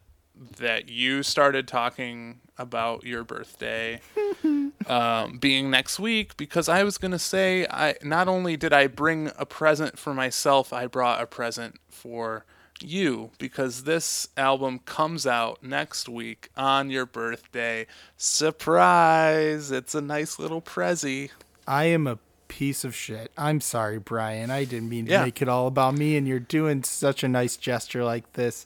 that 0.58 0.90
you 0.90 1.24
started 1.24 1.68
talking 1.68 2.40
about 2.58 3.04
your 3.04 3.24
birthday 3.24 4.00
um, 4.88 5.38
being 5.38 5.70
next 5.70 6.00
week 6.00 6.38
because 6.38 6.70
I 6.70 6.84
was 6.84 6.98
gonna 6.98 7.20
say 7.20 7.66
I 7.70 7.96
not 8.04 8.28
only 8.28 8.56
did 8.58 8.74
I 8.74 8.88
bring 8.88 9.32
a 9.38 9.46
present 9.46 10.00
for 10.00 10.14
myself, 10.14 10.72
I 10.74 10.88
brought 10.88 11.22
a 11.22 11.26
present 11.28 11.76
for 11.90 12.46
you 12.82 13.32
because 13.40 13.84
this 13.84 14.30
album 14.38 14.80
comes 14.86 15.28
out 15.28 15.62
next 15.62 16.08
week 16.08 16.50
on 16.56 16.90
your 16.90 17.06
birthday. 17.06 17.86
Surprise! 18.18 19.72
It's 19.72 19.96
a 19.96 20.02
nice 20.02 20.40
little 20.40 20.62
prezi. 20.62 21.30
I 21.68 21.86
am 21.86 22.08
a 22.08 22.20
piece 22.48 22.84
of 22.84 22.96
shit. 22.96 23.32
I'm 23.38 23.62
sorry, 23.62 24.00
Brian. 24.00 24.50
I 24.50 24.64
didn't 24.64 24.90
mean 24.90 25.06
to 25.06 25.12
Yeah. 25.12 25.24
make 25.26 25.42
it 25.42 25.50
all 25.50 25.68
about 25.68 25.96
me, 25.96 26.16
and 26.18 26.28
you're 26.28 26.40
doing 26.40 26.84
such 26.84 27.24
a 27.24 27.28
nice 27.28 27.58
gesture 27.58 28.04
like 28.04 28.34
this. 28.34 28.66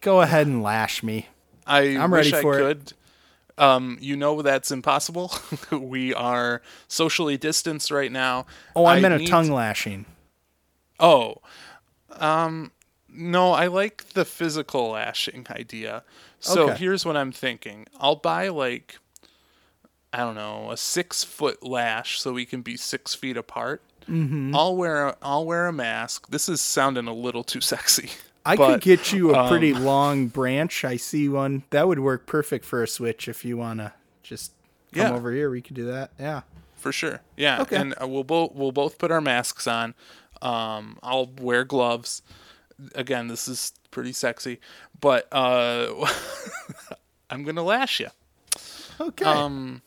Go 0.00 0.20
ahead 0.22 0.46
and 0.46 0.62
lash 0.62 1.02
me. 1.02 1.28
I 1.66 1.96
I'm 1.96 2.12
ready 2.12 2.32
for 2.32 2.60
I 2.62 2.70
it. 2.70 2.92
Um, 3.58 3.98
you 4.00 4.16
know 4.16 4.40
that's 4.42 4.70
impossible. 4.70 5.32
we 5.70 6.14
are 6.14 6.62
socially 6.88 7.36
distanced 7.36 7.90
right 7.90 8.10
now. 8.10 8.46
Oh, 8.74 8.84
I, 8.84 8.96
I 8.96 9.00
meant 9.00 9.22
a 9.22 9.26
tongue 9.26 9.50
lashing. 9.50 10.06
Oh, 10.98 11.36
um, 12.10 12.72
no, 13.08 13.52
I 13.52 13.66
like 13.66 14.10
the 14.10 14.24
physical 14.24 14.90
lashing 14.90 15.46
idea. 15.50 16.02
So 16.40 16.70
Okay. 16.70 16.78
here's 16.78 17.04
what 17.04 17.16
I'm 17.16 17.32
thinking. 17.32 17.86
I'll 18.00 18.16
buy 18.16 18.48
like, 18.48 18.98
I 20.12 20.18
don't 20.18 20.34
know, 20.34 20.70
a 20.70 20.76
six 20.76 21.22
foot 21.24 21.62
lash 21.62 22.20
so 22.20 22.32
we 22.32 22.46
can 22.46 22.62
be 22.62 22.76
six 22.76 23.14
feet 23.14 23.36
apart. 23.36 23.82
Mm-hmm. 24.08 24.54
I'll 24.54 24.74
wear 24.76 25.14
I'll 25.22 25.46
wear 25.46 25.66
a 25.68 25.72
mask. 25.72 26.28
This 26.28 26.48
is 26.48 26.60
sounding 26.60 27.06
a 27.06 27.14
little 27.14 27.44
too 27.44 27.60
sexy. 27.60 28.10
I 28.44 28.56
but, 28.56 28.66
could 28.74 28.80
get 28.80 29.12
you 29.12 29.34
a 29.34 29.48
pretty 29.48 29.72
um, 29.72 29.84
long 29.84 30.26
branch. 30.28 30.84
I 30.84 30.96
see 30.96 31.28
one 31.28 31.62
that 31.70 31.86
would 31.86 32.00
work 32.00 32.26
perfect 32.26 32.64
for 32.64 32.82
a 32.82 32.88
switch 32.88 33.28
if 33.28 33.44
you 33.44 33.56
want 33.56 33.78
to 33.80 33.92
just 34.22 34.52
come 34.92 35.02
Yeah. 35.02 35.14
over 35.14 35.32
here. 35.32 35.48
We 35.50 35.62
could 35.62 35.76
do 35.76 35.86
that. 35.86 36.10
Yeah. 36.18 36.42
for 36.76 36.90
sure. 36.90 37.20
Yeah, 37.36 37.62
Okay. 37.62 37.76
and 37.76 37.94
uh, 38.02 38.08
we'll 38.08 38.24
both 38.24 38.52
we'll 38.54 38.72
both 38.72 38.98
put 38.98 39.12
our 39.12 39.20
masks 39.20 39.66
on. 39.68 39.94
Um, 40.40 40.98
I'll 41.02 41.26
wear 41.40 41.62
gloves. 41.64 42.22
Again, 42.96 43.28
this 43.28 43.46
is 43.46 43.72
pretty 43.92 44.12
sexy, 44.12 44.58
but 45.00 45.28
uh, 45.30 45.92
I'm 47.30 47.44
gonna 47.44 47.62
lash 47.62 48.00
you. 48.00 48.08
Okay. 49.00 49.24
Um, 49.24 49.82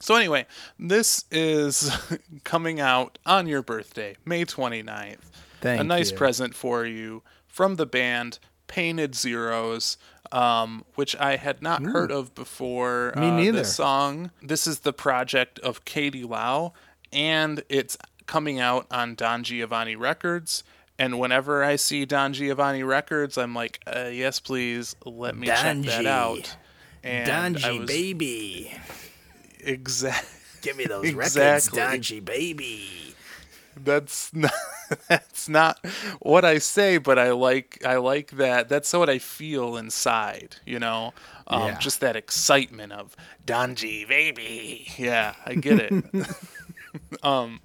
so 0.00 0.16
anyway, 0.16 0.46
this 0.80 1.24
is 1.30 1.96
coming 2.44 2.80
out 2.80 3.18
on 3.24 3.46
your 3.46 3.62
birthday, 3.62 4.16
May 4.24 4.44
29th. 4.44 5.18
Thank 5.60 5.80
a 5.80 5.84
nice 5.84 6.10
you. 6.10 6.16
present 6.16 6.56
for 6.56 6.84
you 6.84 7.22
from 7.52 7.76
the 7.76 7.86
band 7.86 8.38
Painted 8.66 9.14
Zeros, 9.14 9.98
um, 10.32 10.84
which 10.94 11.14
I 11.16 11.36
had 11.36 11.62
not 11.62 11.82
heard 11.82 12.10
of 12.10 12.34
before. 12.34 13.12
Me 13.14 13.28
uh, 13.28 13.36
neither. 13.36 13.58
This 13.58 13.76
song. 13.76 14.30
This 14.42 14.66
is 14.66 14.80
the 14.80 14.94
project 14.94 15.58
of 15.60 15.84
Katie 15.84 16.24
Lau, 16.24 16.72
and 17.12 17.62
it's 17.68 17.98
coming 18.26 18.58
out 18.58 18.86
on 18.90 19.14
Don 19.14 19.44
Giovanni 19.44 19.94
Records. 19.94 20.64
And 20.98 21.18
whenever 21.18 21.62
I 21.62 21.76
see 21.76 22.06
Don 22.06 22.32
Giovanni 22.32 22.82
Records, 22.82 23.36
I'm 23.36 23.54
like, 23.54 23.80
uh, 23.86 24.08
yes, 24.12 24.40
please, 24.40 24.96
let 25.04 25.36
me 25.36 25.48
check 25.48 25.82
that 25.82 26.06
out. 26.06 26.56
And 27.04 27.58
I 27.58 27.72
was 27.72 27.86
baby. 27.86 28.72
exact. 29.60 30.26
Give 30.62 30.76
me 30.76 30.86
those 30.86 31.04
Exactly. 31.08 31.78
Donji 31.78 32.24
baby. 32.24 33.11
That's 33.76 34.32
not, 34.34 34.52
that's 35.08 35.48
not 35.48 35.84
what 36.20 36.44
I 36.44 36.58
say, 36.58 36.98
but 36.98 37.18
I 37.18 37.32
like 37.32 37.82
I 37.84 37.96
like 37.96 38.32
that. 38.32 38.68
That's 38.68 38.92
what 38.92 39.08
I 39.08 39.18
feel 39.18 39.76
inside, 39.76 40.56
you 40.66 40.78
know. 40.78 41.12
Um, 41.46 41.62
Yeah. 41.62 41.78
Just 41.78 42.00
that 42.00 42.16
excitement 42.16 42.92
of 42.92 43.16
Donji 43.46 44.06
baby. 44.06 44.86
Yeah, 44.96 45.34
I 45.46 45.54
get 45.54 45.78
it. 45.80 46.04
um, 47.22 47.60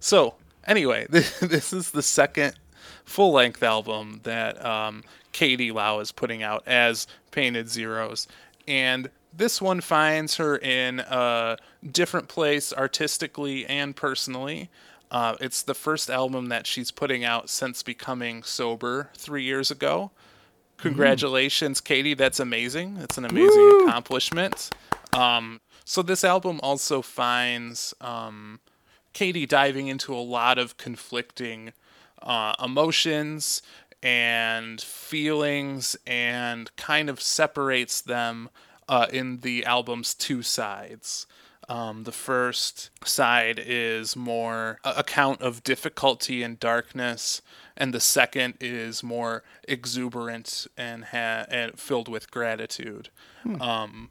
so 0.00 0.34
anyway, 0.66 1.06
this, 1.10 1.38
this 1.40 1.72
is 1.72 1.90
the 1.90 2.02
second 2.02 2.54
full 3.04 3.32
length 3.32 3.62
album 3.62 4.20
that 4.24 4.64
um, 4.64 5.02
Katie 5.32 5.72
Lau 5.72 6.00
is 6.00 6.12
putting 6.12 6.42
out 6.42 6.62
as 6.66 7.06
Painted 7.30 7.68
Zeros, 7.68 8.28
and 8.66 9.10
this 9.36 9.60
one 9.60 9.80
finds 9.80 10.36
her 10.36 10.56
in 10.58 11.00
a 11.00 11.56
different 11.90 12.28
place 12.28 12.72
artistically 12.72 13.64
and 13.66 13.94
personally. 13.94 14.68
Uh, 15.10 15.36
it's 15.40 15.62
the 15.62 15.74
first 15.74 16.10
album 16.10 16.46
that 16.46 16.66
she's 16.66 16.90
putting 16.90 17.24
out 17.24 17.48
since 17.48 17.82
becoming 17.82 18.42
sober 18.42 19.10
three 19.14 19.42
years 19.42 19.70
ago. 19.70 20.10
Congratulations, 20.78 21.80
Katie. 21.80 22.14
That's 22.14 22.38
amazing. 22.38 22.94
That's 22.94 23.18
an 23.18 23.24
amazing 23.24 23.82
accomplishment. 23.82 24.70
Um, 25.12 25.60
so 25.84 26.02
this 26.02 26.22
album 26.22 26.60
also 26.62 27.02
finds 27.02 27.94
um, 28.00 28.60
Katie 29.12 29.46
diving 29.46 29.88
into 29.88 30.14
a 30.14 30.20
lot 30.20 30.58
of 30.58 30.76
conflicting 30.76 31.72
uh, 32.22 32.54
emotions 32.62 33.62
and 34.02 34.80
feelings 34.80 35.96
and 36.06 36.74
kind 36.76 37.10
of 37.10 37.20
separates 37.20 38.00
them 38.00 38.48
uh, 38.88 39.06
in 39.12 39.38
the 39.38 39.64
album's 39.64 40.14
two 40.14 40.42
sides. 40.42 41.26
Um, 41.68 42.04
the 42.04 42.12
first 42.12 42.90
side 43.04 43.62
is 43.64 44.16
more 44.16 44.78
a 44.84 44.94
account 44.98 45.42
of 45.42 45.62
difficulty 45.62 46.42
and 46.42 46.58
darkness, 46.58 47.42
and 47.76 47.92
the 47.92 48.00
second 48.00 48.54
is 48.60 49.02
more 49.02 49.42
exuberant 49.66 50.66
and 50.76 51.06
ha- 51.06 51.44
and 51.50 51.78
filled 51.78 52.08
with 52.08 52.30
gratitude. 52.30 53.10
Um, 53.60 54.10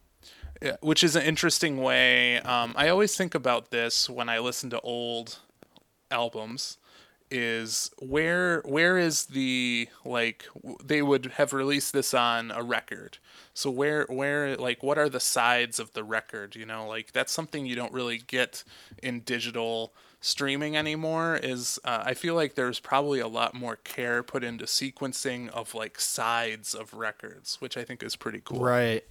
which 0.82 1.04
is 1.04 1.16
an 1.16 1.24
interesting 1.24 1.78
way. 1.78 2.40
Um, 2.40 2.74
I 2.76 2.90
always 2.90 3.16
think 3.16 3.36
about 3.36 3.70
this 3.70 4.10
when 4.10 4.30
I 4.30 4.40
listen 4.40 4.70
to 4.72 4.80
old 4.82 5.40
albums 6.10 6.78
is 7.30 7.92
where 8.00 8.62
where 8.62 8.98
is 8.98 9.26
the 9.26 9.90
like 10.06 10.46
they 10.84 11.02
would 11.02 11.26
have 11.36 11.52
released 11.52 11.92
this 11.92 12.14
on 12.14 12.52
a 12.52 12.64
record 12.64 13.18
so 13.58 13.72
where 13.72 14.06
where 14.08 14.56
like 14.56 14.84
what 14.84 15.00
are 15.00 15.10
the 15.10 15.20
sides 15.20 15.80
of 15.80 15.92
the 15.94 16.04
record 16.04 16.56
you 16.56 16.66
know 16.66 16.88
like 16.88 17.12
that's 17.12 17.32
something 17.32 17.66
you 17.66 17.76
don't 17.76 17.92
really 17.92 18.20
get 18.20 18.64
in 19.02 19.20
digital 19.22 19.94
streaming 20.22 20.78
anymore 20.78 21.40
is 21.42 21.80
uh, 21.84 22.04
i 22.06 22.14
feel 22.14 22.36
like 22.36 22.54
there's 22.54 22.80
probably 22.80 23.20
a 23.20 23.28
lot 23.28 23.56
more 23.56 23.76
care 23.78 24.22
put 24.22 24.44
into 24.44 24.66
sequencing 24.66 25.50
of 25.50 25.74
like 25.74 26.00
sides 26.00 26.76
of 26.76 26.94
records 26.94 27.60
which 27.60 27.76
i 27.78 27.84
think 27.84 28.04
is 28.04 28.16
pretty 28.16 28.42
cool 28.44 28.60
Right. 28.60 29.04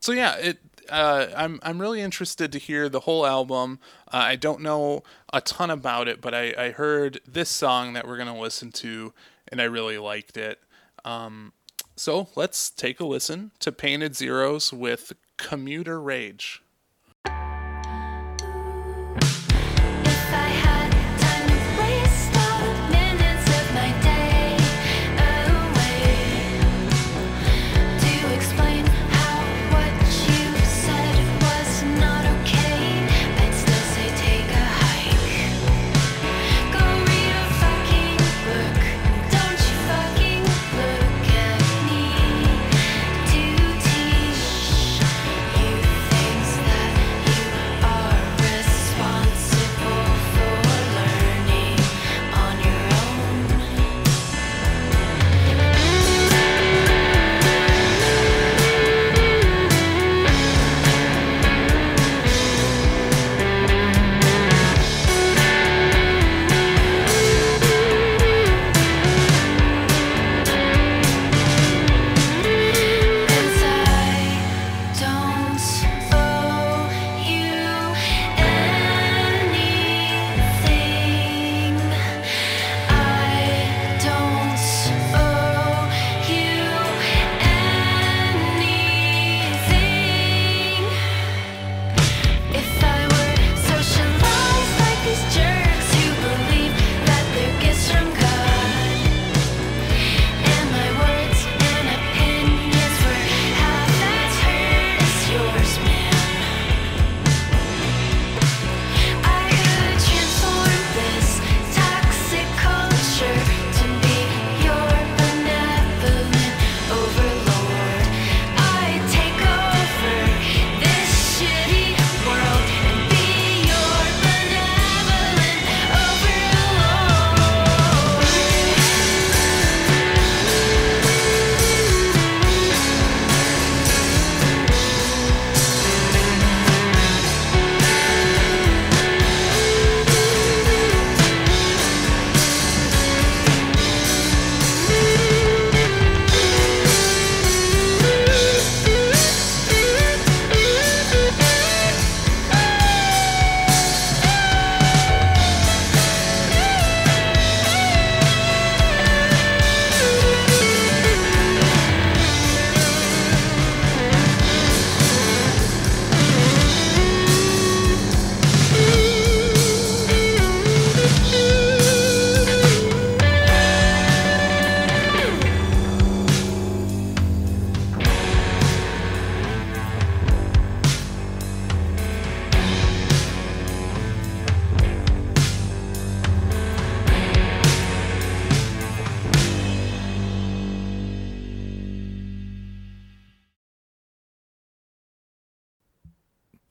so 0.00 0.12
yeah, 0.12 0.36
it. 0.36 0.58
Uh, 0.88 1.26
I'm 1.34 1.58
I'm 1.62 1.80
really 1.80 2.00
interested 2.00 2.52
to 2.52 2.58
hear 2.58 2.88
the 2.88 3.00
whole 3.00 3.26
album. 3.26 3.80
Uh, 4.06 4.18
I 4.18 4.36
don't 4.36 4.60
know 4.60 5.02
a 5.32 5.40
ton 5.40 5.68
about 5.70 6.06
it, 6.06 6.20
but 6.20 6.32
I, 6.32 6.54
I 6.56 6.70
heard 6.70 7.20
this 7.26 7.48
song 7.48 7.94
that 7.94 8.06
we're 8.06 8.16
gonna 8.16 8.38
listen 8.38 8.70
to, 8.84 9.12
and 9.48 9.60
I 9.60 9.64
really 9.64 9.98
liked 9.98 10.36
it. 10.36 10.60
Um, 11.04 11.52
so 11.96 12.28
let's 12.36 12.70
take 12.70 13.00
a 13.00 13.04
listen 13.04 13.52
to 13.60 13.72
Painted 13.72 14.14
Zeros 14.14 14.72
with 14.72 15.12
Commuter 15.36 16.00
Rage. 16.00 16.62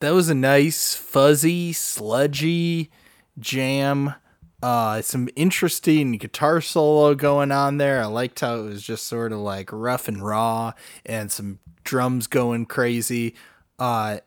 That 0.05 0.13
was 0.13 0.29
a 0.29 0.35
nice, 0.35 0.93
fuzzy, 0.93 1.73
sludgy 1.73 2.91
jam. 3.39 4.13
Uh, 4.61 5.01
some 5.01 5.29
interesting 5.35 6.19
guitar 6.19 6.61
solo 6.61 7.15
going 7.15 7.51
on 7.51 7.77
there. 7.77 8.03
I 8.03 8.05
liked 8.05 8.41
how 8.41 8.57
it 8.57 8.65
was 8.65 8.83
just 8.83 9.07
sort 9.07 9.31
of 9.31 9.39
like 9.39 9.71
rough 9.71 10.07
and 10.07 10.23
raw, 10.23 10.73
and 11.07 11.31
some 11.31 11.57
drums 11.83 12.27
going 12.27 12.67
crazy. 12.67 13.33
Uh, 13.79 14.19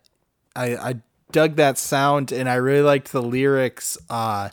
I 0.56 0.76
I 0.76 0.94
dug 1.30 1.54
that 1.54 1.78
sound, 1.78 2.32
and 2.32 2.48
I 2.48 2.56
really 2.56 2.82
liked 2.82 3.12
the 3.12 3.22
lyrics. 3.22 3.96
Uh, 4.10 4.48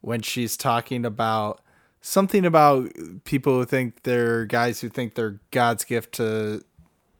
when 0.00 0.22
she's 0.22 0.56
talking 0.56 1.04
about 1.04 1.60
something 2.00 2.46
about 2.46 2.90
people 3.24 3.52
who 3.58 3.66
think 3.66 4.04
they're 4.04 4.46
guys 4.46 4.80
who 4.80 4.88
think 4.88 5.14
they're 5.14 5.40
God's 5.50 5.84
gift 5.84 6.12
to 6.14 6.64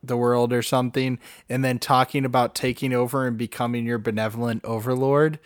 the 0.03 0.17
world 0.17 0.51
or 0.53 0.61
something, 0.61 1.19
and 1.49 1.63
then 1.63 1.79
talking 1.79 2.25
about 2.25 2.55
taking 2.55 2.93
over 2.93 3.27
and 3.27 3.37
becoming 3.37 3.85
your 3.85 3.97
benevolent 3.97 4.63
overlord. 4.65 5.39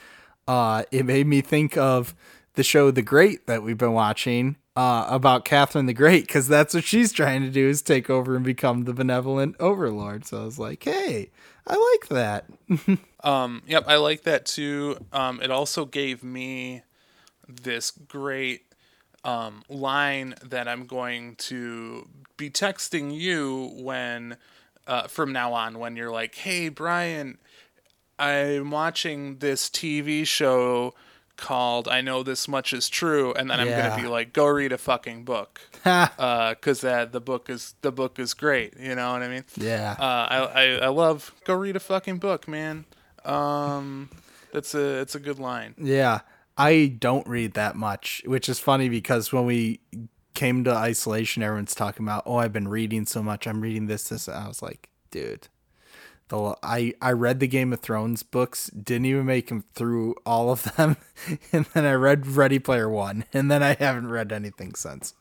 Uh, 0.47 0.83
it 0.91 1.05
made 1.05 1.27
me 1.27 1.41
think 1.41 1.77
of 1.77 2.15
the 2.53 2.63
show 2.63 2.91
The 2.91 3.01
Great 3.01 3.47
that 3.47 3.63
we've 3.63 3.77
been 3.77 3.93
watching 3.93 4.57
uh, 4.75 5.05
about 5.09 5.45
Catherine 5.45 5.85
the 5.85 5.93
Great, 5.93 6.27
because 6.27 6.47
that's 6.47 6.73
what 6.73 6.83
she's 6.83 7.11
trying 7.11 7.41
to 7.41 7.49
do 7.49 7.67
is 7.67 7.81
take 7.81 8.09
over 8.09 8.35
and 8.35 8.43
become 8.43 8.83
the 8.83 8.93
benevolent 8.93 9.55
overlord. 9.59 10.25
So 10.25 10.41
I 10.41 10.45
was 10.45 10.59
like, 10.59 10.83
hey, 10.83 11.31
I 11.67 11.97
like 12.01 12.09
that. 12.09 12.45
Um, 13.25 13.63
yep, 13.65 13.85
I 13.87 13.95
like 13.95 14.21
that 14.23 14.45
too. 14.45 14.99
Um, 15.11 15.41
it 15.41 15.49
also 15.49 15.85
gave 15.85 16.23
me 16.23 16.83
this 17.49 17.89
great 17.89 18.74
um, 19.25 19.63
line 19.67 20.35
that 20.43 20.67
I'm 20.67 20.85
going 20.85 21.35
to 21.37 22.07
be 22.37 22.49
texting 22.49 23.13
you 23.17 23.71
when, 23.75 24.37
uh, 24.87 25.07
from 25.07 25.33
now 25.33 25.51
on, 25.53 25.79
when 25.79 25.95
you're 25.95 26.11
like, 26.11 26.35
hey, 26.35 26.69
Brian, 26.69 27.37
I'm 28.19 28.71
watching 28.71 29.39
this 29.39 29.67
TV 29.69 30.25
show 30.25 30.93
called 31.37 31.89
I 31.89 31.99
Know 31.99 32.23
This 32.23 32.47
Much 32.47 32.71
Is 32.71 32.87
True, 32.87 33.33
and 33.33 33.49
then 33.49 33.59
I'm 33.59 33.67
Yeah. 33.67 33.89
gonna 33.89 34.01
be 34.01 34.07
like, 34.07 34.31
go 34.31 34.45
read 34.45 34.71
a 34.71 34.77
fucking 34.77 35.25
book, 35.25 35.59
because 35.83 36.79
that 36.81 37.11
the 37.11 37.19
book 37.19 37.49
is 37.49 37.75
the 37.81 37.91
book 37.91 38.19
is 38.19 38.33
great. 38.33 38.79
You 38.79 38.95
know 38.95 39.11
what 39.11 39.21
I 39.21 39.27
mean? 39.27 39.43
Yeah. 39.57 39.95
Uh, 39.99 40.03
I, 40.03 40.37
I 40.37 40.63
I 40.83 40.87
love 40.87 41.33
go 41.43 41.55
read 41.55 41.75
a 41.75 41.81
fucking 41.81 42.19
book, 42.19 42.47
man. 42.47 42.85
Um, 43.25 44.09
that's 44.53 44.73
a 44.75 45.01
it's 45.01 45.15
a 45.15 45.19
good 45.19 45.39
line. 45.39 45.73
Yeah, 45.77 46.21
I 46.57 46.95
don't 46.99 47.27
read 47.27 47.53
that 47.53 47.75
much, 47.75 48.21
which 48.25 48.47
is 48.47 48.59
funny 48.59 48.89
because 48.89 49.33
when 49.33 49.45
we 49.45 49.81
came 50.33 50.63
to 50.63 50.73
isolation, 50.73 51.43
everyone's 51.43 51.75
talking 51.75 52.05
about, 52.05 52.23
"Oh, 52.25 52.37
I've 52.37 52.53
been 52.53 52.67
reading 52.67 53.05
so 53.05 53.21
much. 53.21 53.47
I'm 53.47 53.61
reading 53.61 53.87
this, 53.87 54.09
this." 54.09 54.29
I 54.29 54.47
was 54.47 54.61
like, 54.61 54.89
"Dude, 55.11 55.47
the 56.29 56.55
I 56.63 56.93
I 57.01 57.11
read 57.11 57.39
the 57.39 57.47
Game 57.47 57.73
of 57.73 57.81
Thrones 57.81 58.23
books, 58.23 58.67
didn't 58.69 59.05
even 59.05 59.25
make 59.25 59.47
them 59.47 59.63
through 59.73 60.15
all 60.25 60.49
of 60.51 60.63
them, 60.75 60.97
and 61.51 61.65
then 61.73 61.85
I 61.85 61.93
read 61.93 62.27
Ready 62.27 62.59
Player 62.59 62.89
One, 62.89 63.25
and 63.33 63.51
then 63.51 63.61
I 63.61 63.75
haven't 63.75 64.09
read 64.09 64.31
anything 64.31 64.75
since. 64.75 65.13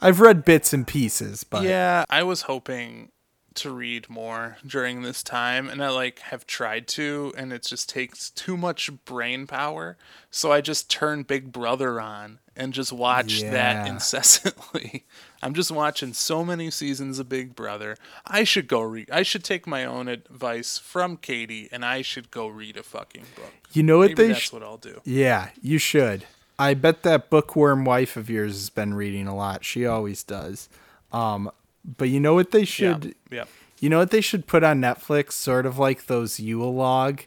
I've 0.00 0.20
read 0.20 0.44
bits 0.44 0.72
and 0.72 0.86
pieces, 0.86 1.44
but 1.44 1.64
Yeah, 1.64 2.04
I 2.08 2.22
was 2.22 2.42
hoping 2.42 3.10
to 3.58 3.70
read 3.70 4.08
more 4.08 4.56
during 4.66 5.02
this 5.02 5.22
time 5.22 5.68
and 5.68 5.82
I 5.82 5.90
like 5.90 6.18
have 6.20 6.46
tried 6.46 6.86
to 6.88 7.32
and 7.36 7.52
it 7.52 7.62
just 7.62 7.88
takes 7.88 8.30
too 8.30 8.56
much 8.56 8.90
brain 9.04 9.46
power. 9.46 9.96
So 10.30 10.50
I 10.52 10.60
just 10.60 10.90
turn 10.90 11.22
Big 11.22 11.52
Brother 11.52 12.00
on 12.00 12.38
and 12.56 12.72
just 12.72 12.92
watch 12.92 13.40
that 13.42 13.86
incessantly. 13.86 15.04
I'm 15.42 15.54
just 15.54 15.70
watching 15.70 16.12
so 16.12 16.44
many 16.44 16.70
seasons 16.70 17.18
of 17.18 17.28
Big 17.28 17.54
Brother. 17.54 17.96
I 18.26 18.44
should 18.44 18.66
go 18.68 18.80
read 18.80 19.10
I 19.10 19.22
should 19.22 19.44
take 19.44 19.66
my 19.66 19.84
own 19.84 20.08
advice 20.08 20.78
from 20.78 21.16
Katie 21.16 21.68
and 21.70 21.84
I 21.84 22.02
should 22.02 22.30
go 22.30 22.48
read 22.48 22.76
a 22.76 22.82
fucking 22.82 23.24
book. 23.36 23.52
you 23.72 23.82
know 23.82 23.98
what 23.98 24.10
Maybe 24.10 24.22
they 24.22 24.28
that's 24.28 24.40
sh- 24.40 24.52
what 24.52 24.62
I'll 24.62 24.76
do. 24.76 25.00
Yeah, 25.04 25.50
you 25.62 25.78
should. 25.78 26.24
I 26.58 26.74
bet 26.74 27.04
that 27.04 27.30
bookworm 27.30 27.84
wife 27.84 28.16
of 28.16 28.28
yours 28.28 28.54
has 28.54 28.70
been 28.70 28.94
reading 28.94 29.28
a 29.28 29.36
lot. 29.36 29.64
She 29.64 29.86
always 29.86 30.24
does. 30.24 30.68
Um, 31.12 31.50
but 31.84 32.08
you 32.08 32.20
know 32.20 32.34
what 32.34 32.50
they 32.50 32.64
should 32.64 33.14
Yeah. 33.30 33.44
you 33.80 33.88
know 33.88 33.98
what 33.98 34.10
they 34.10 34.20
should 34.20 34.46
put 34.46 34.62
on 34.64 34.80
Netflix? 34.80 35.32
Sort 35.32 35.66
of 35.66 35.78
like 35.78 36.06
those 36.06 36.38
Yule 36.40 36.74
log 36.74 37.22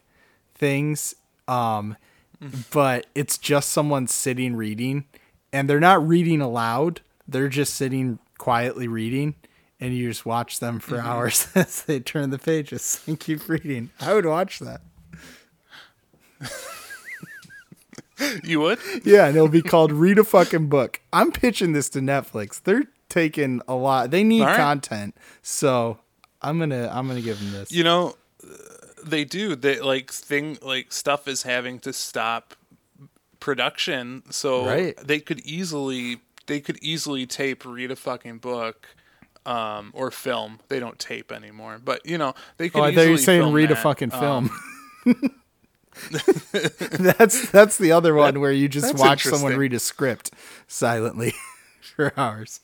things. 0.54 1.14
Um, 1.48 1.96
but 2.72 3.06
it's 3.14 3.38
just 3.38 3.70
someone 3.70 4.06
sitting 4.08 4.54
reading, 4.56 5.04
and 5.52 5.68
they're 5.68 5.80
not 5.80 6.06
reading 6.06 6.40
aloud. 6.40 7.00
They're 7.28 7.48
just 7.48 7.74
sitting 7.74 8.18
quietly 8.38 8.88
reading, 8.88 9.34
and 9.80 9.94
you 9.94 10.08
just 10.08 10.26
watch 10.26 10.58
them 10.60 10.80
for 10.80 10.98
hours 11.00 11.46
as 11.54 11.82
they 11.82 12.00
turn 12.00 12.30
the 12.30 12.38
pages 12.38 13.00
and 13.06 13.18
keep 13.18 13.48
reading. 13.48 13.90
I 14.00 14.14
would 14.14 14.26
watch 14.26 14.58
that. 14.60 14.80
You 18.44 18.60
would? 18.60 18.78
Yeah, 19.04 19.26
and 19.26 19.36
it'll 19.36 19.48
be 19.48 19.62
called 19.62 19.90
Read 19.90 20.18
a 20.18 20.24
Fucking 20.24 20.68
Book. 20.68 21.00
I'm 21.12 21.32
pitching 21.32 21.72
this 21.72 21.88
to 21.90 21.98
Netflix. 22.00 22.62
They're 22.62 22.84
taking 23.12 23.60
a 23.68 23.74
lot. 23.74 24.10
They 24.10 24.24
need 24.24 24.42
right. 24.42 24.56
content, 24.56 25.14
so 25.42 25.98
I'm 26.40 26.58
gonna 26.58 26.88
I'm 26.92 27.06
gonna 27.06 27.20
give 27.20 27.38
them 27.38 27.52
this. 27.52 27.70
You 27.70 27.84
know, 27.84 28.16
they 29.04 29.24
do. 29.24 29.54
They 29.54 29.80
like 29.80 30.10
thing 30.10 30.58
like 30.62 30.92
stuff 30.92 31.28
is 31.28 31.42
having 31.42 31.78
to 31.80 31.92
stop 31.92 32.54
production, 33.40 34.22
so 34.30 34.66
Right. 34.66 34.96
they 34.96 35.20
could 35.20 35.40
easily 35.40 36.20
they 36.46 36.60
could 36.60 36.78
easily 36.82 37.26
tape 37.26 37.64
read 37.64 37.90
a 37.90 37.96
fucking 37.96 38.38
book. 38.38 38.88
Um, 39.44 39.90
or 39.92 40.12
film. 40.12 40.60
They 40.68 40.78
don't 40.78 41.00
tape 41.00 41.32
anymore, 41.32 41.80
but 41.84 42.06
you 42.06 42.16
know 42.16 42.32
they 42.58 42.68
could. 42.68 42.80
oh, 42.80 42.84
I 42.84 42.94
thought 42.94 43.00
you 43.00 43.08
were 43.08 43.14
easily 43.14 43.24
saying 43.24 43.40
film 43.42 43.54
read 43.54 43.70
a 43.72 43.74
that. 43.74 43.82
fucking 43.82 44.12
Um, 44.12 44.50
film. 45.04 45.30
that's 47.00 47.50
that's 47.50 47.76
the 47.76 47.90
other 47.90 48.14
one 48.14 48.38
where 48.40 48.52
you 48.52 48.68
just 48.68 48.94
watch 48.96 49.24
someone 49.24 49.56
read 49.56 49.72
a 49.72 49.80
script 49.80 50.30
silently 50.68 51.34
for 51.96 52.12
hours. 52.16 52.60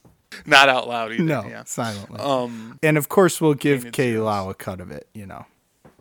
Not 0.46 0.68
out 0.68 0.86
loud 0.88 1.12
either. 1.12 1.22
No, 1.22 1.44
Yeah. 1.46 1.64
silently. 1.64 2.18
Um. 2.20 2.78
and 2.82 2.96
of 2.96 3.08
course, 3.08 3.40
we'll 3.40 3.54
give 3.54 3.80
Painted 3.80 3.92
Katie 3.94 4.08
series. 4.12 4.22
Lau 4.24 4.50
a 4.50 4.54
cut 4.54 4.80
of 4.80 4.90
it, 4.90 5.08
you 5.14 5.26
know, 5.26 5.46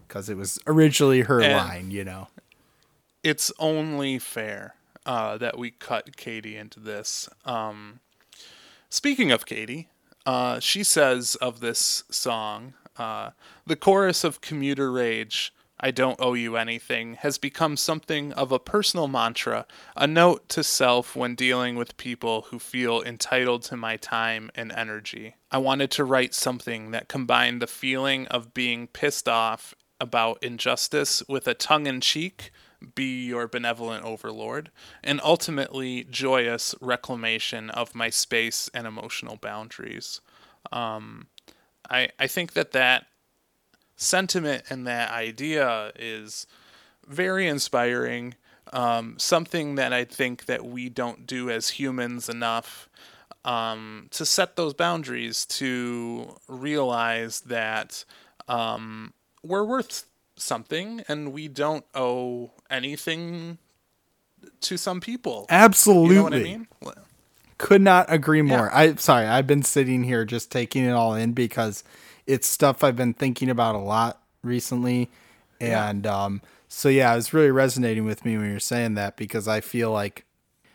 because 0.07 0.30
it 0.30 0.38
was 0.38 0.59
originally 0.67 1.21
her 1.21 1.41
line, 1.41 1.91
you 1.91 2.03
know. 2.03 2.28
it's 3.23 3.51
only 3.59 4.19
fair 4.19 4.75
uh, 5.05 5.38
that 5.38 5.57
we 5.57 5.71
cut 5.71 6.15
Katie 6.17 6.55
into 6.57 6.80
this. 6.80 7.28
Um, 7.45 7.99
speaking 8.89 9.32
of 9.32 9.45
Katie, 9.45 9.88
uh, 10.25 10.59
she 10.59 10.84
says 10.84 11.36
of 11.36 11.59
this 11.61 12.03
song, 12.09 12.73
uh, 12.97 13.32
the 13.65 13.75
chorus 13.75 14.23
of 14.23 14.41
Commuter 14.41 14.91
Rage, 14.91 15.53
I 15.80 15.91
don't 15.91 16.19
owe 16.19 16.34
you 16.34 16.57
anything, 16.57 17.15
has 17.15 17.38
become 17.38 17.78
something 17.78 18.34
of 18.34 18.51
a 18.51 18.59
personal 18.59 19.07
mantra, 19.07 19.65
a 19.95 20.07
note 20.07 20.49
to 20.49 20.63
self 20.63 21.15
when 21.15 21.36
dealing 21.36 21.75
with 21.75 21.97
people 21.97 22.47
who 22.49 22.57
feel 22.57 23.03
entitled 23.03 23.61
to 23.63 23.78
my 23.78 23.97
time 23.97 24.49
and 24.55 24.71
energy. 24.71 25.36
I 25.51 25.59
wanted 25.59 25.91
to 25.91 26.03
write 26.03 26.34
something 26.34 26.91
that 26.91 27.07
combined 27.07 27.61
the 27.61 27.67
feeling 27.67 28.25
of 28.28 28.53
being 28.53 28.88
pissed 28.88 29.30
off 29.30 29.75
about 29.99 30.41
injustice 30.43 31.21
with 31.28 31.47
a 31.47 31.53
tongue 31.53 31.86
in 31.86 32.01
cheek, 32.01 32.51
be 32.95 33.25
your 33.25 33.47
benevolent 33.47 34.03
overlord, 34.03 34.71
and 35.03 35.21
ultimately 35.23 36.05
joyous 36.09 36.75
reclamation 36.82 37.69
of 37.69 37.95
my 37.95 38.09
space 38.09 38.69
and 38.73 38.88
emotional 38.88 39.36
boundaries. 39.36 40.21
Um, 40.71 41.28
I, 41.89 42.09
I 42.19 42.28
think 42.28 42.53
that 42.53 42.71
that 42.71 43.05
sentiment 43.97 44.63
and 44.69 44.87
that 44.87 45.11
idea 45.11 45.91
is 45.97 46.47
very 47.05 47.47
inspiring. 47.47 48.35
Um, 48.71 49.15
something 49.17 49.75
that 49.75 49.93
I 49.93 50.03
think 50.03 50.45
that 50.45 50.65
we 50.65 50.89
don't 50.89 51.25
do 51.25 51.49
as 51.49 51.69
humans 51.69 52.29
enough 52.29 52.89
um, 53.45 54.07
to 54.11 54.25
set 54.25 54.57
those 54.57 54.73
boundaries 54.73 55.45
to 55.45 56.35
realize 56.47 57.41
that 57.41 58.03
um, 58.49 59.13
we're 59.41 59.63
worth 59.63 60.05
something 60.35 61.01
and 61.07 61.31
we 61.31 61.47
don't 61.47 61.85
owe 61.95 62.51
anything 62.69 63.57
to 64.61 64.77
some 64.77 64.99
people. 64.99 65.45
Absolutely. 65.49 66.15
You 66.15 66.21
know 66.21 66.27
I 66.27 66.43
mean? 66.43 66.67
Could 67.57 67.81
not 67.81 68.05
agree 68.09 68.43
more. 68.43 68.73
I 68.73 68.95
sorry, 68.95 69.25
I've 69.25 69.47
been 69.47 69.63
sitting 69.63 70.03
here 70.03 70.25
just 70.25 70.51
taking 70.51 70.85
it 70.85 70.91
all 70.91 71.15
in 71.15 71.33
because 71.33 71.83
it's 72.28 72.47
stuff 72.47 72.84
I've 72.84 72.95
been 72.97 73.13
thinking 73.13 73.49
about 73.49 73.73
a 73.75 73.80
lot 73.80 74.21
recently. 74.43 75.09
And 75.59 76.05
um 76.05 76.41
so 76.67 76.89
yeah, 76.89 77.13
it 77.13 77.15
was 77.15 77.34
really 77.34 77.51
resonating 77.51 78.05
with 78.05 78.25
me 78.25 78.38
when 78.38 78.51
you're 78.51 78.59
saying 78.59 78.95
that 78.95 79.15
because 79.15 79.47
I 79.47 79.61
feel 79.61 79.91
like 79.91 80.25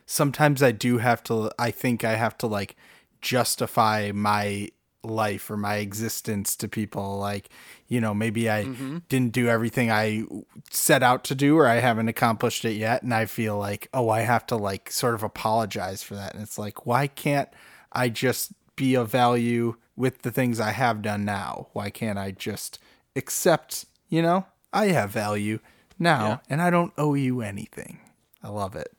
sometimes 0.07 0.63
I 0.63 0.73
do 0.73 0.99
have 0.99 1.23
to 1.25 1.51
I 1.59 1.71
think 1.71 2.05
I 2.05 2.15
have 2.17 2.37
to 2.39 2.47
like 2.47 2.77
justify 3.21 4.11
my 4.13 4.71
life 5.05 5.51
or 5.51 5.57
my 5.57 5.77
existence 5.77 6.57
to 6.57 6.69
people. 6.69 7.19
Like 7.19 7.51
you 7.87 8.01
know 8.01 8.15
maybe 8.15 8.49
I 8.49 8.65
didn't 9.09 9.33
do 9.33 9.49
everything 9.49 9.91
I 9.91 10.25
set 10.71 11.03
out 11.03 11.25
to 11.25 11.35
do 11.35 11.57
or 11.59 11.67
I 11.67 11.77
haven't 11.77 12.09
accomplished 12.09 12.65
it 12.65 12.73
yet. 12.73 13.03
And 13.03 13.13
I 13.13 13.27
feel 13.27 13.59
like 13.59 13.89
oh 13.93 14.09
I 14.09 14.21
have 14.21 14.47
to 14.47 14.57
like 14.57 14.91
sort 14.91 15.15
of 15.15 15.23
apologize 15.23 16.03
for 16.03 16.15
that. 16.15 16.35
And 16.35 16.43
it's 16.43 16.59
like 16.59 16.87
why 16.87 17.07
can't 17.07 17.51
I 17.93 18.09
just 18.09 18.53
be 18.75 18.95
of 18.95 19.11
value 19.11 19.77
with 19.97 20.23
the 20.23 20.31
things 20.31 20.59
I 20.61 20.71
have 20.73 21.03
done 21.03 21.25
now 21.25 21.69
why 21.73 21.91
can't 21.91 22.19
I 22.19 22.31
just 22.31 22.79
accept 23.17 23.85
you 24.09 24.23
know 24.23 24.47
I 24.73 24.87
have 24.87 25.11
value 25.11 25.59
now 25.99 26.27
Yeah. 26.27 26.39
and 26.51 26.63
I 26.63 26.71
don't 26.71 26.93
owe 26.99 27.15
you 27.15 27.41
anything 27.43 27.99
I 28.43 28.49
love 28.49 28.75
it 28.77 28.93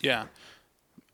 Yeah. 0.00 0.26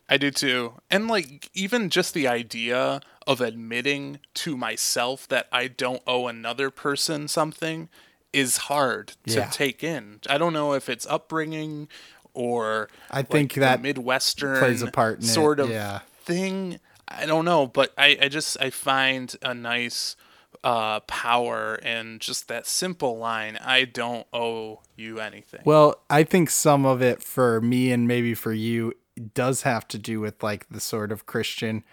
I 0.09 0.19
do 0.19 0.31
too. 0.31 0.75
And 0.91 1.09
like 1.09 1.49
even 1.55 1.89
just 1.89 2.13
the 2.13 2.29
idea 2.29 3.01
of 3.27 3.41
admitting 3.41 4.19
to 4.35 4.57
myself 4.59 5.27
that 5.29 5.49
I 5.51 5.69
don't 5.69 6.03
owe 6.07 6.27
another 6.27 6.69
person 6.69 7.29
something 7.29 7.89
is 8.33 8.57
hard 8.69 9.15
to 9.29 9.35
Yeah. 9.39 9.49
take 9.51 9.83
in. 9.83 10.21
I 10.29 10.37
don't 10.37 10.53
know 10.53 10.75
if 10.75 10.91
it's 10.91 11.07
upbringing 11.07 11.89
or 12.35 12.91
I 13.11 13.23
think 13.23 13.55
that 13.55 13.81
midwestern 13.81 14.59
plays 14.59 14.83
a 14.83 14.91
part 14.91 15.21
in 15.21 15.25
it, 15.25 15.29
sort 15.29 15.59
of 15.61 15.71
yeah. 15.71 16.01
thing. 16.25 16.79
I 17.19 17.27
don't 17.27 17.45
know, 17.45 17.67
but 17.67 17.93
I, 17.97 18.17
I 18.23 18.29
just 18.29 18.57
I 18.61 18.71
find 18.71 19.35
a 19.43 19.55
nice 19.55 20.17
uh, 20.65 21.01
power 21.01 21.77
in 21.77 22.19
just 22.19 22.49
that 22.49 22.67
simple 22.67 23.19
line. 23.19 23.57
I 23.61 23.85
don't 23.85 24.27
owe 24.33 24.81
you 24.97 25.19
anything. 25.21 25.61
Well, 25.65 26.01
I 26.09 26.23
think 26.25 26.51
some 26.51 26.85
of 26.87 27.03
it 27.03 27.23
for 27.23 27.61
me 27.61 27.91
and 27.93 28.07
maybe 28.07 28.35
for 28.35 28.53
you 28.53 28.93
does 29.35 29.63
have 29.63 29.87
to 29.89 29.99
do 29.99 30.21
with 30.21 30.43
like 30.43 30.69
the 30.71 30.81
sort 30.81 31.13
of 31.13 31.27
Christian 31.27 31.85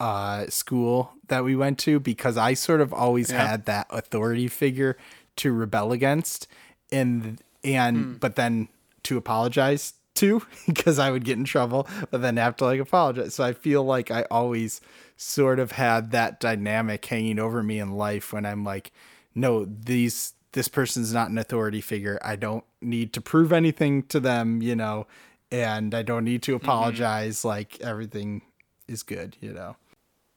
uh 0.00 0.46
school 0.48 1.12
that 1.28 1.44
we 1.44 1.54
went 1.54 1.78
to 1.78 2.00
because 2.00 2.36
I 2.36 2.54
sort 2.54 2.80
of 2.80 2.92
always 2.92 3.30
Yeah. 3.30 3.46
had 3.46 3.64
that 3.66 3.86
authority 3.90 4.48
figure 4.48 4.96
to 5.36 5.52
rebel 5.52 5.92
against 5.92 6.48
and 6.90 7.40
and 7.62 8.18
but 8.18 8.34
then 8.34 8.68
to 9.04 9.16
apologize 9.16 9.94
to 10.14 10.42
because 10.66 10.98
I 10.98 11.10
would 11.10 11.24
get 11.24 11.38
in 11.38 11.44
trouble 11.44 11.88
but 12.10 12.22
then 12.22 12.36
have 12.36 12.56
to 12.56 12.64
like 12.64 12.80
apologize. 12.80 13.34
So 13.34 13.44
I 13.44 13.52
feel 13.52 13.84
like 13.84 14.10
I 14.10 14.22
always 14.30 14.80
sort 15.16 15.58
of 15.58 15.72
had 15.72 16.10
that 16.10 16.40
dynamic 16.40 17.04
hanging 17.04 17.38
over 17.38 17.62
me 17.62 17.78
in 17.78 17.92
life 17.92 18.32
when 18.32 18.46
I'm 18.46 18.64
like 18.64 18.92
no 19.34 19.64
these 19.64 20.34
this 20.54 20.68
person's 20.68 21.12
not 21.12 21.30
an 21.30 21.38
authority 21.38 21.80
figure. 21.80 22.18
I 22.22 22.36
don't 22.36 22.64
need 22.80 23.12
to 23.14 23.20
prove 23.20 23.52
anything 23.52 24.04
to 24.04 24.20
them, 24.20 24.62
you 24.62 24.76
know, 24.76 25.06
and 25.50 25.94
I 25.94 26.02
don't 26.02 26.24
need 26.24 26.42
to 26.44 26.56
mm-hmm. 26.56 26.64
apologize. 26.64 27.44
Like 27.44 27.80
everything 27.80 28.42
is 28.88 29.02
good, 29.02 29.36
you 29.40 29.52
know. 29.52 29.76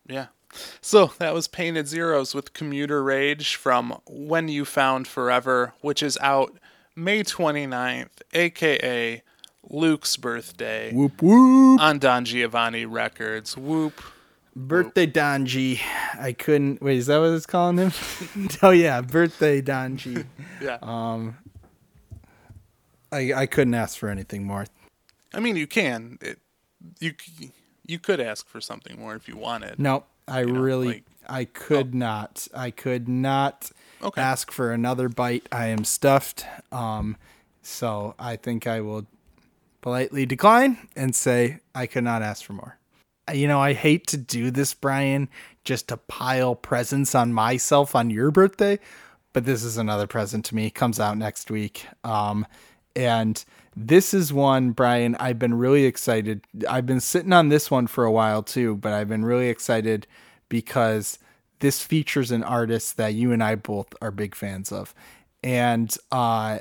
Yeah. 0.07 0.27
So 0.81 1.11
that 1.19 1.33
was 1.33 1.47
Painted 1.47 1.87
Zeros 1.87 2.33
with 2.33 2.53
Commuter 2.53 3.03
Rage 3.03 3.55
from 3.55 3.99
When 4.07 4.47
You 4.47 4.65
Found 4.65 5.07
Forever, 5.07 5.73
which 5.81 6.01
is 6.01 6.17
out 6.21 6.57
May 6.95 7.23
29th, 7.23 8.21
aka 8.33 9.21
Luke's 9.69 10.15
birthday, 10.17 10.93
Whoop 10.93 11.21
whoop. 11.21 11.81
on 11.81 11.99
Don 11.99 12.25
Giovanni 12.25 12.85
Records. 12.85 13.57
Whoop. 13.57 14.01
Birthday 14.55 15.05
Donji. 15.05 15.79
I 16.19 16.33
couldn't 16.33 16.81
wait, 16.81 16.97
is 16.97 17.07
that 17.07 17.19
what 17.19 17.25
it's 17.29 17.45
calling 17.45 17.77
him? 17.77 17.91
oh 18.63 18.71
yeah, 18.71 19.01
birthday 19.01 19.61
Donji. 19.61 20.25
Yeah. 20.61 20.77
Um 20.81 21.37
I 23.11 23.33
I 23.33 23.45
couldn't 23.45 23.73
ask 23.75 23.97
for 23.97 24.09
anything 24.09 24.43
more. 24.45 24.65
I 25.33 25.39
mean, 25.39 25.55
you 25.55 25.67
can. 25.67 26.17
It, 26.21 26.39
you 26.99 27.13
you 27.85 27.99
could 27.99 28.19
ask 28.19 28.47
for 28.47 28.59
something 28.59 28.99
more 28.99 29.15
if 29.15 29.27
you 29.27 29.37
wanted. 29.37 29.77
No, 29.79 30.05
I 30.27 30.43
know, 30.43 30.59
really 30.59 30.87
like- 30.87 31.03
I 31.29 31.45
could 31.45 31.93
not. 31.93 32.47
I 32.55 32.71
could 32.71 33.07
not 33.07 33.71
Okay. 34.01 34.21
ask 34.21 34.49
for 34.51 34.71
another 34.71 35.09
bite. 35.09 35.45
I 35.51 35.67
am 35.67 35.83
stuffed. 35.83 36.45
Um 36.71 37.17
so 37.61 38.15
I 38.17 38.35
think 38.37 38.65
I 38.65 38.81
will 38.81 39.05
politely 39.81 40.25
decline 40.25 40.89
and 40.95 41.15
say 41.15 41.59
I 41.73 41.87
could 41.87 42.03
not 42.03 42.21
ask 42.21 42.43
for 42.43 42.53
more. 42.53 42.77
You 43.33 43.47
know, 43.47 43.59
I 43.59 43.73
hate 43.73 44.07
to 44.07 44.17
do 44.17 44.51
this, 44.51 44.73
Brian, 44.73 45.27
just 45.63 45.89
to 45.89 45.97
pile 45.97 46.55
presents 46.55 47.13
on 47.13 47.33
myself 47.33 47.95
on 47.95 48.09
your 48.09 48.31
birthday, 48.31 48.79
but 49.33 49.45
this 49.45 49.63
is 49.63 49.77
another 49.77 50.07
present 50.07 50.45
to 50.45 50.55
me. 50.55 50.67
It 50.67 50.75
comes 50.75 50.99
out 50.99 51.17
next 51.17 51.51
week. 51.51 51.85
Um, 52.03 52.45
and 52.95 53.43
this 53.75 54.13
is 54.13 54.33
one, 54.33 54.71
Brian, 54.71 55.15
I've 55.19 55.37
been 55.37 55.53
really 55.53 55.85
excited. 55.85 56.41
I've 56.67 56.85
been 56.85 56.99
sitting 56.99 57.33
on 57.33 57.49
this 57.49 57.69
one 57.69 57.85
for 57.85 58.05
a 58.05 58.11
while 58.11 58.41
too, 58.41 58.77
but 58.77 58.93
I've 58.93 59.09
been 59.09 59.25
really 59.25 59.49
excited 59.49 60.07
because 60.49 61.19
this 61.59 61.83
features 61.83 62.31
an 62.31 62.43
artist 62.43 62.97
that 62.97 63.13
you 63.13 63.31
and 63.31 63.43
I 63.43 63.55
both 63.55 63.93
are 64.01 64.09
big 64.09 64.35
fans 64.35 64.71
of. 64.71 64.95
And 65.43 65.95
uh, 66.11 66.59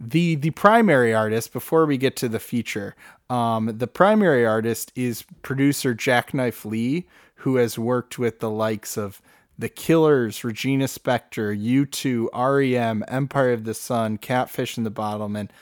the 0.00 0.34
the 0.36 0.50
primary 0.50 1.14
artist 1.14 1.52
before 1.52 1.86
we 1.86 1.96
get 1.96 2.16
to 2.16 2.28
the 2.28 2.38
feature 2.38 2.94
um, 3.30 3.78
the 3.78 3.86
primary 3.86 4.46
artist 4.46 4.92
is 4.94 5.24
producer 5.42 5.94
Jacknife 5.94 6.64
Lee 6.64 7.06
who 7.36 7.56
has 7.56 7.78
worked 7.78 8.18
with 8.18 8.40
the 8.40 8.50
likes 8.50 8.96
of 8.96 9.20
the 9.58 9.68
killers 9.68 10.44
regina 10.44 10.84
spektor 10.84 11.56
u2 11.56 12.28
rem 12.32 13.04
empire 13.08 13.52
of 13.52 13.64
the 13.64 13.74
sun 13.74 14.18
Catfish 14.18 14.76
and 14.76 14.86
the 14.86 14.90
Bottlemen 14.90 15.36
and 15.40 15.52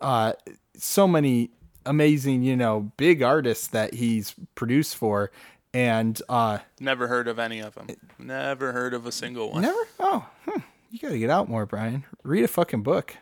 uh, 0.00 0.32
so 0.76 1.06
many 1.06 1.50
amazing 1.86 2.42
you 2.42 2.56
know 2.56 2.92
big 2.96 3.22
artists 3.22 3.68
that 3.68 3.94
he's 3.94 4.34
produced 4.54 4.96
for 4.96 5.30
and 5.76 6.22
uh 6.28 6.58
Never 6.80 7.06
heard 7.06 7.28
of 7.28 7.38
any 7.38 7.60
of 7.60 7.74
them. 7.74 7.88
Never 8.18 8.72
heard 8.72 8.94
of 8.94 9.06
a 9.06 9.12
single 9.12 9.52
one. 9.52 9.62
Never? 9.62 9.88
Oh, 10.00 10.26
hmm. 10.46 10.60
you 10.90 10.98
gotta 10.98 11.18
get 11.18 11.28
out 11.28 11.50
more, 11.50 11.66
Brian. 11.66 12.04
Read 12.22 12.44
a 12.44 12.48
fucking 12.48 12.82
book. 12.82 13.16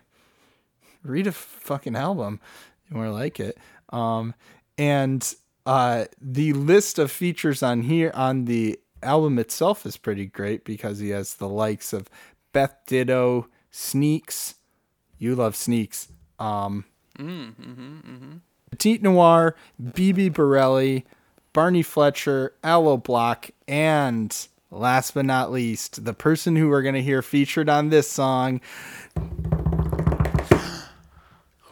Read 1.05 1.27
a 1.27 1.33
fucking 1.33 1.97
album. 1.97 2.41
You 2.89 2.97
more 2.97 3.11
like 3.11 3.39
it. 3.39 3.59
Um, 3.91 4.35
and 4.77 5.35
uh, 5.67 6.07
the 6.21 6.53
list 6.55 6.99
of 6.99 7.11
features 7.11 7.63
on 7.63 7.83
here 7.83 8.11
on 8.15 8.47
the 8.47 8.79
album 9.03 9.39
itself 9.39 9.87
is 9.87 9.97
pretty 9.97 10.27
great 10.27 10.65
because 10.65 10.99
he 10.99 11.11
has 11.11 11.35
the 11.35 11.49
likes 11.49 11.93
of 11.93 12.09
Beth 12.53 12.77
Ditto, 12.87 13.49
Sneaks. 13.71 14.55
You 15.19 15.35
love 15.35 15.55
Sneaks. 15.55 16.09
Um, 16.39 16.85
Petite 18.71 19.03
Noir, 19.03 19.55
Bibi 19.95 20.31
Bourelly, 20.31 21.05
Barney 21.53 21.83
Fletcher, 21.83 22.55
Aloe 22.65 22.99
Blacc, 22.99 23.51
and 23.69 24.49
last 24.71 25.15
but 25.15 25.25
not 25.25 25.53
least, 25.53 26.05
the 26.05 26.15
person 26.15 26.57
who 26.57 26.69
we're 26.69 26.83
going 26.83 26.97
to 26.97 27.03
hear 27.03 27.23
featured 27.23 27.69
on 27.69 27.91
this 27.91 28.11
song, 28.11 28.61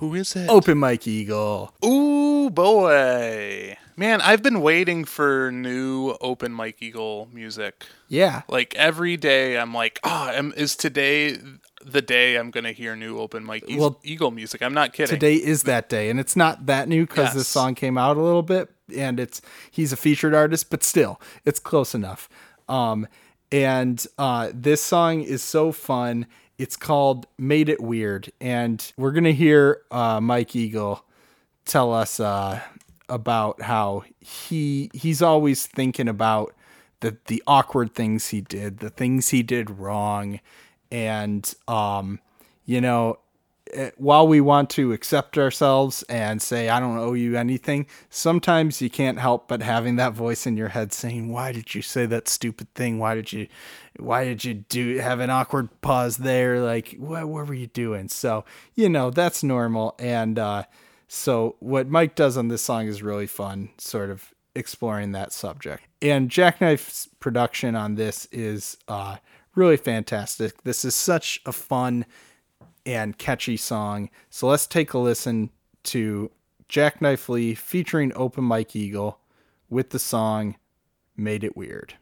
Who 0.02 0.14
is 0.16 0.34
it? 0.34 0.48
Open 0.50 0.78
Mike 0.78 1.06
Eagle. 1.06 1.72
Ooh 1.84 2.50
boy. 2.50 3.76
Man, 3.96 4.20
I've 4.20 4.42
been 4.42 4.60
waiting 4.60 5.04
for 5.04 5.52
new 5.52 6.16
open 6.20 6.50
Mike 6.50 6.82
Eagle 6.82 7.28
music. 7.32 7.86
Yeah. 8.08 8.42
Like 8.48 8.74
every 8.74 9.16
day 9.16 9.56
I'm 9.56 9.72
like, 9.72 10.00
oh, 10.02 10.28
am, 10.34 10.52
is 10.56 10.74
today 10.74 11.38
the 11.86 12.02
day 12.02 12.34
I'm 12.34 12.50
going 12.50 12.64
to 12.64 12.72
hear 12.72 12.96
new 12.96 13.20
open 13.20 13.44
Mike 13.44 13.62
Eagle, 13.68 13.80
Well, 13.80 14.00
Eagle 14.02 14.32
music? 14.32 14.60
I'm 14.60 14.74
not 14.74 14.92
kidding. 14.92 15.14
Today 15.14 15.36
is 15.36 15.62
that 15.62 15.88
day, 15.88 16.10
and 16.10 16.18
it's 16.18 16.34
not 16.34 16.66
that 16.66 16.88
new 16.88 17.06
because 17.06 17.26
Yes. 17.26 17.34
this 17.34 17.46
song 17.46 17.76
came 17.76 17.96
out 17.96 18.16
a 18.16 18.20
little 18.20 18.42
bit, 18.42 18.70
and 18.96 19.20
it's 19.20 19.40
he's 19.70 19.92
a 19.92 19.96
featured 19.96 20.34
artist, 20.34 20.68
but 20.68 20.82
still, 20.82 21.20
it's 21.44 21.60
close 21.60 21.94
enough. 21.94 22.28
Um, 22.68 23.06
and 23.52 24.04
uh, 24.18 24.50
this 24.52 24.82
song 24.82 25.22
is 25.22 25.44
so 25.44 25.70
fun. 25.70 26.26
It's 26.62 26.76
called 26.76 27.26
"Made 27.36 27.68
It 27.68 27.80
Weird," 27.80 28.30
and 28.40 28.92
we're 28.96 29.10
gonna 29.10 29.32
hear 29.32 29.82
uh, 29.90 30.20
Mike 30.20 30.54
Eagle 30.54 31.04
tell 31.64 31.92
us 31.92 32.20
uh, 32.20 32.60
about 33.08 33.62
how 33.62 34.04
he 34.20 34.88
he's 34.94 35.22
always 35.22 35.66
thinking 35.66 36.06
about 36.06 36.54
the 37.00 37.16
the 37.26 37.42
awkward 37.48 37.96
things 37.96 38.28
he 38.28 38.42
did, 38.42 38.78
the 38.78 38.90
things 38.90 39.30
he 39.30 39.42
did 39.42 39.70
wrong, 39.70 40.38
and 40.92 41.52
um, 41.66 42.20
you 42.64 42.80
know, 42.80 43.18
eh, 43.72 43.90
while 43.96 44.28
we 44.28 44.40
want 44.40 44.70
to 44.70 44.92
accept 44.92 45.36
ourselves 45.36 46.04
and 46.04 46.40
say 46.40 46.68
I 46.68 46.78
don't 46.78 46.96
owe 46.96 47.14
you 47.14 47.36
anything, 47.36 47.88
sometimes 48.08 48.80
you 48.80 48.88
can't 48.88 49.18
help 49.18 49.48
but 49.48 49.62
having 49.62 49.96
that 49.96 50.12
voice 50.12 50.46
in 50.46 50.56
your 50.56 50.68
head 50.68 50.92
saying, 50.92 51.32
"Why 51.32 51.50
did 51.50 51.74
you 51.74 51.82
say 51.82 52.06
that 52.06 52.28
stupid 52.28 52.72
thing? 52.76 53.00
Why 53.00 53.16
did 53.16 53.32
you 53.32 53.48
why 53.98 54.24
did 54.24 54.44
you 54.44 54.54
do 54.54 54.98
have 54.98 55.20
an 55.20 55.30
awkward 55.30 55.68
pause 55.80 56.16
there? 56.16 56.60
Like 56.60 56.96
what 56.98 57.28
what 57.28 57.46
were 57.46 57.54
you 57.54 57.66
doing?" 57.66 58.08
So, 58.08 58.44
you 58.74 58.88
know, 58.88 59.10
that's 59.10 59.42
normal 59.42 59.94
and 59.98 60.38
uh 60.38 60.64
so 61.08 61.56
what 61.60 61.88
Mike 61.88 62.14
does 62.14 62.36
on 62.38 62.48
this 62.48 62.62
song 62.62 62.86
is 62.86 63.02
really 63.02 63.26
fun, 63.26 63.68
sort 63.76 64.10
of 64.10 64.32
exploring 64.54 65.12
that 65.12 65.32
subject. 65.32 65.84
And 66.00 66.30
Jacknife's 66.30 67.08
production 67.20 67.76
on 67.76 67.96
this 67.96 68.26
is 68.32 68.76
uh 68.88 69.16
really 69.54 69.76
fantastic. 69.76 70.62
This 70.62 70.84
is 70.84 70.94
such 70.94 71.40
a 71.46 71.52
fun 71.52 72.06
and 72.84 73.16
catchy 73.18 73.56
song. 73.56 74.10
So 74.30 74.48
let's 74.48 74.66
take 74.66 74.92
a 74.94 74.98
listen 74.98 75.50
to 75.84 76.30
Jacknife 76.68 77.28
Lee 77.28 77.54
featuring 77.54 78.12
Open 78.14 78.44
Mike 78.44 78.74
Eagle 78.74 79.20
with 79.68 79.90
the 79.90 79.98
song 79.98 80.56
Made 81.16 81.44
It 81.44 81.56
Weird. 81.56 81.94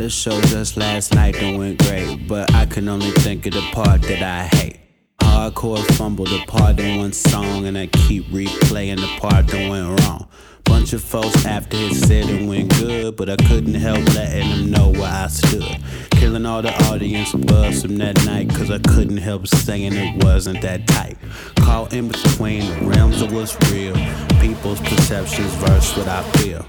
Had 0.00 0.06
a 0.06 0.10
show 0.10 0.40
just 0.40 0.78
last 0.78 1.14
night 1.14 1.34
that 1.34 1.58
went 1.58 1.78
great, 1.86 2.26
but 2.26 2.54
I 2.54 2.64
can 2.64 2.88
only 2.88 3.10
think 3.10 3.44
of 3.44 3.52
the 3.52 3.60
part 3.70 4.00
that 4.00 4.22
I 4.22 4.46
hate. 4.46 4.80
Hardcore 5.20 5.84
fumble 5.94 6.24
the 6.24 6.42
part 6.46 6.80
in 6.80 6.96
one 6.96 7.12
song, 7.12 7.66
and 7.66 7.76
I 7.76 7.86
keep 7.88 8.24
replaying 8.28 8.96
the 8.96 9.20
part 9.20 9.48
that 9.48 9.68
went 9.68 10.00
wrong. 10.00 10.26
Bunch 10.64 10.94
of 10.94 11.02
folks 11.02 11.44
after 11.44 11.76
it 11.76 11.92
said 11.92 12.30
it 12.30 12.48
went 12.48 12.74
good, 12.78 13.14
but 13.14 13.28
I 13.28 13.36
couldn't 13.36 13.74
help 13.74 13.98
letting 14.14 14.48
them 14.48 14.70
know 14.70 14.88
where 14.88 15.02
I 15.02 15.26
stood. 15.26 15.84
Killing 16.12 16.46
all 16.46 16.62
the 16.62 16.72
audience 16.84 17.34
buzz 17.34 17.82
from 17.82 17.98
that 17.98 18.24
night, 18.24 18.48
cause 18.48 18.70
I 18.70 18.78
couldn't 18.78 19.18
help 19.18 19.48
saying 19.48 19.92
it 19.92 20.24
wasn't 20.24 20.62
that 20.62 20.86
tight. 20.86 21.18
Caught 21.56 21.92
in 21.92 22.08
between 22.08 22.60
the 22.64 22.86
realms 22.86 23.20
of 23.20 23.34
what's 23.34 23.54
real, 23.70 23.94
people's 24.40 24.80
perceptions 24.80 25.52
versus 25.56 25.94
what 25.98 26.08
I 26.08 26.22
feel. 26.38 26.64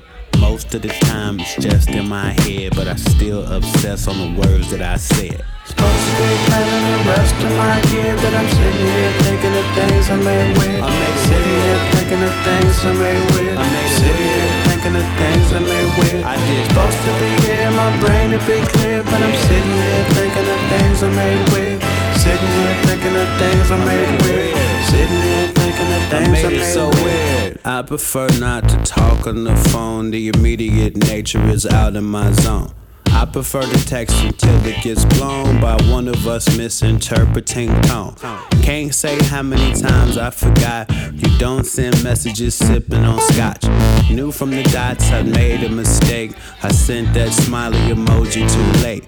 Most 0.52 0.76
of 0.76 0.82
the 0.82 0.91
time 1.08 1.39
it's 1.39 1.56
just 1.56 1.88
in 1.88 2.10
my 2.10 2.36
head, 2.43 2.76
but 2.76 2.86
I 2.86 2.95
still 2.97 3.47
obsess 3.47 4.06
on 4.10 4.18
the 4.20 4.32
words 4.36 4.70
that 4.72 4.82
I 4.82 4.97
said. 4.97 5.39
Supposed 5.64 6.04
to 6.12 6.14
be 6.20 6.36
planning 6.43 6.86
the 6.91 6.99
rest 7.08 7.36
of 7.39 7.52
my 7.56 7.80
year, 7.95 8.12
but 8.20 8.34
I'm 8.36 8.49
sitting 8.60 8.88
here 8.91 9.12
thinking 9.24 9.56
of 9.56 9.68
things 9.80 10.12
I 10.12 10.18
made 10.20 10.52
with. 10.60 10.84
I'm 10.84 11.16
sitting 11.24 11.56
here 11.56 11.80
thinking 11.95 12.22
of 12.28 12.36
things 12.43 12.76
I 12.84 12.91
made 12.99 13.26
with. 13.32 13.56
I'm 13.64 13.88
sitting 13.95 14.28
here 14.28 14.52
thinking 14.68 14.95
of 14.99 15.08
things 15.16 15.47
I 15.56 15.60
made 15.72 15.91
with. 16.04 16.20
I 16.20 16.36
did. 16.36 16.68
Supposed 16.68 16.99
to 16.99 17.12
be 17.24 17.32
here, 17.47 17.72
my 17.72 17.89
brain 18.04 18.28
to 18.36 18.39
be 18.43 18.60
clear, 18.76 18.99
but 19.08 19.20
I'm 19.24 19.36
sitting 19.47 19.76
here 19.88 20.04
thinking 20.20 20.47
of 20.52 20.60
things 20.68 20.99
I 20.99 21.10
made 21.16 21.43
with. 21.56 21.90
Sitting 22.22 22.47
here 22.49 22.76
thinking 22.84 23.15
of 23.15 23.28
things 23.39 23.72
I 23.72 23.84
made 23.84 24.22
with. 24.22 24.86
Sitting 24.86 25.22
here 25.24 25.47
thinking 25.47 25.91
of 25.91 26.03
things 26.11 26.43
I 26.45 26.49
made 26.49 26.63
so 26.63 26.89
weird. 27.03 27.59
I 27.65 27.82
prefer 27.82 28.28
not 28.39 28.69
to 28.69 28.78
talk 28.84 29.26
on 29.26 29.43
the 29.43 29.55
phone. 29.55 30.11
The 30.11 30.28
immediate 30.28 30.97
nature 30.97 31.43
is 31.49 31.65
out 31.65 31.95
of 31.95 32.03
my 32.03 32.32
zone. 32.34 32.74
I 33.07 33.26
prefer 33.26 33.63
to 33.63 33.86
text 33.88 34.24
until 34.24 34.65
it 34.67 34.84
gets 34.84 35.03
blown 35.17 35.59
by 35.59 35.76
one 35.89 36.07
of 36.07 36.28
us 36.28 36.55
misinterpreting 36.55 37.69
tone. 37.82 38.13
Can't 38.61 38.93
say 38.93 39.17
how 39.24 39.41
many 39.41 39.74
times 39.82 40.15
I 40.15 40.30
forgot 40.30 40.91
you 41.13 41.39
don't 41.39 41.65
send 41.65 42.03
messages 42.03 42.53
sipping 42.53 43.03
on 43.03 43.19
scotch. 43.34 43.63
Knew 44.11 44.32
from 44.32 44.51
the 44.51 44.61
dots 44.63 45.11
I 45.11 45.24
made 45.24 45.63
a 45.63 45.69
mistake. 45.69 46.34
I 46.61 46.72
sent 46.72 47.15
that 47.15 47.34
smiley 47.34 47.80
emoji 47.80 48.47
too 48.47 48.84
late. 48.84 49.05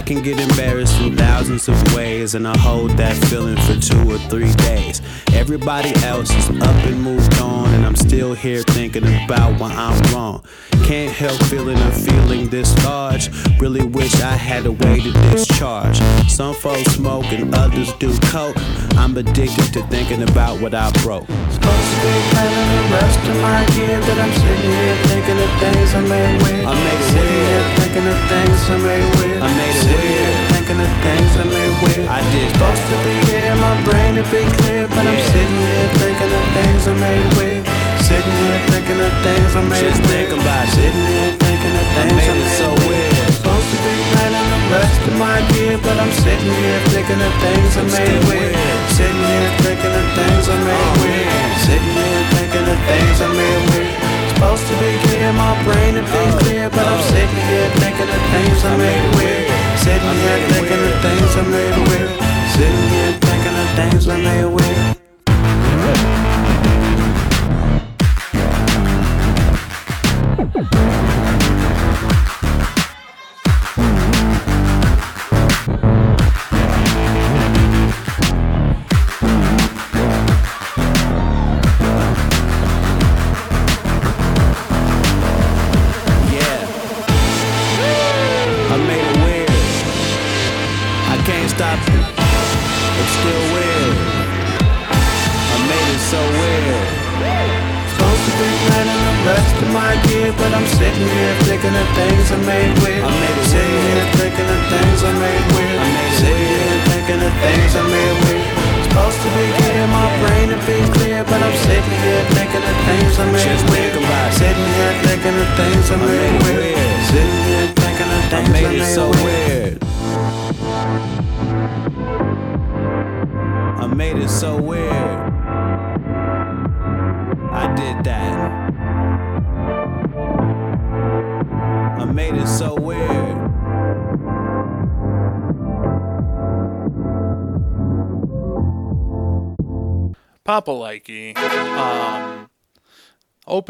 I 0.00 0.02
can 0.02 0.22
get 0.22 0.40
embarrassed 0.40 0.98
in 1.02 1.14
thousands 1.14 1.68
of 1.68 1.94
ways, 1.94 2.34
and 2.34 2.48
I 2.48 2.56
hold 2.56 2.92
that 2.92 3.14
feeling 3.26 3.58
for 3.58 3.78
two 3.78 4.10
or 4.10 4.16
three 4.30 4.50
days. 4.54 5.02
Everybody 5.34 5.94
else 6.02 6.30
is 6.34 6.48
up 6.48 6.74
and 6.86 7.02
moved 7.02 7.38
on, 7.38 7.68
and 7.74 7.84
I'm 7.84 7.94
still 7.94 8.32
here 8.32 8.62
thinking 8.62 9.04
about 9.24 9.60
why 9.60 9.70
I'm 9.70 10.00
wrong. 10.14 10.42
Can't 10.84 11.12
help 11.12 11.38
feeling 11.44 11.76
a 11.76 11.92
feeling 11.92 12.48
this 12.48 12.72
large. 12.82 13.28
Really 13.60 13.84
wish 13.84 14.14
I 14.22 14.36
had 14.36 14.64
a 14.64 14.72
way 14.72 15.00
to 15.00 15.12
discharge. 15.30 16.00
Some 16.30 16.54
folks 16.54 16.92
smoke 16.94 17.26
and 17.26 17.54
others 17.54 17.92
do 17.94 18.16
coke. 18.32 18.56
I'm 18.96 19.14
addicted 19.16 19.72
to 19.74 19.82
thinking 19.88 20.22
about 20.22 20.60
what 20.60 20.74
I 20.74 20.90
broke. 21.02 21.26
Supposed 21.26 21.90
to 21.92 21.98
be 22.00 22.12
planning 22.32 22.68
the 22.74 22.84
rest 22.96 23.20
of 23.28 23.36
my 23.44 23.60
year, 23.76 24.00
but 24.00 24.18
I'm 24.18 24.32
sitting 24.32 24.70
here 24.70 24.96
thinking 25.12 25.38
of 25.38 25.50
things 25.60 25.94
I 25.94 26.00
made 26.00 26.42
weird. 26.42 26.64
I 26.64 26.74
made 26.74 27.00
it 27.00 27.10
sitting 27.12 27.36
weird. 27.36 27.50
here 27.50 27.76
thinking 27.78 28.06
of 28.08 28.18
things 28.32 28.70
I 28.70 28.76
made 28.78 29.20
weird. 29.20 29.42
I 29.42 29.56
made 29.56 29.76
it 29.76 29.89
weird. 29.98 30.34
thinking 30.52 30.80
of 30.86 30.92
things 31.04 31.30
I 31.42 31.44
made 31.54 31.74
weird. 31.82 32.06
I 32.08 32.20
did 32.32 32.48
Supposed 32.54 32.84
to 32.90 32.96
be 33.06 33.14
here, 33.30 33.54
my 33.56 33.74
brain 33.86 34.12
to 34.20 34.24
be 34.32 34.42
clear, 34.60 34.84
but 34.88 35.04
I'm 35.10 35.16
Yeah. 35.18 35.32
sitting 35.34 35.60
here 35.66 35.88
thinking 36.02 36.32
of 36.38 36.44
things 36.56 36.82
I 36.90 36.94
made 37.06 37.26
weird. 37.36 37.64
Sitting 38.08 38.36
here 38.42 38.60
thinking 38.72 39.00
of 39.06 39.12
things 39.26 39.50
I 39.56 39.62
made 39.70 39.84
Just 39.86 40.00
weird. 40.02 40.10
think 40.10 40.30
about 40.40 40.64
it. 40.66 40.74
Sitting 40.78 41.06
here 41.10 41.32
thinking 41.44 41.74
of 41.80 41.86
things 41.96 42.12
I 42.12 42.16
made 42.18 42.34
made 42.34 42.46
it 42.46 42.58
so 42.60 42.68
weird. 42.86 43.14
Supposed 43.38 43.68
to 43.72 43.78
be 43.86 43.94
planning 44.12 44.48
the 44.54 44.60
rest 44.74 45.00
of 45.08 45.14
my 45.24 45.36
year, 45.54 45.74
but 45.84 45.96
I'm 46.02 46.12
sitting 46.24 46.54
here 46.62 46.80
thinking 46.92 47.20
of 47.28 47.32
things 47.44 47.70
I 47.80 47.84
made 47.96 48.20
weird. 48.28 48.56
Sitting 48.98 49.24
here 49.30 49.50
thinking 49.64 49.94
of 50.00 50.06
things 50.18 50.44
I 50.54 50.56
made 50.68 50.92
weird. 51.00 51.28
Sitting 51.66 51.94
here 51.98 52.22
thinking 52.34 52.66
of 52.74 52.78
things 52.90 53.16
I 53.26 53.28
made 53.40 53.62
weird. 53.70 53.94
Supposed 54.30 54.66
to 54.70 54.74
be 54.82 54.90
clear, 55.04 55.28
my 55.44 55.52
brain 55.64 55.92
to 55.98 56.02
be 56.14 56.24
clear, 56.42 56.64
but 56.74 56.84
I'm 56.92 57.02
sitting 57.12 57.40
here 57.50 57.68
thinking 57.82 58.10
of 58.16 58.22
things 58.34 58.58
I 58.64 58.72
made 58.84 59.06
weird. 59.16 59.69
Sitting 59.80 60.02
here 60.02 60.48
thinking 60.48 60.76
weird. 60.76 61.02
things 61.02 61.36
I 61.36 61.42
made 61.48 61.88
weird. 61.88 62.29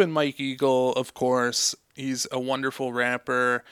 Open 0.01 0.13
Mike 0.13 0.41
Eagle, 0.41 0.95
of 0.95 1.13
course. 1.13 1.75
He's 1.95 2.27
a 2.33 2.41
wonderful 2.41 2.91
rapper, 2.91 3.65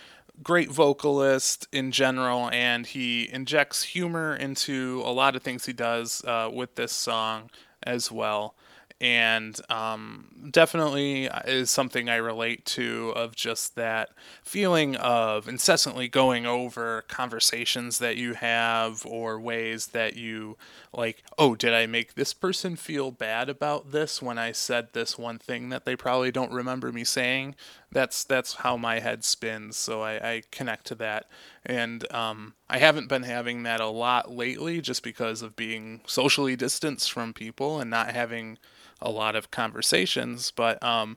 great 0.43 0.71
vocalist 0.71 1.67
in 1.73 1.91
general, 1.91 2.51
and 2.53 2.85
he 2.85 3.33
injects 3.33 3.83
humor 3.83 4.37
into 4.37 5.01
a 5.07 5.11
lot 5.11 5.37
of 5.37 5.43
things 5.43 5.65
he 5.65 5.73
does 5.73 6.23
uh, 6.27 6.51
with 6.53 6.75
this 6.75 6.93
song 6.93 7.49
as 7.83 8.13
well. 8.13 8.55
And 9.01 9.61
um, 9.71 10.27
definitely 10.51 11.31
is 11.47 11.71
something 11.71 12.09
I 12.09 12.17
relate 12.17 12.65
to 12.67 13.13
of 13.15 13.37
just 13.37 13.77
that 13.77 14.09
feeling 14.43 14.97
of 14.97 15.47
incessantly 15.47 16.09
going 16.09 16.47
over 16.47 17.03
conversations 17.03 17.99
that 18.01 18.17
you 18.17 18.35
have 18.35 19.07
or 19.07 19.41
ways 19.41 19.89
that 19.89 20.17
you 20.17 20.57
like, 20.93 21.23
oh, 21.39 21.55
did 21.55 21.75
I 21.75 21.87
make 21.87 22.15
this 22.15 22.35
person 22.35 22.75
feel 22.75 23.13
bad 23.13 23.49
about 23.49 23.93
this 23.93 24.21
when 24.21 24.37
I 24.37 24.51
said 24.51 24.89
this 24.93 25.17
one 25.17 25.39
thing 25.39 25.69
that 25.69 25.85
they 25.85 25.95
probably 25.95 26.33
don't 26.33 26.53
remember 26.53 26.91
me 26.91 27.05
saying? 27.05 27.55
That's 27.93 28.25
that's 28.25 28.55
how 28.57 28.77
my 28.77 28.99
head 28.99 29.25
spins. 29.25 29.77
So 29.77 30.03
I, 30.03 30.15
I 30.15 30.43
connect 30.51 30.87
to 30.89 30.95
that, 30.97 31.27
and 31.65 32.11
um, 32.13 32.55
I 32.69 32.79
haven't 32.79 33.09
been 33.09 33.23
having 33.23 33.63
that 33.63 33.81
a 33.81 33.87
lot 33.87 34.31
lately, 34.31 34.81
just 34.81 35.03
because 35.03 35.41
of 35.41 35.57
being 35.57 36.01
socially 36.07 36.57
distanced 36.57 37.13
from 37.13 37.33
people 37.33 37.81
and 37.81 37.91
not 37.91 38.11
having 38.11 38.59
a 39.01 39.11
lot 39.11 39.37
of 39.37 39.51
conversations. 39.51 40.51
But 40.51 40.83
um, 40.83 41.17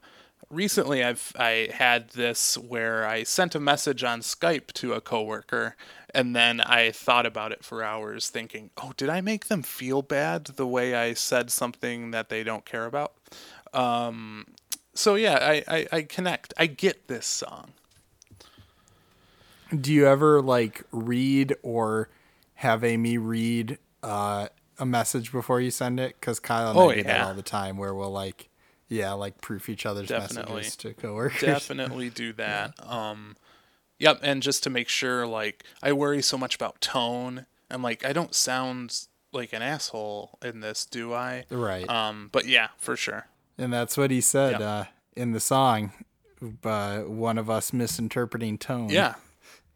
recently 0.49 1.03
I've 1.03 1.33
I 1.37 1.69
had 1.73 2.09
this 2.09 2.57
where 2.57 3.07
I 3.07 3.23
sent 3.23 3.55
a 3.55 3.59
message 3.59 4.03
on 4.03 4.21
Skype 4.21 4.67
to 4.73 4.93
a 4.93 5.01
coworker 5.01 5.75
and 6.13 6.35
then 6.35 6.59
I 6.61 6.91
thought 6.91 7.25
about 7.25 7.51
it 7.51 7.63
for 7.63 7.83
hours 7.83 8.29
thinking, 8.29 8.69
"Oh, 8.77 8.91
did 8.97 9.09
I 9.09 9.21
make 9.21 9.47
them 9.47 9.63
feel 9.63 10.01
bad 10.01 10.45
the 10.45 10.67
way 10.67 10.93
I 10.93 11.13
said 11.13 11.51
something 11.51 12.11
that 12.11 12.29
they 12.29 12.43
don't 12.43 12.65
care 12.65 12.85
about?" 12.85 13.13
Um, 13.73 14.47
so 14.93 15.15
yeah, 15.15 15.37
I, 15.41 15.63
I, 15.67 15.87
I 15.91 16.01
connect. 16.03 16.53
I 16.57 16.65
get 16.67 17.07
this 17.07 17.25
song. 17.25 17.71
Do 19.73 19.93
you 19.93 20.05
ever 20.05 20.41
like 20.41 20.83
read 20.91 21.55
or 21.63 22.09
have 22.55 22.83
Amy 22.83 23.17
read 23.17 23.77
uh, 24.03 24.49
a 24.81 24.85
message 24.85 25.31
before 25.31 25.61
you 25.61 25.71
send 25.71 25.99
it? 25.99 26.15
Because 26.19 26.39
Kyle 26.39 26.71
and 26.71 26.77
Oh, 26.79 26.89
I 26.89 26.95
do 26.95 27.03
that 27.03 27.21
all 27.21 27.33
the 27.33 27.41
time, 27.41 27.77
where 27.77 27.93
we'll 27.93 28.11
like, 28.11 28.49
yeah, 28.89 29.13
like 29.13 29.39
proof 29.39 29.69
each 29.69 29.85
other's 29.85 30.09
Definitely. 30.09 30.55
messages 30.55 30.75
to 30.77 30.93
coworkers. 30.93 31.39
Definitely 31.41 32.09
do 32.09 32.33
that. 32.45 32.73
Um, 32.85 33.37
yep, 33.99 34.19
and 34.21 34.41
just 34.43 34.63
to 34.63 34.69
make 34.69 34.89
sure, 34.89 35.25
like, 35.25 35.63
I 35.81 35.93
worry 35.93 36.21
so 36.21 36.37
much 36.37 36.55
about 36.55 36.81
tone. 36.81 37.45
I'm 37.69 37.81
like, 37.81 38.05
I 38.05 38.11
don't 38.11 38.35
sound 38.35 39.05
like 39.31 39.53
an 39.53 39.61
asshole 39.61 40.37
in 40.43 40.59
this, 40.59 40.85
do 40.85 41.13
I? 41.13 41.45
Right. 41.49 41.87
Um, 41.87 42.27
but 42.33 42.47
yeah, 42.47 42.69
for 42.77 42.97
sure. 42.97 43.27
And 43.57 43.71
that's 43.71 43.95
what 43.95 44.11
he 44.11 44.19
said 44.19 44.53
Yep. 44.53 44.61
uh, 44.61 44.83
in 45.15 45.31
the 45.31 45.39
song. 45.39 45.93
Uh, 46.63 47.01
one 47.01 47.37
of 47.37 47.49
us 47.49 47.71
misinterpreting 47.71 48.57
tone. 48.57 48.89
Yeah. 48.89 49.13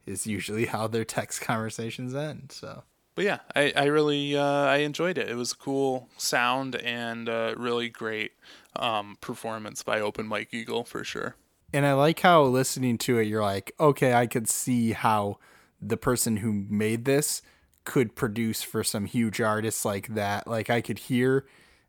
is 0.08 0.26
usually 0.28 0.66
how 0.66 0.88
their 0.88 1.06
text 1.06 1.40
conversations 1.42 2.14
end. 2.16 2.52
So 2.52 2.84
But 3.16 3.26
yeah, 3.26 3.40
I, 3.56 3.74
I 3.76 3.86
really 3.86 4.38
uh, 4.38 4.44
I 4.44 4.78
enjoyed 4.78 5.18
it. 5.18 5.30
It 5.30 5.36
was 5.36 5.54
a 5.54 5.56
cool 5.56 6.10
sound 6.18 6.76
and 6.76 7.30
uh, 7.30 7.56
really 7.58 7.90
great 7.90 8.34
um, 8.76 9.18
performance 9.22 9.84
by 9.84 10.02
Open 10.02 10.28
Mike 10.28 10.54
Eagle 10.54 10.84
for 10.84 11.04
sure. 11.04 11.36
And 11.74 11.86
I 11.86 11.94
like 11.94 12.20
how 12.20 12.44
listening 12.44 12.98
to 13.00 13.18
it, 13.18 13.28
you're 13.28 13.42
like, 13.42 13.74
okay, 13.80 14.14
I 14.14 14.28
could 14.28 14.48
see 14.48 14.92
how 14.92 15.40
the 15.82 15.98
person 15.98 16.38
who 16.38 16.66
made 16.70 17.06
this 17.06 17.42
could 17.86 18.16
produce 18.16 18.64
for 18.64 18.84
some 18.84 19.06
huge 19.06 19.40
artists 19.40 19.86
like 19.86 20.10
that. 20.16 20.48
Like 20.48 20.70
I 20.70 20.82
could 20.82 21.00
hear 21.00 21.46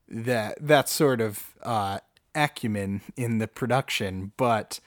that 0.09 0.59
that 0.61 0.89
sort 0.89 1.20
of 1.20 1.55
uh, 1.62 1.99
acumen 2.35 3.01
in 3.16 3.39
the 3.39 3.49
production, 3.49 4.33
but 4.37 4.79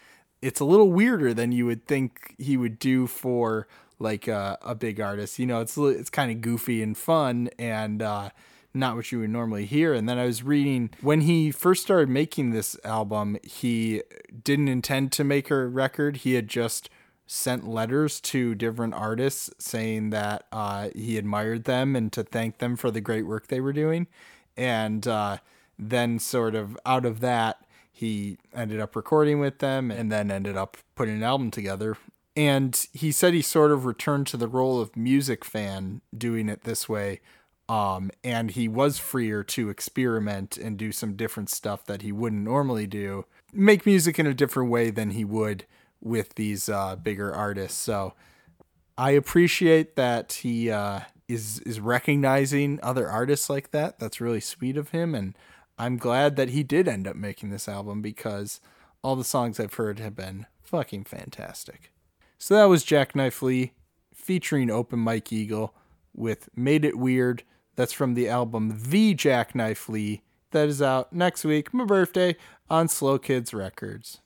it's 0.42 0.60
a 0.60 0.66
little 0.66 0.92
weirder 0.92 1.34
than 1.34 1.52
you 1.52 1.66
would 1.66 1.86
think 1.86 2.36
he 2.38 2.56
would 2.56 2.80
do 2.80 3.08
for 3.08 3.68
like 4.00 4.28
a, 4.28 4.58
a 4.62 4.76
big 4.76 5.00
artist. 5.00 5.38
You 5.40 5.46
know, 5.46 5.62
it's 5.62 5.78
it's 5.78 6.10
kind 6.10 6.32
of 6.32 6.42
goofy 6.42 6.82
and 6.82 6.98
fun 6.98 7.50
and 7.60 8.02
uh, 8.02 8.30
not 8.74 8.96
what 8.96 9.12
you 9.12 9.20
would 9.20 9.30
normally 9.30 9.66
hear. 9.66 9.94
And 9.94 10.08
then 10.08 10.18
I 10.18 10.26
was 10.26 10.44
reading 10.44 10.90
when 11.02 11.22
he 11.22 11.52
first 11.52 11.84
started 11.84 12.10
making 12.10 12.52
this 12.52 12.78
album, 12.84 13.38
he 13.44 14.04
didn't 14.44 14.68
intend 14.68 15.12
to 15.14 15.24
make 15.24 15.52
a 15.52 15.68
record. 15.68 16.18
He 16.18 16.34
had 16.34 16.48
just 16.48 16.90
sent 17.32 17.68
letters 17.68 18.20
to 18.20 18.56
different 18.56 18.94
artists 18.96 19.52
saying 19.60 20.10
that 20.10 20.46
uh, 20.52 20.90
he 20.96 21.18
admired 21.18 21.66
them 21.66 21.96
and 21.96 22.12
to 22.12 22.24
thank 22.24 22.58
them 22.58 22.76
for 22.76 22.90
the 22.90 23.02
great 23.02 23.28
work 23.28 23.48
they 23.48 23.62
were 23.62 23.74
doing. 23.74 24.08
And 24.58 25.08
uh, 25.08 25.38
then, 25.78 26.20
sort 26.20 26.56
of 26.56 26.78
out 26.86 27.06
of 27.06 27.20
that, 27.22 27.64
he 27.92 28.38
ended 28.54 28.80
up 28.80 28.96
recording 28.96 29.40
with 29.40 29.60
them 29.60 29.92
and 29.92 30.12
then 30.12 30.32
ended 30.32 30.58
up 30.58 30.78
putting 30.96 31.16
an 31.16 31.24
album 31.24 31.52
together. 31.52 31.98
And 32.36 32.88
he 32.94 33.12
said 33.12 33.34
he 33.34 33.42
sort 33.42 33.72
of 33.72 33.86
returned 33.86 34.28
to 34.28 34.38
the 34.38 34.48
role 34.48 34.80
of 34.80 34.96
music 34.96 35.44
fan 35.44 36.02
doing 36.16 36.48
it 36.48 36.64
this 36.64 36.88
way. 36.88 37.22
Um, 37.68 38.10
and 38.24 38.52
he 38.52 38.68
was 38.68 38.98
freer 38.98 39.44
to 39.44 39.70
experiment 39.70 40.58
and 40.58 40.78
do 40.78 40.92
some 40.92 41.16
different 41.16 41.50
stuff 41.50 41.86
that 41.86 42.02
he 42.02 42.12
wouldn't 42.12 42.44
normally 42.44 42.88
do, 42.88 43.26
make 43.54 43.86
music 43.86 44.18
in 44.18 44.26
a 44.26 44.34
different 44.34 44.72
way 44.72 44.90
than 44.90 45.12
he 45.12 45.24
would 45.24 45.66
with 46.02 46.36
these 46.36 46.70
uh, 46.70 46.96
bigger 46.96 47.34
artists. 47.34 47.78
So 47.78 48.14
I 48.98 49.12
appreciate 49.12 49.96
that 49.96 50.34
he 50.34 50.72
uh, 50.72 51.02
is 51.28 51.60
is 51.60 51.80
recognizing 51.80 52.80
other 52.82 53.08
artists 53.08 53.50
like 53.50 53.72
that. 53.72 54.00
That's 54.00 54.20
really 54.20 54.42
sweet 54.42 54.76
of 54.76 54.90
him, 54.90 55.16
and 55.16 55.38
I'm 55.78 55.98
glad 55.98 56.36
that 56.36 56.50
he 56.50 56.64
did 56.64 56.88
end 56.88 57.08
up 57.08 57.16
making 57.16 57.50
this 57.50 57.70
album 57.70 58.02
because 58.02 58.60
all 59.02 59.16
the 59.16 59.24
songs 59.24 59.60
I've 59.60 59.76
heard 59.76 60.00
have 60.00 60.16
been 60.16 60.48
fucking 60.62 61.06
fantastic. 61.06 61.94
So 62.42 62.56
that 62.56 62.66
was 62.70 62.84
Jacknife 62.86 63.42
Lee 63.42 63.74
featuring 64.16 64.70
Open 64.72 64.98
Mike 65.00 65.32
Eagle 65.34 65.74
with 66.16 66.48
Made 66.56 66.86
It 66.86 66.98
Weird. 66.98 67.44
That's 67.76 67.92
from 67.92 68.14
the 68.14 68.30
album 68.30 68.80
The 68.88 69.14
Jacknife 69.14 69.90
Lee. 69.90 70.22
That 70.52 70.70
is 70.70 70.82
out 70.82 71.12
next 71.14 71.44
week, 71.44 71.74
my 71.74 71.84
birthday, 71.84 72.38
on 72.70 72.88
Slow 72.88 73.20
Kids 73.20 73.54
Records. 73.54 74.22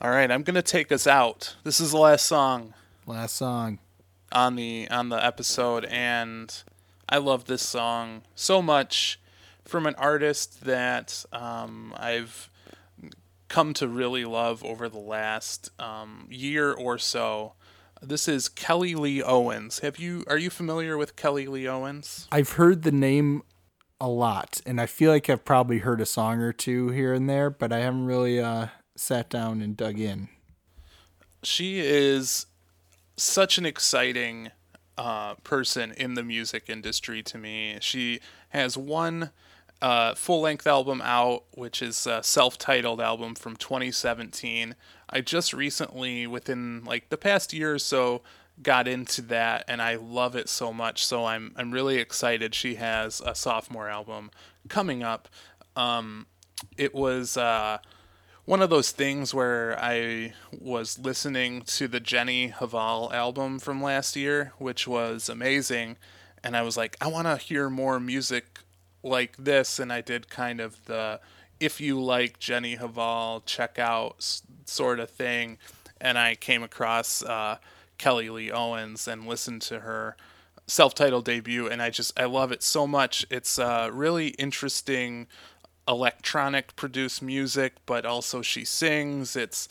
All 0.00 0.10
right, 0.10 0.30
I'm 0.30 0.42
gonna 0.42 0.62
take 0.62 0.90
us 0.92 1.06
out. 1.06 1.56
This 1.64 1.80
is 1.80 1.92
the 1.92 1.98
last 1.98 2.26
song 2.26 2.74
Last 3.06 3.36
song. 3.36 3.78
on 4.32 4.56
the 4.56 4.88
on 4.90 5.08
the 5.08 5.24
episode, 5.24 5.84
and 5.86 6.62
I 7.08 7.18
love 7.18 7.46
this 7.46 7.62
song 7.62 8.22
so 8.34 8.60
much 8.60 9.18
from 9.64 9.86
an 9.86 9.94
artist 9.96 10.64
that 10.64 11.24
um, 11.32 11.94
I've 11.96 12.50
come 13.48 13.74
to 13.74 13.88
really 13.88 14.24
love 14.24 14.64
over 14.64 14.88
the 14.88 14.98
last 14.98 15.70
um, 15.80 16.26
year 16.30 16.72
or 16.72 16.98
so. 16.98 17.54
This 18.00 18.28
is 18.28 18.48
Kelly 18.48 18.94
Lee 18.94 19.22
Owens. 19.22 19.80
Have 19.80 19.98
you 19.98 20.24
are 20.28 20.38
you 20.38 20.50
familiar 20.50 20.96
with 20.96 21.16
Kelly 21.16 21.46
Lee 21.46 21.66
Owens? 21.66 22.28
I've 22.30 22.52
heard 22.52 22.82
the 22.82 22.92
name 22.92 23.42
a 24.00 24.08
lot, 24.08 24.60
and 24.64 24.80
I 24.80 24.86
feel 24.86 25.10
like 25.10 25.28
I've 25.28 25.44
probably 25.44 25.78
heard 25.78 26.00
a 26.00 26.06
song 26.06 26.38
or 26.38 26.52
two 26.52 26.90
here 26.90 27.12
and 27.12 27.28
there, 27.28 27.50
but 27.50 27.72
I 27.72 27.78
haven't 27.78 28.06
really 28.06 28.40
uh, 28.40 28.68
sat 28.94 29.28
down 29.28 29.60
and 29.60 29.76
dug 29.76 29.98
in. 29.98 30.28
she 31.42 31.80
is 31.80 32.46
such 33.16 33.58
an 33.58 33.66
exciting 33.66 34.50
uh, 34.96 35.34
person 35.36 35.92
in 35.96 36.14
the 36.14 36.22
music 36.22 36.64
industry 36.68 37.22
to 37.24 37.38
me. 37.38 37.78
She 37.80 38.20
has 38.50 38.76
one 38.76 39.30
uh, 39.80 40.14
full 40.14 40.40
length 40.40 40.66
album 40.66 41.00
out, 41.02 41.44
which 41.52 41.82
is 41.82 42.06
a 42.06 42.22
self 42.22 42.58
titled 42.58 43.00
album 43.00 43.34
from 43.34 43.56
2017. 43.56 44.74
I 45.10 45.20
just 45.20 45.52
recently, 45.52 46.26
within 46.26 46.84
like 46.84 47.08
the 47.08 47.16
past 47.16 47.52
year 47.52 47.74
or 47.74 47.78
so, 47.78 48.22
got 48.62 48.88
into 48.88 49.22
that 49.22 49.64
and 49.68 49.80
I 49.80 49.94
love 49.94 50.34
it 50.34 50.48
so 50.48 50.72
much. 50.72 51.04
So 51.04 51.24
I'm 51.24 51.52
I'm 51.56 51.70
really 51.72 51.98
excited. 51.98 52.54
She 52.54 52.74
has 52.76 53.22
a 53.24 53.34
sophomore 53.34 53.88
album 53.88 54.30
coming 54.68 55.02
up. 55.02 55.28
Um, 55.76 56.26
it 56.76 56.94
was 56.94 57.36
uh, 57.36 57.78
one 58.44 58.62
of 58.62 58.70
those 58.70 58.90
things 58.90 59.32
where 59.32 59.78
I 59.80 60.34
was 60.50 60.98
listening 60.98 61.62
to 61.62 61.86
the 61.86 62.00
Jenny 62.00 62.48
Hval 62.48 63.12
album 63.12 63.58
from 63.58 63.82
last 63.82 64.16
year, 64.16 64.52
which 64.58 64.88
was 64.88 65.28
amazing, 65.28 65.98
and 66.42 66.56
I 66.56 66.62
was 66.62 66.76
like, 66.76 66.96
I 67.00 67.06
want 67.06 67.26
to 67.26 67.36
hear 67.36 67.70
more 67.70 68.00
music 68.00 68.60
like 69.08 69.36
this, 69.36 69.78
and 69.78 69.92
I 69.92 70.00
did 70.00 70.28
kind 70.28 70.60
of 70.60 70.84
the 70.84 71.20
if 71.60 71.80
you 71.80 72.00
like 72.00 72.38
Jenny 72.38 72.76
Hval, 72.76 73.42
check 73.44 73.78
out 73.78 74.40
sort 74.64 75.00
of 75.00 75.10
thing, 75.10 75.58
and 76.00 76.16
I 76.18 76.34
came 76.36 76.62
across 76.62 77.22
uh, 77.22 77.58
Kelly 77.98 78.30
Lee 78.30 78.52
Owens 78.52 79.08
and 79.08 79.26
listened 79.26 79.62
to 79.62 79.80
her 79.80 80.16
self-titled 80.66 81.24
debut, 81.24 81.66
and 81.66 81.82
I 81.82 81.90
just 81.90 82.18
I 82.18 82.24
love 82.26 82.52
it 82.52 82.62
so 82.62 82.86
much. 82.86 83.26
It's 83.30 83.58
uh, 83.58 83.90
really 83.92 84.28
interesting 84.28 85.26
electronic 85.88 86.76
produced 86.76 87.22
music, 87.22 87.74
but 87.86 88.04
also 88.04 88.42
she 88.42 88.64
sings. 88.64 89.34
It's 89.34 89.68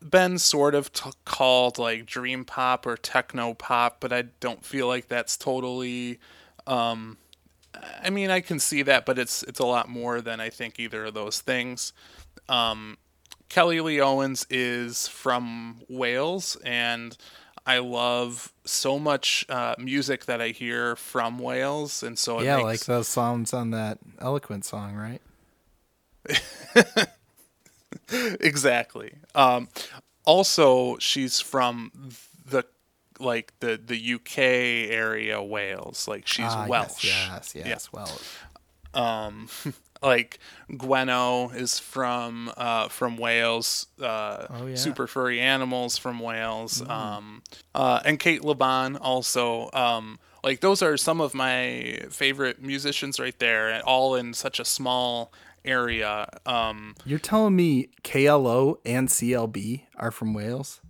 been 0.00 0.38
sort 0.38 0.74
of 0.76 0.92
t- 0.92 1.10
called 1.24 1.76
like 1.76 2.06
dream 2.06 2.44
pop 2.44 2.86
or 2.86 2.96
techno 2.96 3.54
pop, 3.54 3.98
but 4.00 4.12
I 4.12 4.22
don't 4.40 4.64
feel 4.64 4.86
like 4.86 5.08
that's 5.08 5.36
totally. 5.36 6.20
Um, 6.66 7.18
I 8.02 8.10
mean, 8.10 8.30
I 8.30 8.40
can 8.40 8.58
see 8.58 8.82
that, 8.82 9.06
but 9.06 9.18
it's 9.18 9.42
it's 9.44 9.60
a 9.60 9.66
lot 9.66 9.88
more 9.88 10.20
than 10.20 10.40
I 10.40 10.50
think 10.50 10.78
either 10.78 11.06
of 11.06 11.14
those 11.14 11.40
things. 11.40 11.92
Um, 12.48 12.98
Kelly 13.48 13.80
Lee 13.80 14.00
Owens 14.00 14.46
is 14.50 15.08
from 15.08 15.80
Wales, 15.88 16.56
and 16.64 17.16
I 17.66 17.78
love 17.78 18.52
so 18.64 18.98
much 18.98 19.46
uh, 19.48 19.74
music 19.78 20.26
that 20.26 20.40
I 20.40 20.48
hear 20.48 20.96
from 20.96 21.38
Wales, 21.38 22.02
and 22.02 22.18
so 22.18 22.40
yeah, 22.40 22.56
makes, 22.56 22.64
like 22.64 22.84
those 22.84 23.08
sounds 23.08 23.52
on 23.52 23.70
that 23.70 23.98
Elaquent 24.18 24.64
song, 24.64 24.94
right? 24.94 25.20
exactly. 28.40 29.14
Um, 29.34 29.68
also, 30.24 30.98
she's 30.98 31.40
from 31.40 31.90
like 33.20 33.52
the 33.60 33.80
the 33.82 34.14
UK 34.14 34.38
area, 34.92 35.42
Wales. 35.42 36.06
Like 36.08 36.26
she's 36.26 36.46
Ah, 36.48 36.62
yes, 36.62 36.68
Welsh. 36.68 37.04
Yes, 37.04 37.52
yes, 37.54 37.92
Welsh. 37.92 38.22
Um, 38.94 39.48
like 40.02 40.38
Gwenno 40.70 41.54
is 41.54 41.78
from 41.78 42.50
uh, 42.56 42.88
from 42.88 43.16
Wales. 43.16 43.86
Uh, 44.00 44.46
Oh, 44.50 44.66
yeah. 44.66 44.76
Super 44.76 45.06
furry 45.06 45.40
animals 45.40 45.98
from 45.98 46.20
Wales. 46.20 46.82
Um, 46.88 47.42
uh, 47.74 48.00
and 48.04 48.18
Cate 48.18 48.44
Le 48.44 48.54
Bon 48.54 48.96
also. 48.96 49.70
Um, 49.72 50.18
like 50.44 50.60
those 50.60 50.82
are 50.82 50.96
some 50.96 51.20
of 51.20 51.34
my 51.34 52.00
favorite 52.10 52.62
musicians 52.62 53.18
right 53.18 53.38
there, 53.38 53.82
all 53.84 54.14
in 54.14 54.32
such 54.34 54.60
a 54.60 54.64
small 54.64 55.32
area. 55.64 56.28
Um, 56.46 56.94
You're 57.04 57.18
telling 57.18 57.56
me 57.56 57.88
KLO 58.04 58.78
and 58.86 59.08
CLB 59.08 59.82
are 59.96 60.10
from 60.12 60.32
Wales? 60.34 60.80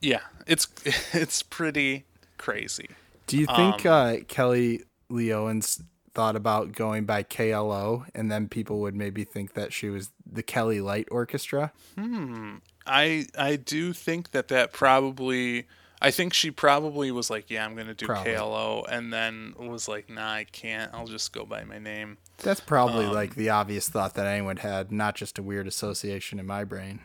yeah, 0.00 0.20
it's 0.46 0.68
it's 1.14 1.42
pretty 1.42 2.04
crazy. 2.38 2.88
Do 3.26 3.36
you 3.36 3.46
think 3.46 3.84
Um, 3.86 3.92
uh, 3.92 4.16
Kelly 4.28 4.82
Lee 5.08 5.32
Owens 5.32 5.82
thought 6.14 6.36
about 6.36 6.72
going 6.72 7.04
by 7.04 7.22
KLO 7.22 8.06
and 8.14 8.30
then 8.30 8.48
people 8.48 8.80
would 8.80 8.94
maybe 8.94 9.24
think 9.24 9.52
that 9.54 9.72
she 9.72 9.90
was 9.90 10.10
the 10.24 10.42
Kelly 10.42 10.80
Light 10.80 11.08
Orchestra? 11.10 11.72
Hmm. 11.96 12.56
I 12.86 13.26
I 13.36 13.56
do 13.56 13.92
think 13.92 14.30
that 14.30 14.48
that 14.48 14.72
probably. 14.72 15.66
I 16.00 16.10
think 16.10 16.34
she 16.34 16.50
probably 16.50 17.10
was 17.10 17.30
like, 17.30 17.50
"Yeah, 17.50 17.64
I'm 17.64 17.74
gonna 17.74 17.94
do 17.94 18.04
Probably. 18.06 18.34
KLO," 18.34 18.84
and 18.88 19.10
then 19.12 19.54
was 19.58 19.88
like, 19.88 20.10
"Nah, 20.10 20.30
I 20.30 20.44
can't. 20.44 20.92
I'll 20.94 21.06
just 21.06 21.32
go 21.32 21.46
by 21.46 21.64
my 21.64 21.78
name." 21.78 22.18
That's 22.36 22.60
probably 22.60 23.06
Um, 23.06 23.14
like 23.14 23.34
the 23.34 23.48
obvious 23.48 23.88
thought 23.88 24.12
that 24.14 24.26
anyone 24.26 24.58
had, 24.58 24.92
not 24.92 25.14
just 25.16 25.38
a 25.38 25.42
weird 25.42 25.66
association 25.66 26.38
in 26.38 26.46
my 26.46 26.64
brain. 26.64 27.00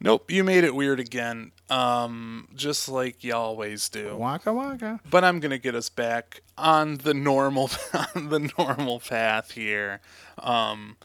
Nope, 0.00 0.30
you 0.30 0.44
made 0.44 0.62
it 0.64 0.74
weird 0.74 1.00
again. 1.00 1.50
Um, 1.68 2.48
just 2.54 2.88
like 2.88 3.24
you 3.24 3.34
always 3.34 3.88
do. 3.88 4.16
Waka 4.16 4.52
waka. 4.52 5.00
But 5.08 5.24
I'm 5.24 5.40
gonna 5.40 5.58
get 5.58 5.74
us 5.74 5.88
back 5.88 6.42
on 6.56 6.98
the 6.98 7.14
normal 7.14 7.70
on 8.14 8.28
the 8.28 8.50
normal 8.56 9.00
path 9.00 9.52
here. 9.52 10.00
Um, 10.38 10.96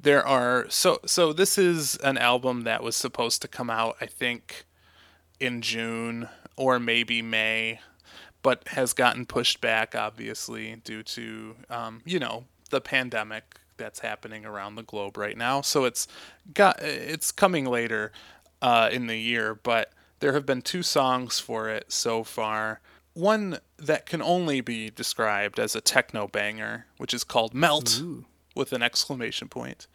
there 0.00 0.26
are 0.26 0.66
so 0.68 1.00
so 1.06 1.32
this 1.32 1.58
is 1.58 1.96
an 1.96 2.18
album 2.18 2.62
that 2.62 2.82
was 2.82 2.96
supposed 2.96 3.42
to 3.42 3.48
come 3.48 3.68
out, 3.68 3.96
I 4.00 4.06
think, 4.06 4.64
in 5.40 5.60
June 5.60 6.28
or 6.56 6.78
maybe 6.78 7.22
May, 7.22 7.80
but 8.42 8.68
has 8.68 8.92
gotten 8.92 9.26
pushed 9.26 9.60
back 9.60 9.94
obviously 9.94 10.76
due 10.84 11.02
to 11.02 11.56
um, 11.68 12.00
you 12.04 12.18
know 12.20 12.44
the 12.70 12.80
pandemic 12.80 13.59
that's 13.80 13.98
happening 13.98 14.44
around 14.44 14.76
the 14.76 14.84
globe 14.84 15.16
right 15.16 15.36
now. 15.36 15.60
So 15.60 15.84
it's 15.84 16.06
got 16.54 16.80
it's 16.80 17.32
coming 17.32 17.64
later 17.64 18.12
uh, 18.62 18.88
in 18.92 19.08
the 19.08 19.16
year, 19.16 19.56
but 19.56 19.92
there 20.20 20.34
have 20.34 20.46
been 20.46 20.62
two 20.62 20.84
songs 20.84 21.40
for 21.40 21.68
it 21.68 21.90
so 21.90 22.22
far. 22.22 22.80
One 23.14 23.58
that 23.76 24.06
can 24.06 24.22
only 24.22 24.60
be 24.60 24.90
described 24.90 25.58
as 25.58 25.74
a 25.74 25.80
techno 25.80 26.28
banger, 26.28 26.86
which 26.98 27.12
is 27.12 27.24
called 27.24 27.54
"Melt" 27.54 28.00
with 28.54 28.72
an 28.72 28.82
exclamation 28.82 29.48
point 29.48 29.88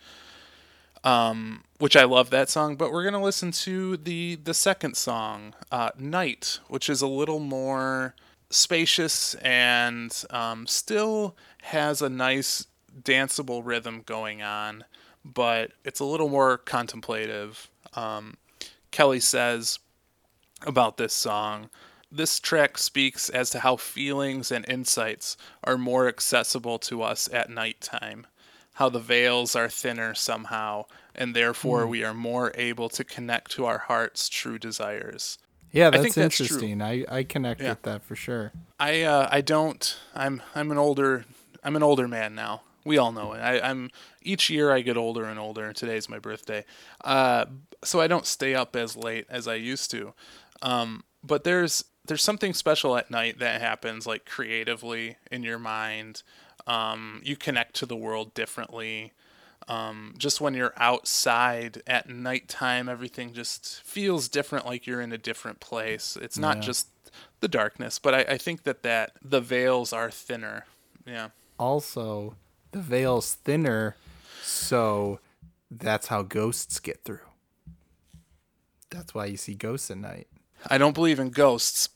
um, 1.05 1.63
which 1.77 1.95
I 1.95 2.03
love 2.03 2.31
that 2.31 2.49
song. 2.49 2.75
But 2.75 2.91
we're 2.91 3.03
gonna 3.03 3.21
listen 3.21 3.51
to 3.51 3.95
the 3.95 4.36
the 4.36 4.53
second 4.53 4.97
song, 4.97 5.53
uh, 5.71 5.91
"Night," 5.97 6.59
which 6.67 6.89
is 6.89 7.01
a 7.01 7.07
little 7.07 7.39
more 7.39 8.15
spacious 8.49 9.36
and 9.36 10.23
um, 10.31 10.67
still 10.67 11.36
has 11.63 12.01
a 12.01 12.09
nice 12.09 12.67
danceable 13.01 13.61
rhythm 13.63 14.01
going 14.05 14.41
on, 14.41 14.85
but 15.23 15.71
it's 15.83 15.99
a 15.99 16.05
little 16.05 16.29
more 16.29 16.57
contemplative. 16.57 17.69
Um, 17.93 18.37
Kelly 18.91 19.19
says, 19.19 19.79
about 20.65 20.97
this 20.97 21.13
song. 21.13 21.69
This 22.11 22.39
track 22.39 22.77
speaks 22.77 23.29
as 23.29 23.49
to 23.49 23.59
how 23.59 23.75
feelings 23.75 24.51
and 24.51 24.67
insights 24.69 25.35
are 25.63 25.77
more 25.77 26.07
accessible 26.07 26.79
to 26.79 27.01
us 27.03 27.27
at 27.33 27.49
nighttime, 27.49 28.25
how 28.75 28.87
the 28.89 28.99
veils 28.99 29.55
are 29.55 29.67
thinner 29.69 30.13
somehow, 30.13 30.85
and 31.13 31.35
therefore 31.35 31.83
Hmm. 31.83 31.89
we 31.89 32.03
are 32.03 32.13
more 32.13 32.51
able 32.55 32.87
to 32.89 33.03
connect 33.03 33.51
to 33.51 33.65
our 33.65 33.79
heart's 33.79 34.29
true 34.29 34.57
desires. 34.57 35.37
Yeah, 35.71 35.89
that's 35.89 36.15
that's 36.15 36.37
true. 36.37 36.45
interesting. 36.45 36.81
I, 36.81 37.03
I 37.09 37.23
connect 37.23 37.59
Yeah. 37.61 37.71
with 37.71 37.81
that 37.81 38.01
for 38.03 38.15
sure. 38.15 38.53
I 38.79 39.01
uh, 39.01 39.27
I 39.29 39.41
don't. 39.41 39.97
I'm 40.15 40.41
I'm 40.55 40.71
an 40.71 40.77
older 40.77 41.25
I'm 41.65 41.75
an 41.75 41.83
older 41.83 42.07
man 42.07 42.33
now. 42.33 42.61
We 42.86 42.97
all 42.97 43.11
know 43.11 43.33
it. 43.33 43.39
I, 43.39 43.59
I'm 43.59 43.89
each 44.21 44.49
year 44.49 44.71
I 44.71 44.81
get 44.81 44.95
older 44.95 45.25
and 45.25 45.38
older. 45.39 45.65
and 45.65 45.75
Today's 45.75 46.07
my 46.07 46.19
birthday, 46.19 46.63
uh, 47.03 47.45
so 47.83 47.99
I 47.99 48.07
don't 48.07 48.25
stay 48.25 48.55
up 48.55 48.75
as 48.75 48.95
late 48.95 49.25
as 49.29 49.47
I 49.47 49.55
used 49.55 49.91
to. 49.91 50.13
Um, 50.61 51.03
but 51.23 51.43
there's 51.43 51.83
there's 52.05 52.23
something 52.23 52.53
special 52.53 52.95
at 52.95 53.09
night 53.09 53.39
that 53.39 53.59
happens, 53.59 54.05
like 54.05 54.25
creatively 54.25 55.17
in 55.31 55.41
your 55.43 55.57
mind. 55.59 56.21
Um, 56.67 57.21
you 57.23 57.36
connect 57.36 57.75
to 57.77 57.86
the 57.88 57.95
world 57.95 58.33
differently. 58.36 59.11
Um, 59.67 60.13
just 60.17 60.39
when 60.39 60.53
you're 60.53 60.73
outside 60.77 61.81
at 61.88 62.07
nighttime, 62.07 62.88
everything 62.88 63.33
just 63.33 63.81
feels 63.81 64.27
different, 64.29 64.67
like 64.67 64.86
you're 64.86 65.01
in 65.01 65.11
a 65.11 65.17
different 65.17 65.59
place. 65.59 66.15
It's 66.21 66.38
not 66.38 66.57
Yeah. 66.57 66.61
just 66.61 66.88
the 67.39 67.47
darkness, 67.47 67.97
but 67.97 68.13
I, 68.13 68.19
I 68.33 68.38
think 68.38 68.61
that 68.63 68.83
that 68.83 69.13
the 69.23 69.41
veils 69.41 69.91
are 69.91 70.11
thinner. 70.11 70.65
Yeah. 71.07 71.29
Also, 71.57 72.36
the 72.76 72.82
veil's 72.82 73.36
thinner, 73.36 73.95
so 74.43 75.21
that's 75.71 76.07
how 76.07 76.23
ghosts 76.23 76.78
get 76.82 77.05
through. 77.05 77.19
That's 78.89 79.15
why 79.15 79.28
you 79.28 79.38
see 79.38 79.53
ghosts 79.55 79.89
at 79.89 79.97
night. 79.97 80.28
I 80.69 80.78
don't 80.78 80.93
believe 80.93 81.17
in 81.17 81.30
ghosts, 81.30 81.88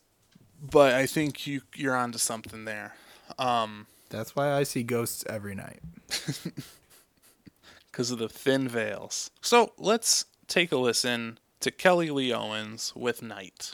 but 0.61 0.93
I 0.93 1.05
think 1.05 1.45
you 1.45 1.63
you're 1.75 1.97
onto 1.97 2.17
something 2.17 2.63
there. 2.63 2.95
Um, 3.38 3.88
That's 4.09 4.38
why 4.38 4.53
I 4.53 4.63
see 4.63 4.84
ghosts 4.84 5.25
every 5.27 5.53
night. 5.53 5.82
because 7.91 8.11
of 8.11 8.19
the 8.19 8.30
thin 8.30 8.69
veils. 8.69 9.32
So 9.41 9.73
let's 9.77 10.23
take 10.47 10.71
a 10.71 10.77
listen 10.77 11.39
to 11.59 11.71
Kelly 11.71 12.09
Lee 12.09 12.32
Owens 12.32 12.93
with 12.95 13.21
Night. 13.21 13.73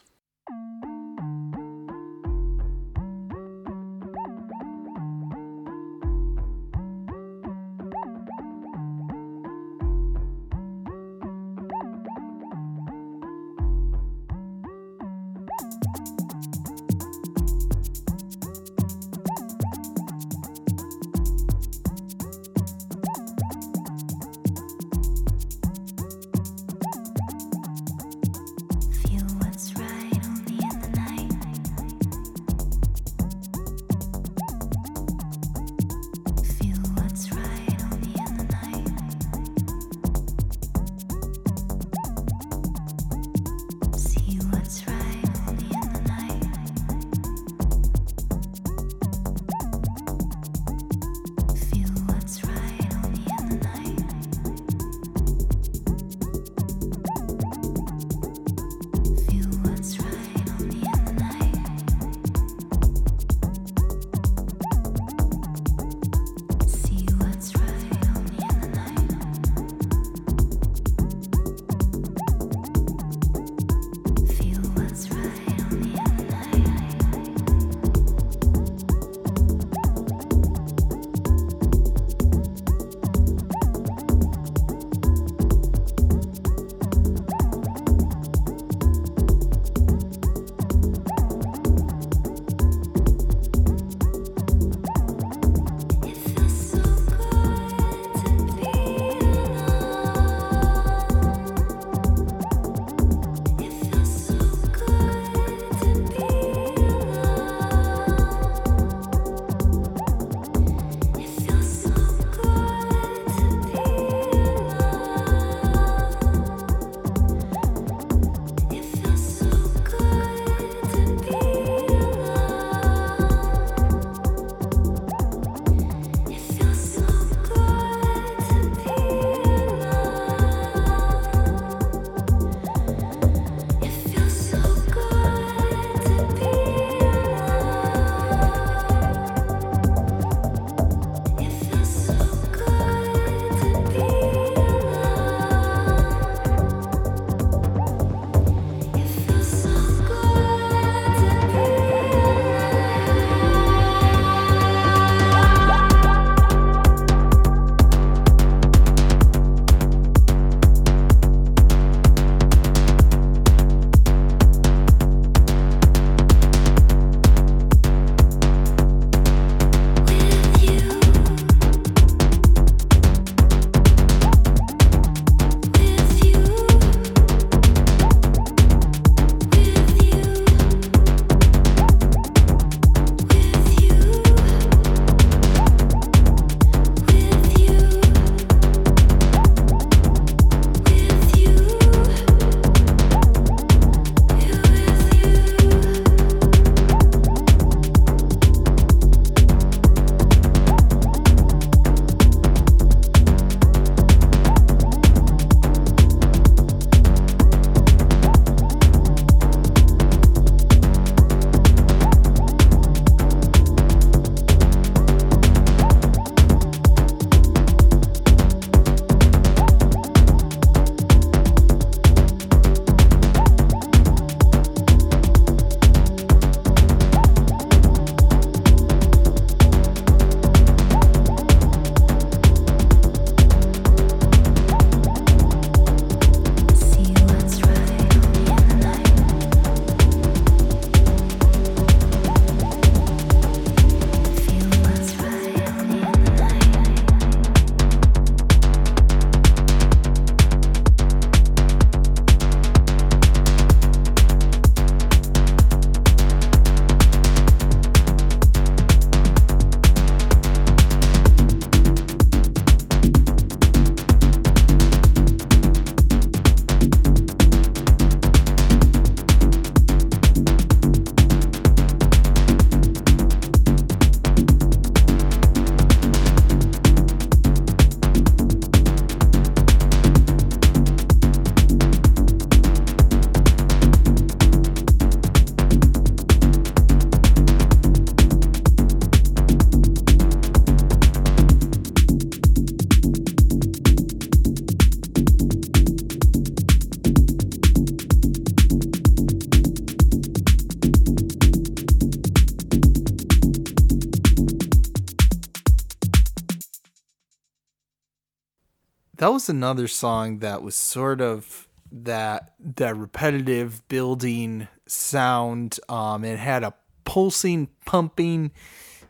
That 309.18 309.32
was 309.32 309.50
another 309.50 309.88
song 309.88 310.40
that 310.40 310.62
was 310.62 310.76
sort 310.76 311.22
of 311.22 311.68
that 311.92 312.54
that 312.60 312.96
repetitive 312.96 313.88
building 313.88 314.68
sound. 314.88 315.80
Um, 315.90 316.24
it 316.24 316.40
had 316.40 316.64
a 316.64 316.74
pulsing, 317.06 317.70
pumping 317.86 318.52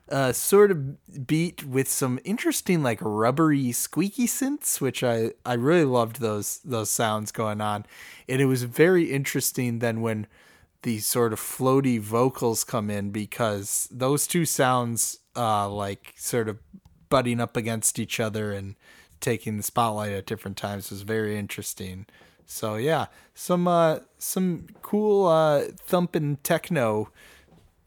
uh, 0.09 0.31
sort 0.31 0.69
of 0.69 1.25
beat 1.25 1.63
with 1.63 1.89
some 1.89 2.19
interesting 2.23 2.83
like 2.83 2.99
rubbery 3.01 3.71
squeaky 3.71 4.27
synths, 4.27 4.79
which 4.79 5.03
I 5.03 5.31
I 5.45 5.53
really 5.53 5.85
loved 5.85 6.19
those 6.19 6.59
those 6.59 6.91
sounds 6.91 7.31
going 7.31 7.61
on, 7.61 7.85
and 8.29 8.41
it 8.41 8.45
was 8.45 8.63
very 8.63 9.11
interesting 9.11 9.79
then 9.79 10.01
when 10.01 10.27
the 10.83 10.99
sort 10.99 11.33
of 11.33 11.39
floaty 11.39 11.99
vocals 11.99 12.63
come 12.63 12.91
in 12.91 13.09
because 13.09 13.87
those 13.91 14.27
two 14.27 14.45
sounds 14.45 15.17
uh 15.35 15.67
like 15.67 16.13
sort 16.15 16.47
of 16.47 16.59
butting 17.09 17.39
up 17.39 17.57
against 17.57 17.97
each 17.97 18.19
other 18.19 18.51
and 18.51 18.75
taking 19.25 19.57
the 19.57 19.63
spotlight 19.63 20.11
at 20.11 20.27
different 20.27 20.55
times 20.55 20.91
was 20.91 21.01
very 21.01 21.35
interesting. 21.35 22.05
So 22.45 22.75
yeah, 22.75 23.07
some 23.33 23.67
uh 23.67 23.99
some 24.19 24.67
cool 24.83 25.25
uh 25.25 25.63
thumping 25.75 26.37
techno 26.43 27.09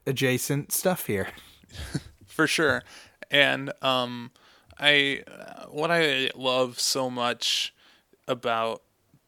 adjacent 0.05 0.73
stuff 0.73 1.05
here. 1.05 1.29
for 2.25 2.45
sure. 2.45 2.83
And 3.31 3.71
um, 3.81 4.31
I 4.77 5.23
what 5.69 5.91
I 5.91 6.31
love 6.35 6.77
so 6.79 7.09
much 7.09 7.73
about 8.27 8.81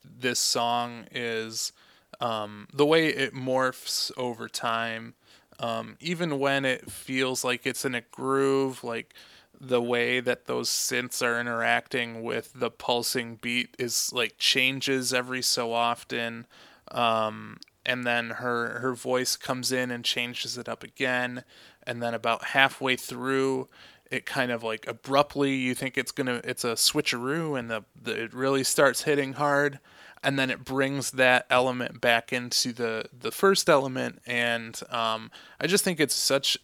this 0.04 0.40
song 0.40 1.06
is 1.12 1.72
um, 2.20 2.68
the 2.74 2.86
way 2.86 3.08
it 3.08 3.34
morphs 3.34 4.12
over 4.18 4.50
time. 4.50 5.14
Um, 5.60 5.96
even 6.00 6.40
when 6.40 6.66
it 6.66 6.90
feels 6.90 7.44
like 7.44 7.66
it's 7.68 7.86
in 7.86 7.94
a 7.96 8.02
groove, 8.02 8.84
like 8.84 9.14
the 9.62 9.82
way 9.82 10.20
that 10.20 10.48
those 10.48 10.70
synths 10.70 11.24
are 11.24 11.40
interacting 11.40 12.24
with 12.24 12.52
the 12.56 12.72
pulsing 12.72 13.36
beat 13.36 13.76
is 13.78 14.12
like 14.12 14.38
changes 14.40 15.14
every 15.14 15.44
so 15.44 15.72
often. 15.72 16.48
Um, 16.90 17.58
and 17.86 18.06
then 18.06 18.32
her 18.32 18.80
her 18.80 18.94
voice 18.94 19.36
comes 19.36 19.72
in 19.72 19.92
and 19.92 20.04
changes 20.04 20.58
it 20.58 20.68
up 20.68 20.84
again 20.84 21.44
and 21.84 22.02
then 22.02 22.14
about 22.14 22.44
halfway 22.46 22.96
through 22.96 23.68
it 24.10 24.26
kind 24.26 24.52
of 24.52 24.62
like 24.62 24.86
abruptly 24.88 25.56
you 25.56 25.74
think 25.74 25.98
it's 25.98 26.12
gonna 26.12 26.42
it's 26.44 26.64
a 26.64 26.74
switcheroo 26.74 27.58
and 27.58 27.72
the, 27.72 27.84
the 28.00 28.24
it 28.24 28.34
really 28.34 28.64
starts 28.64 29.04
hitting 29.04 29.34
hard 29.34 29.80
and 30.24 30.38
then 30.38 30.52
it 30.52 30.64
brings 30.64 31.12
that 31.12 31.48
element 31.50 32.00
back 32.02 32.32
into 32.32 32.72
the 32.72 33.06
the 33.18 33.32
first 33.32 33.70
element 33.70 34.22
and 34.28 34.82
um, 34.92 35.32
i 35.60 35.66
just 35.66 35.84
think 35.84 36.00
it's 36.00 36.16
such 36.16 36.58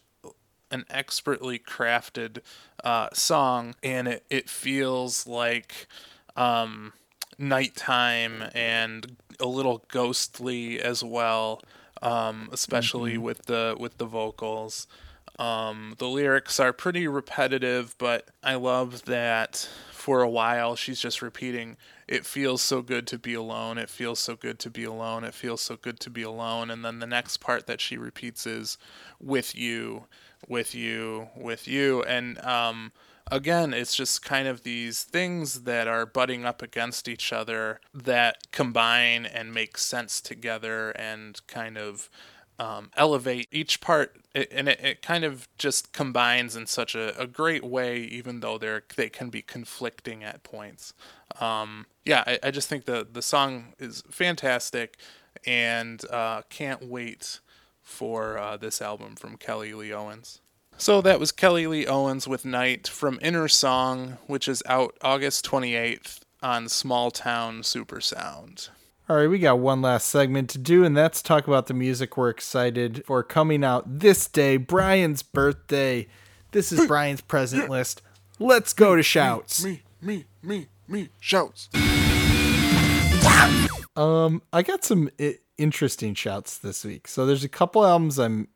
an 0.70 0.84
expertly 0.90 1.58
crafted 1.58 2.38
uh, 2.84 3.08
song 3.12 3.74
and 3.82 4.08
it, 4.08 4.24
it 4.30 4.50
feels 4.50 5.26
like 5.26 5.86
um, 6.36 6.92
nighttime 7.38 8.44
and 8.54 9.16
a 9.40 9.46
little 9.46 9.84
ghostly 9.88 10.80
as 10.80 11.02
well 11.02 11.62
um, 12.02 12.48
especially 12.52 13.18
with 13.18 13.46
the 13.46 13.76
with 13.78 13.98
the 13.98 14.06
vocals 14.06 14.86
um, 15.38 15.94
the 15.98 16.08
lyrics 16.08 16.58
are 16.58 16.72
pretty 16.72 17.06
repetitive, 17.06 17.94
but 17.98 18.28
I 18.42 18.56
love 18.56 19.04
that 19.04 19.68
for 19.92 20.20
a 20.22 20.28
while 20.28 20.74
she's 20.74 21.00
just 21.00 21.22
repeating, 21.22 21.76
It 22.08 22.26
feels 22.26 22.62
so 22.62 22.82
good 22.82 23.06
to 23.08 23.18
be 23.18 23.34
alone. 23.34 23.78
It 23.78 23.88
feels 23.90 24.18
so 24.18 24.34
good 24.34 24.58
to 24.60 24.70
be 24.70 24.82
alone. 24.84 25.24
It 25.24 25.34
feels 25.34 25.60
so 25.60 25.76
good 25.76 26.00
to 26.00 26.10
be 26.10 26.22
alone. 26.22 26.70
And 26.70 26.84
then 26.84 26.98
the 26.98 27.06
next 27.06 27.36
part 27.36 27.66
that 27.66 27.80
she 27.80 27.96
repeats 27.96 28.46
is, 28.46 28.78
With 29.20 29.54
you, 29.54 30.06
with 30.48 30.74
you, 30.74 31.28
with 31.36 31.68
you. 31.68 32.02
And 32.02 32.38
um, 32.44 32.92
again, 33.30 33.74
it's 33.74 33.94
just 33.94 34.22
kind 34.22 34.48
of 34.48 34.62
these 34.62 35.02
things 35.02 35.62
that 35.62 35.86
are 35.86 36.06
butting 36.06 36.44
up 36.44 36.62
against 36.62 37.08
each 37.08 37.32
other 37.32 37.80
that 37.94 38.50
combine 38.50 39.26
and 39.26 39.52
make 39.52 39.78
sense 39.78 40.20
together 40.20 40.90
and 40.90 41.46
kind 41.46 41.76
of 41.76 42.08
um, 42.58 42.90
elevate 42.96 43.46
each 43.52 43.80
part 43.80 44.16
it, 44.34 44.48
and 44.50 44.68
it, 44.68 44.80
it 44.80 45.02
kind 45.02 45.24
of 45.24 45.48
just 45.58 45.92
combines 45.92 46.56
in 46.56 46.66
such 46.66 46.96
a, 46.96 47.16
a 47.20 47.26
great 47.26 47.62
way 47.62 48.00
even 48.00 48.40
though 48.40 48.58
they're 48.58 48.82
they 48.96 49.08
can 49.08 49.30
be 49.30 49.42
conflicting 49.42 50.24
at 50.24 50.42
points 50.42 50.92
um, 51.40 51.86
yeah 52.04 52.24
I, 52.26 52.38
I 52.42 52.50
just 52.50 52.68
think 52.68 52.84
the 52.84 53.06
the 53.08 53.22
song 53.22 53.74
is 53.78 54.02
fantastic 54.10 54.98
and 55.46 56.04
uh, 56.10 56.42
can't 56.50 56.84
wait 56.84 57.38
for 57.88 58.38
uh, 58.38 58.56
this 58.56 58.80
album 58.82 59.16
from 59.16 59.36
kelly 59.36 59.72
lee 59.74 59.92
owens 59.92 60.40
so 60.76 61.00
that 61.00 61.18
was 61.18 61.32
kelly 61.32 61.66
lee 61.66 61.86
owens 61.86 62.28
with 62.28 62.44
night 62.44 62.86
from 62.86 63.18
inner 63.22 63.48
song 63.48 64.18
which 64.26 64.46
is 64.46 64.62
out 64.66 64.96
august 65.02 65.44
28th 65.46 66.20
on 66.40 66.66
Smalltown 66.66 67.60
Supersound 67.64 68.68
All 69.08 69.16
right, 69.16 69.26
we 69.26 69.38
got 69.40 69.58
one 69.58 69.82
last 69.82 70.06
segment 70.08 70.50
to 70.50 70.58
do, 70.58 70.84
and 70.84 70.96
that's 70.96 71.20
talk 71.20 71.48
about 71.48 71.66
the 71.66 71.74
music 71.74 72.16
we're 72.16 72.28
excited 72.28 73.02
for 73.06 73.24
coming 73.24 73.64
out 73.64 73.98
this 74.00 74.28
day, 74.28 74.56
Brian's 74.56 75.22
birthday. 75.24 76.06
This 76.52 76.70
is 76.70 76.86
Brian's 76.86 77.22
present 77.22 77.68
list. 77.68 78.02
Let's 78.38 78.72
go 78.72 78.94
to 78.94 79.02
shouts. 79.02 79.64
Me, 79.64 79.82
me, 80.00 80.26
me, 80.42 80.66
me, 80.86 81.00
me 81.02 81.08
shouts. 81.20 81.68
Um, 83.96 84.42
I 84.52 84.62
got 84.62 84.84
some 84.84 85.10
I- 85.20 85.38
interesting 85.58 86.14
shouts 86.14 86.56
this 86.56 86.84
week. 86.84 87.08
So 87.08 87.26
there's 87.26 87.44
a 87.44 87.48
couple 87.48 87.84
albums 87.84 88.18
I'm 88.18 88.48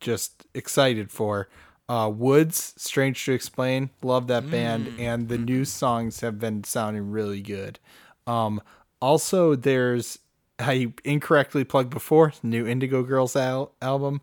just 0.00 0.46
excited 0.54 1.10
for. 1.10 1.48
Uh, 1.88 2.08
Woods, 2.08 2.74
Strange 2.76 3.24
to 3.24 3.32
Explain, 3.32 3.90
love 4.02 4.26
that 4.28 4.50
band, 4.50 4.94
and 4.98 5.28
the 5.28 5.36
new 5.36 5.64
songs 5.64 6.20
have 6.20 6.38
been 6.38 6.64
sounding 6.64 7.10
really 7.10 7.40
good. 7.40 7.78
Um, 8.26 8.62
also, 9.00 9.54
there's 9.54 10.18
I 10.58 10.92
incorrectly 11.04 11.64
plugged 11.64 11.90
before 11.90 12.32
new 12.42 12.66
Indigo 12.66 13.02
Girls 13.02 13.34
al- 13.34 13.72
album, 13.82 14.20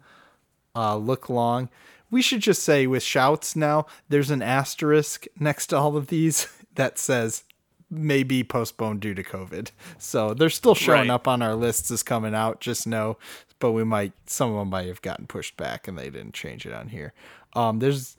uh, 0.75 0.95
Look 0.95 1.29
Long. 1.29 1.69
We 2.09 2.21
should 2.21 2.41
just 2.41 2.63
say 2.63 2.87
with 2.87 3.03
shouts 3.03 3.55
now, 3.55 3.85
there's 4.07 4.31
an 4.31 4.41
asterisk 4.41 5.25
next 5.39 5.67
to 5.67 5.77
all 5.77 5.95
of 5.95 6.07
these 6.07 6.47
that 6.75 6.97
says 6.97 7.43
may 7.89 8.23
be 8.23 8.43
postponed 8.43 8.99
due 9.01 9.13
to 9.15 9.23
COVID. 9.23 9.71
So 9.97 10.33
they're 10.33 10.49
still 10.49 10.75
showing 10.75 11.07
Right. 11.07 11.09
up 11.09 11.27
on 11.27 11.41
our 11.41 11.55
lists 11.55 11.89
as 11.91 12.03
coming 12.03 12.35
out, 12.35 12.59
just 12.61 12.85
know. 12.85 13.17
But 13.59 13.71
we 13.71 13.83
might, 13.83 14.13
some 14.25 14.51
of 14.51 14.57
them 14.57 14.69
might 14.69 14.87
have 14.87 15.01
gotten 15.01 15.27
pushed 15.27 15.57
back 15.57 15.87
and 15.87 15.97
they 15.97 16.09
didn't 16.09 16.33
change 16.33 16.65
it 16.65 16.73
on 16.73 16.89
here. 16.89 17.13
Um, 17.53 17.79
there's 17.79 18.15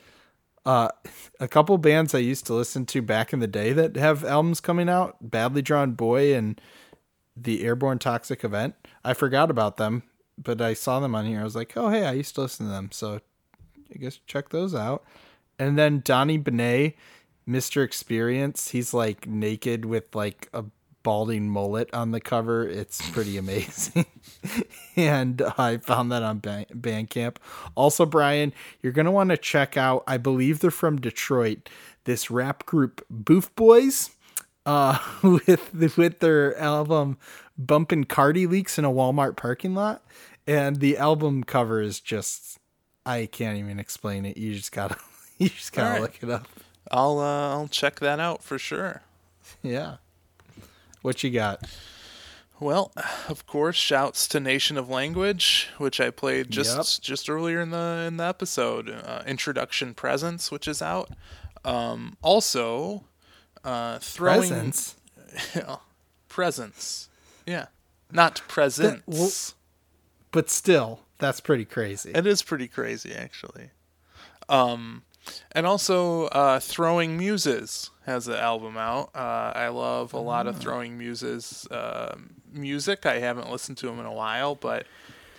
uh, 0.67 0.89
a 1.39 1.49
couple 1.49 1.79
bands 1.79 2.15
I 2.15 2.19
used 2.19 2.47
to 2.47 2.55
listen 2.55 2.85
to 2.87 3.01
back 3.01 3.33
in 3.33 3.39
the 3.41 3.47
day 3.47 3.73
that 3.73 3.97
have 3.97 4.25
albums 4.25 4.61
coming 4.61 4.89
out 4.89 5.17
Badly 5.21 5.63
Drawn 5.63 5.93
Boy 5.93 6.35
and 6.35 6.61
the 7.37 7.65
Airborne 7.65 7.99
Toxic 7.99 8.45
Event. 8.45 8.75
I 9.05 9.15
forgot 9.15 9.51
about 9.51 9.79
them, 9.79 10.03
but 10.37 10.61
I 10.61 10.75
saw 10.75 11.01
them 11.01 11.15
on 11.15 11.25
here. 11.27 11.41
I 11.41 11.45
was 11.45 11.57
like, 11.57 11.75
oh, 11.77 11.89
hey, 11.89 12.05
I 12.05 12.13
used 12.13 12.35
to 12.35 12.43
listen 12.43 12.67
to 12.67 12.73
them. 12.73 12.91
So 12.93 13.21
I 13.95 13.99
guess 13.99 14.19
check 14.27 14.51
those 14.51 14.75
out. 14.75 15.05
And 15.59 15.79
then 15.79 16.03
Donnie 16.05 16.39
Benet, 16.39 16.97
Mr. 17.51 17.85
Experience. 17.85 18.71
He's 18.71 18.95
like 18.95 19.27
naked 19.27 19.85
with 19.85 20.15
like 20.15 20.49
a 20.53 20.65
balding 21.03 21.49
mullet 21.49 21.93
on 21.93 22.11
the 22.11 22.21
cover. 22.21 22.69
It's 22.69 23.09
pretty 23.11 23.37
amazing. 23.37 24.07
and 24.97 25.43
I 25.59 25.79
found 25.79 26.13
that 26.13 26.23
on 26.23 26.39
Ba- 26.39 26.67
Bandcamp. 26.75 27.37
Also, 27.75 28.07
Brian, 28.07 28.53
you're 28.83 28.93
going 28.93 29.07
to 29.07 29.13
want 29.13 29.31
to 29.31 29.37
check 29.37 29.77
out, 29.77 30.05
I 30.07 30.19
believe 30.19 30.61
they're 30.61 30.71
from 30.71 31.01
Detroit, 31.01 31.69
this 32.05 32.31
rap 32.31 32.67
group 32.67 33.05
Boof 33.11 33.55
Boys 33.57 34.11
uh, 34.67 34.99
with 35.23 35.97
with 35.97 36.21
their 36.21 36.57
album 36.59 37.19
"Bumpin' 37.59 38.05
Cardi 38.05 38.47
Leaks 38.47 38.79
in 38.79 38.85
a 38.85 38.91
Walmart 38.91 39.37
Parking 39.37 39.75
Lot," 39.75 40.03
and 40.47 40.77
the 40.77 40.97
album 40.97 41.45
cover 41.45 41.81
is 41.81 42.01
just 42.01 42.59
I 43.05 43.27
can't 43.27 43.59
even 43.59 43.79
explain 43.79 44.25
it. 44.25 44.37
You 44.37 44.55
just 44.55 44.73
gotta 44.73 44.97
you 45.39 45.49
just 45.49 45.73
gotta 45.73 45.87
Alright. 45.89 46.03
look 46.03 46.23
it 46.23 46.31
up. 46.31 46.47
I'll 46.91 47.19
uh, 47.19 47.51
I'll 47.51 47.69
check 47.69 48.01
that 48.01 48.19
out 48.21 48.43
for 48.43 48.59
sure. 48.59 49.03
Yeah. 49.63 49.97
What 51.03 51.23
you 51.25 51.31
got? 51.31 51.67
Well, 52.59 52.93
of 53.29 53.47
course, 53.47 53.77
shouts 53.77 54.29
to 54.29 54.41
Nation 54.41 54.77
of 54.77 54.91
Language, 54.91 55.71
which 55.79 55.99
I 56.01 56.11
played 56.11 56.51
just 56.51 56.77
Yep. 56.77 57.03
just 57.03 57.31
earlier 57.31 57.61
in 57.61 57.71
the 57.71 58.05
in 58.07 58.17
the 58.19 58.25
episode. 58.25 58.91
Uh, 58.91 59.23
Introduction 59.27 59.95
Presence, 59.95 60.51
which 60.51 60.69
is 60.69 60.83
out. 60.83 61.11
Um, 61.65 62.17
also, 62.23 63.05
uh, 63.65 63.99
throwing 64.01 64.49
Presents. 64.51 64.97
presence. 66.29 67.09
Yeah, 67.47 67.67
not 68.11 68.43
presents. 68.49 69.03
well- 69.07 69.57
But 70.33 70.51
still, 70.51 71.01
that's 71.19 71.41
pretty 71.41 71.65
crazy. 71.65 72.13
It 72.15 72.27
is 72.27 72.43
pretty 72.43 72.69
crazy, 72.69 73.13
actually. 73.15 73.71
Um, 74.49 75.03
and 75.53 75.67
also, 75.67 76.27
uh, 76.27 76.61
Throwing 76.61 77.17
Muses 77.17 77.91
has 78.07 78.29
an 78.29 78.35
album 78.35 78.77
out. 78.77 79.11
Uh, 79.15 79.53
I 79.55 79.69
love 79.69 80.13
a 80.13 80.19
lot 80.19 80.47
of 80.47 80.59
Throwing 80.59 80.99
Muses 80.99 81.67
uh, 81.71 82.17
music. 82.53 83.07
I 83.07 83.19
haven't 83.19 83.51
listened 83.51 83.79
to 83.79 83.87
them 83.87 84.01
in 84.01 84.07
a 84.07 84.13
while, 84.13 84.55
but 84.55 84.87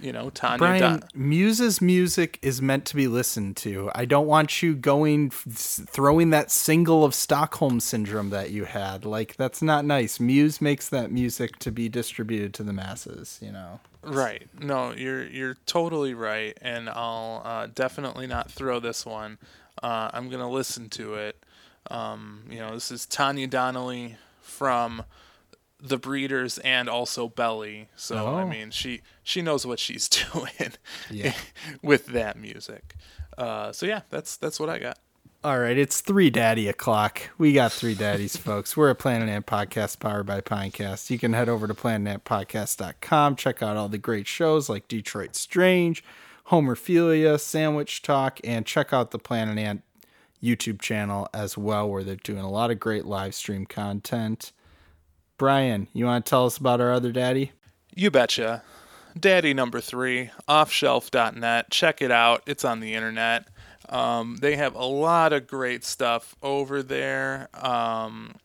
you 0.01 0.11
know, 0.11 0.29
Tanya. 0.31 0.57
Brian, 0.57 0.81
Don- 0.81 1.03
Muse's 1.13 1.79
music 1.79 2.39
is 2.41 2.61
meant 2.61 2.85
to 2.85 2.95
be 2.95 3.07
listened 3.07 3.55
to. 3.57 3.91
I 3.93 4.05
don't 4.05 4.25
want 4.25 4.61
you 4.61 4.73
going 4.73 5.29
throwing 5.29 6.31
that 6.31 6.49
single 6.49 7.05
of 7.05 7.13
Stockholm 7.13 7.79
syndrome 7.79 8.31
that 8.31 8.49
you 8.49 8.65
had. 8.65 9.05
Like 9.05 9.35
that's 9.35 9.61
not 9.61 9.85
nice. 9.85 10.19
Muse 10.19 10.59
makes 10.59 10.89
that 10.89 11.11
music 11.11 11.59
to 11.59 11.71
be 11.71 11.87
distributed 11.87 12.53
to 12.55 12.63
the 12.63 12.73
masses. 12.73 13.39
You 13.41 13.51
know. 13.51 13.79
Right. 14.03 14.47
No, 14.59 14.93
you're 14.93 15.27
you're 15.27 15.57
totally 15.67 16.15
right, 16.15 16.57
and 16.61 16.89
I'll 16.89 17.41
uh, 17.45 17.67
definitely 17.73 18.25
not 18.25 18.51
throw 18.51 18.79
this 18.79 19.05
one. 19.05 19.37
Uh, 19.81 20.09
I'm 20.13 20.29
gonna 20.29 20.49
listen 20.49 20.89
to 20.91 21.15
it. 21.15 21.43
Um, 21.89 22.43
you 22.49 22.59
know, 22.59 22.73
this 22.73 22.91
is 22.91 23.05
Tanya 23.05 23.47
Donelly 23.47 24.15
from 24.41 25.03
The 25.79 25.97
Breeders 25.97 26.57
and 26.59 26.87
also 26.87 27.27
Belly. 27.27 27.89
So 27.95 28.35
I 28.35 28.43
Oh. 28.43 28.47
mean, 28.47 28.71
she 28.71 29.01
she 29.23 29.41
knows 29.41 29.65
what 29.65 29.79
she's 29.79 30.07
doing 30.33 30.73
Yeah. 31.09 31.33
with 31.81 32.07
that 32.07 32.37
music. 32.37 32.95
Uh, 33.37 33.71
so 33.71 33.85
yeah, 33.85 34.01
that's 34.09 34.37
that's 34.37 34.59
what 34.59 34.69
I 34.69 34.77
got. 34.79 34.97
All 35.43 35.57
right, 35.57 35.75
it's 35.75 36.01
three 36.01 36.29
daddy 36.29 36.67
o'clock. 36.67 37.31
We 37.39 37.51
got 37.53 37.71
three 37.71 37.95
daddies, 37.95 38.37
folks. 38.47 38.77
We're 38.77 38.91
a 38.91 38.95
Planet 38.95 39.27
Ant 39.27 39.47
podcast 39.47 39.99
powered 39.99 40.27
by 40.27 40.39
Pinecast. 40.41 41.09
You 41.09 41.17
can 41.17 41.33
head 41.33 41.49
over 41.49 41.65
to 41.67 41.73
planetantpodcast.com, 41.73 43.35
check 43.37 43.63
out 43.63 43.75
all 43.77 43.89
the 43.89 43.97
great 43.97 44.27
shows 44.27 44.69
like 44.69 44.87
Detroit 44.87 45.35
Strange, 45.35 46.03
Homerphilia, 46.51 47.39
Sandwich 47.39 48.01
Talk, 48.01 48.41
and 48.43 48.65
check 48.65 48.91
out 48.91 49.11
the 49.11 49.17
Planet 49.17 49.57
Ant 49.57 49.83
YouTube 50.43 50.81
channel 50.81 51.29
as 51.33 51.57
well, 51.57 51.89
where 51.89 52.03
they're 52.03 52.17
doing 52.17 52.41
a 52.41 52.49
lot 52.49 52.71
of 52.71 52.79
great 52.79 53.05
live 53.05 53.33
stream 53.33 53.65
content. 53.65 54.51
Brian, 55.37 55.87
you 55.93 56.05
want 56.05 56.25
to 56.25 56.29
tell 56.29 56.45
us 56.45 56.57
about 56.57 56.81
our 56.81 56.91
other 56.91 57.13
daddy? 57.13 57.53
You 57.95 58.11
betcha. 58.11 58.63
Daddy 59.17 59.53
number 59.53 59.79
three, 59.79 60.31
offshelf.net. 60.47 61.69
Check 61.71 62.01
it 62.01 62.11
out. 62.11 62.43
It's 62.45 62.65
on 62.65 62.81
the 62.81 62.95
internet. 62.95 63.47
Um, 63.87 64.37
they 64.41 64.57
have 64.57 64.75
a 64.75 64.85
lot 64.85 65.31
of 65.31 65.47
great 65.47 65.85
stuff 65.85 66.35
over 66.43 66.83
there. 66.83 67.47
Um, 67.53 68.35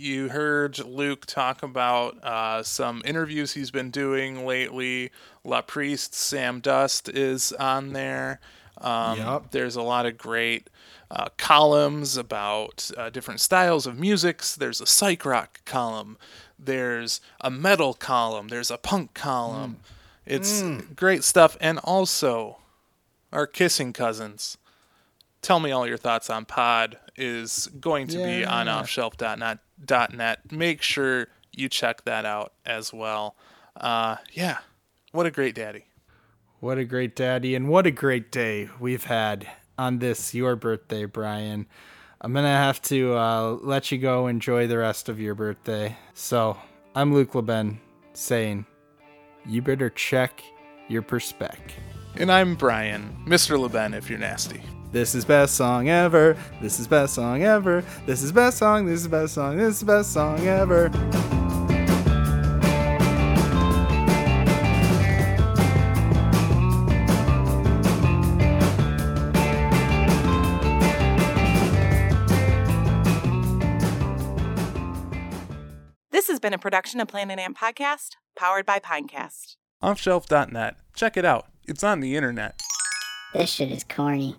you 0.00 0.28
heard 0.30 0.78
Luke 0.78 1.26
talk 1.26 1.62
about 1.62 2.22
uh, 2.24 2.62
some 2.62 3.02
interviews 3.04 3.52
he's 3.52 3.70
been 3.70 3.90
doing 3.90 4.46
lately. 4.46 5.10
LA 5.44 5.62
Priest, 5.62 6.14
Sam 6.14 6.60
Dust 6.60 7.08
is 7.08 7.52
on 7.52 7.92
there. 7.92 8.40
Um, 8.78 9.18
Yup. 9.18 9.50
There's 9.50 9.76
a 9.76 9.82
lot 9.82 10.06
of 10.06 10.16
great 10.16 10.70
uh, 11.10 11.28
columns 11.36 12.16
about 12.16 12.90
uh, 12.96 13.10
different 13.10 13.40
styles 13.40 13.86
of 13.86 13.98
music. 13.98 14.42
There's 14.42 14.80
a 14.80 14.86
psych 14.86 15.24
rock 15.24 15.60
column. 15.64 16.16
There's 16.58 17.20
a 17.40 17.50
metal 17.50 17.94
column. 17.94 18.48
There's 18.48 18.70
a 18.70 18.78
punk 18.78 19.14
column. 19.14 19.78
It's 20.24 20.62
great 20.94 21.24
stuff. 21.24 21.56
And 21.60 21.78
also, 21.84 22.58
our 23.32 23.46
kissing 23.46 23.92
cousins. 23.92 24.56
Tell 25.42 25.58
me 25.60 25.70
all 25.70 25.86
your 25.86 25.96
thoughts 25.96 26.28
on 26.30 26.44
Pod 26.44 26.98
is 27.16 27.66
going 27.80 28.06
to 28.08 28.18
be 28.18 28.44
on 28.44 28.66
Yeah. 28.66 28.82
offshelf.net. 28.82 30.52
Make 30.52 30.82
sure 30.82 31.28
you 31.52 31.68
check 31.68 32.04
that 32.04 32.24
out 32.26 32.52
as 32.66 32.92
well. 32.92 33.36
Uh, 33.76 34.16
yeah, 34.32 34.58
what 35.12 35.26
a 35.26 35.30
great 35.30 35.54
daddy. 35.54 35.86
What 36.60 36.76
a 36.76 36.84
great 36.84 37.16
daddy, 37.16 37.54
and 37.54 37.68
what 37.68 37.86
a 37.86 37.90
great 37.90 38.30
day 38.30 38.68
we've 38.78 39.04
had 39.04 39.48
on 39.78 39.98
this 39.98 40.34
your 40.34 40.56
birthday, 40.56 41.06
Brian. 41.06 41.66
I'm 42.20 42.34
gonna 42.34 42.48
have 42.48 42.82
to 42.82 43.14
uh, 43.16 43.50
let 43.62 43.90
you 43.90 43.96
go 43.96 44.26
enjoy 44.26 44.66
the 44.66 44.76
rest 44.76 45.08
of 45.08 45.18
your 45.18 45.34
birthday. 45.34 45.96
So 46.12 46.58
I'm 46.94 47.14
Luke 47.14 47.32
LeBen 47.32 47.78
saying, 48.12 48.66
you 49.46 49.62
better 49.62 49.88
check 49.88 50.42
your 50.88 51.00
perspec. 51.02 51.56
And 52.16 52.30
I'm 52.30 52.56
Brian, 52.56 53.16
Mr. 53.26 53.56
LeBen, 53.58 53.96
if 53.96 54.10
you're 54.10 54.18
nasty. 54.18 54.60
This 54.92 55.14
is 55.14 55.24
best 55.24 55.54
song 55.54 55.88
ever. 55.88 56.36
This 56.60 56.80
is 56.80 56.88
best 56.88 57.14
song 57.14 57.44
ever. 57.44 57.84
This 58.06 58.22
is 58.22 58.32
best 58.32 58.58
song. 58.58 58.86
This 58.86 59.00
is 59.02 59.08
best 59.08 59.34
song. 59.34 59.56
This 59.56 59.76
is 59.76 59.82
best 59.84 60.12
song 60.12 60.40
ever. 60.40 60.88
This 76.10 76.26
has 76.26 76.40
been 76.40 76.52
a 76.52 76.58
production 76.58 76.98
of 76.98 77.06
Planet 77.06 77.38
Ant 77.38 77.56
Podcast, 77.56 78.16
powered 78.36 78.66
by 78.66 78.80
Pinecast. 78.80 79.54
Offshelf.net. 79.82 80.76
Check 80.96 81.16
it 81.16 81.24
out. 81.24 81.46
It's 81.68 81.84
on 81.84 82.00
the 82.00 82.16
internet. 82.16 82.60
This 83.32 83.50
shit 83.50 83.70
is 83.70 83.84
corny. 83.84 84.36